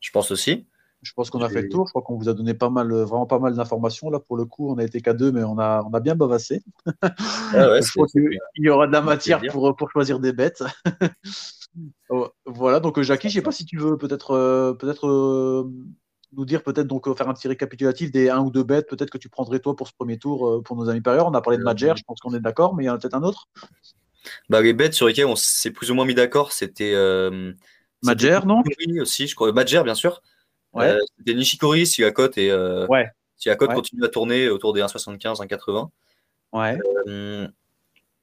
[0.00, 0.66] Je pense aussi.
[1.02, 1.86] Je pense qu'on a fait le tour.
[1.86, 4.44] Je crois qu'on vous a donné pas mal, vraiment pas mal d'informations là pour le
[4.44, 4.70] coup.
[4.70, 6.62] On a été qu'à deux, mais on a, on a bien bavassé.
[7.02, 7.02] Ah
[7.80, 10.62] je crois qu'il y aura de la matière pour, pour choisir des bêtes.
[12.08, 15.70] Oh, voilà, donc Jackie, je sais pas si tu veux peut-être euh, peut-être euh,
[16.32, 19.10] nous dire peut-être donc euh, faire un petit récapitulatif des un ou deux bêtes peut-être
[19.10, 21.26] que tu prendrais toi pour ce premier tour euh, pour nos amis parieurs.
[21.26, 22.98] On a parlé de Madger, je pense qu'on est d'accord, mais il y en a
[22.98, 23.48] peut-être un autre.
[24.48, 27.52] Bah, les bêtes sur lesquelles on s'est plus ou moins mis d'accord, c'était euh,
[28.02, 28.62] Madger, non?
[29.00, 29.52] aussi, je crois.
[29.52, 30.22] Madger, bien sûr.
[30.72, 30.90] Ouais.
[30.90, 33.08] Euh, c'était Nishikori si la cote est ouais.
[33.36, 35.88] si la cote continue à tourner autour des 1,75, 1,80.
[36.52, 36.78] Ouais.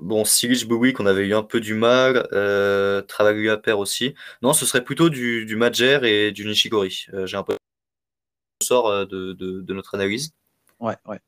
[0.04, 4.16] Bon, Silich Bowie, qu'on avait eu un peu du mal, euh, à pair aussi.
[4.42, 7.06] Non, ce serait plutôt du, du Majer et du Nishigori.
[7.14, 7.56] Euh, j'ai un peu
[8.62, 10.34] sort euh, de, de, de, notre analyse.
[10.80, 11.20] Ouais, ouais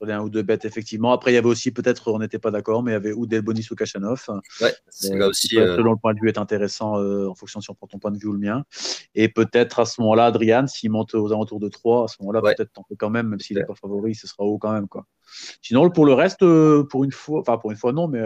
[0.00, 1.12] un ou deux bêtes, effectivement.
[1.12, 3.26] Après, il y avait aussi, peut-être, on n'était pas d'accord, mais il y avait ou
[3.26, 4.24] Bonis ou Kachanov.
[4.60, 5.58] Ouais, c'est là aussi.
[5.58, 7.98] Euh, selon le point de vue, est intéressant euh, en fonction si on prend ton
[7.98, 8.64] point de vue ou le mien.
[9.14, 12.40] Et peut-être à ce moment-là, Adrian, s'il monte aux alentours de 3, à ce moment-là,
[12.40, 14.88] peut-être t'en fais quand même, même s'il n'est pas favori, ce sera haut quand même.
[14.88, 15.06] Quoi.
[15.60, 18.20] Sinon, pour le reste, euh, pour une fois, enfin, pour une fois, non, mais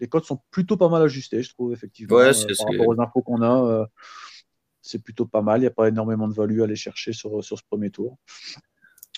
[0.00, 2.16] les codes sont plutôt pas mal ajustés, je trouve, effectivement.
[2.16, 3.88] Ouais, par rapport aux infos qu'on a
[4.86, 5.60] c'est plutôt pas mal.
[5.60, 8.18] Il n'y a pas énormément de value à aller chercher sur, sur ce premier tour.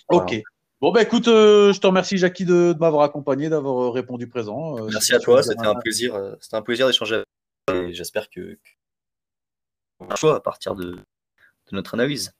[0.08, 0.40] Ok.
[0.82, 4.76] Bon, bah écoute, euh, je te remercie, Jackie, de, m'avoir accompagné, d'avoir euh, répondu présent.
[4.78, 7.22] Euh, Merci à toi, c'était un plaisir, c'était un plaisir d'échanger
[7.68, 8.58] avec j'espère que,
[10.00, 10.98] que choix à partir de,
[11.72, 12.34] notre analyse.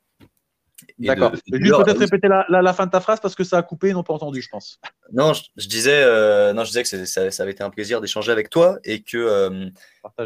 [0.98, 1.32] D'accord.
[1.50, 4.02] Juste peut-être répéter la, fin de ta phrase parce que ça a coupé, ils n'ont
[4.02, 4.78] pas entendu, je pense.
[5.10, 6.04] Non, je, disais,
[6.52, 9.70] non, je disais que ça, ça, avait été un plaisir d'échanger avec toi et que,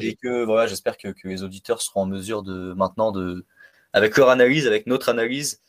[0.01, 3.47] et que voilà, j'espère que, les auditeurs seront en mesure de maintenant de,
[3.93, 5.62] avec leur analyse, avec notre analyse,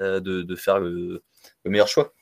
[0.00, 1.24] de, de, faire le,
[1.64, 2.12] le meilleur choix.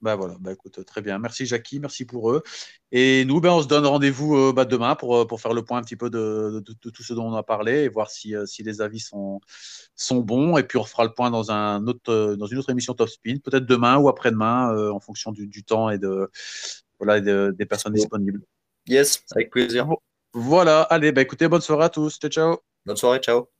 [0.00, 1.18] Bah voilà, bah écoute, très bien.
[1.18, 2.42] Merci Jackie, merci pour eux.
[2.90, 5.62] Et nous, ben, on se donne rendez-vous euh, bah, demain pour, euh, pour faire le
[5.62, 8.46] point un petit peu de, tout ce dont on a parlé et voir si, euh,
[8.46, 9.40] si les avis sont,
[9.94, 10.56] sont bons.
[10.56, 13.36] Et puis on fera le point dans, un autre, dans une autre émission Top Spin,
[13.44, 16.30] peut-être demain ou après-demain, en fonction du, temps et, de,
[16.98, 18.40] voilà, des personnes disponibles.
[18.86, 19.86] Yes, avec plaisir.
[20.32, 22.18] Voilà, allez, bah écoutez, bonne soirée à tous.
[22.18, 22.56] Ciao, ciao.
[22.86, 23.50] Bonne soirée, ciao.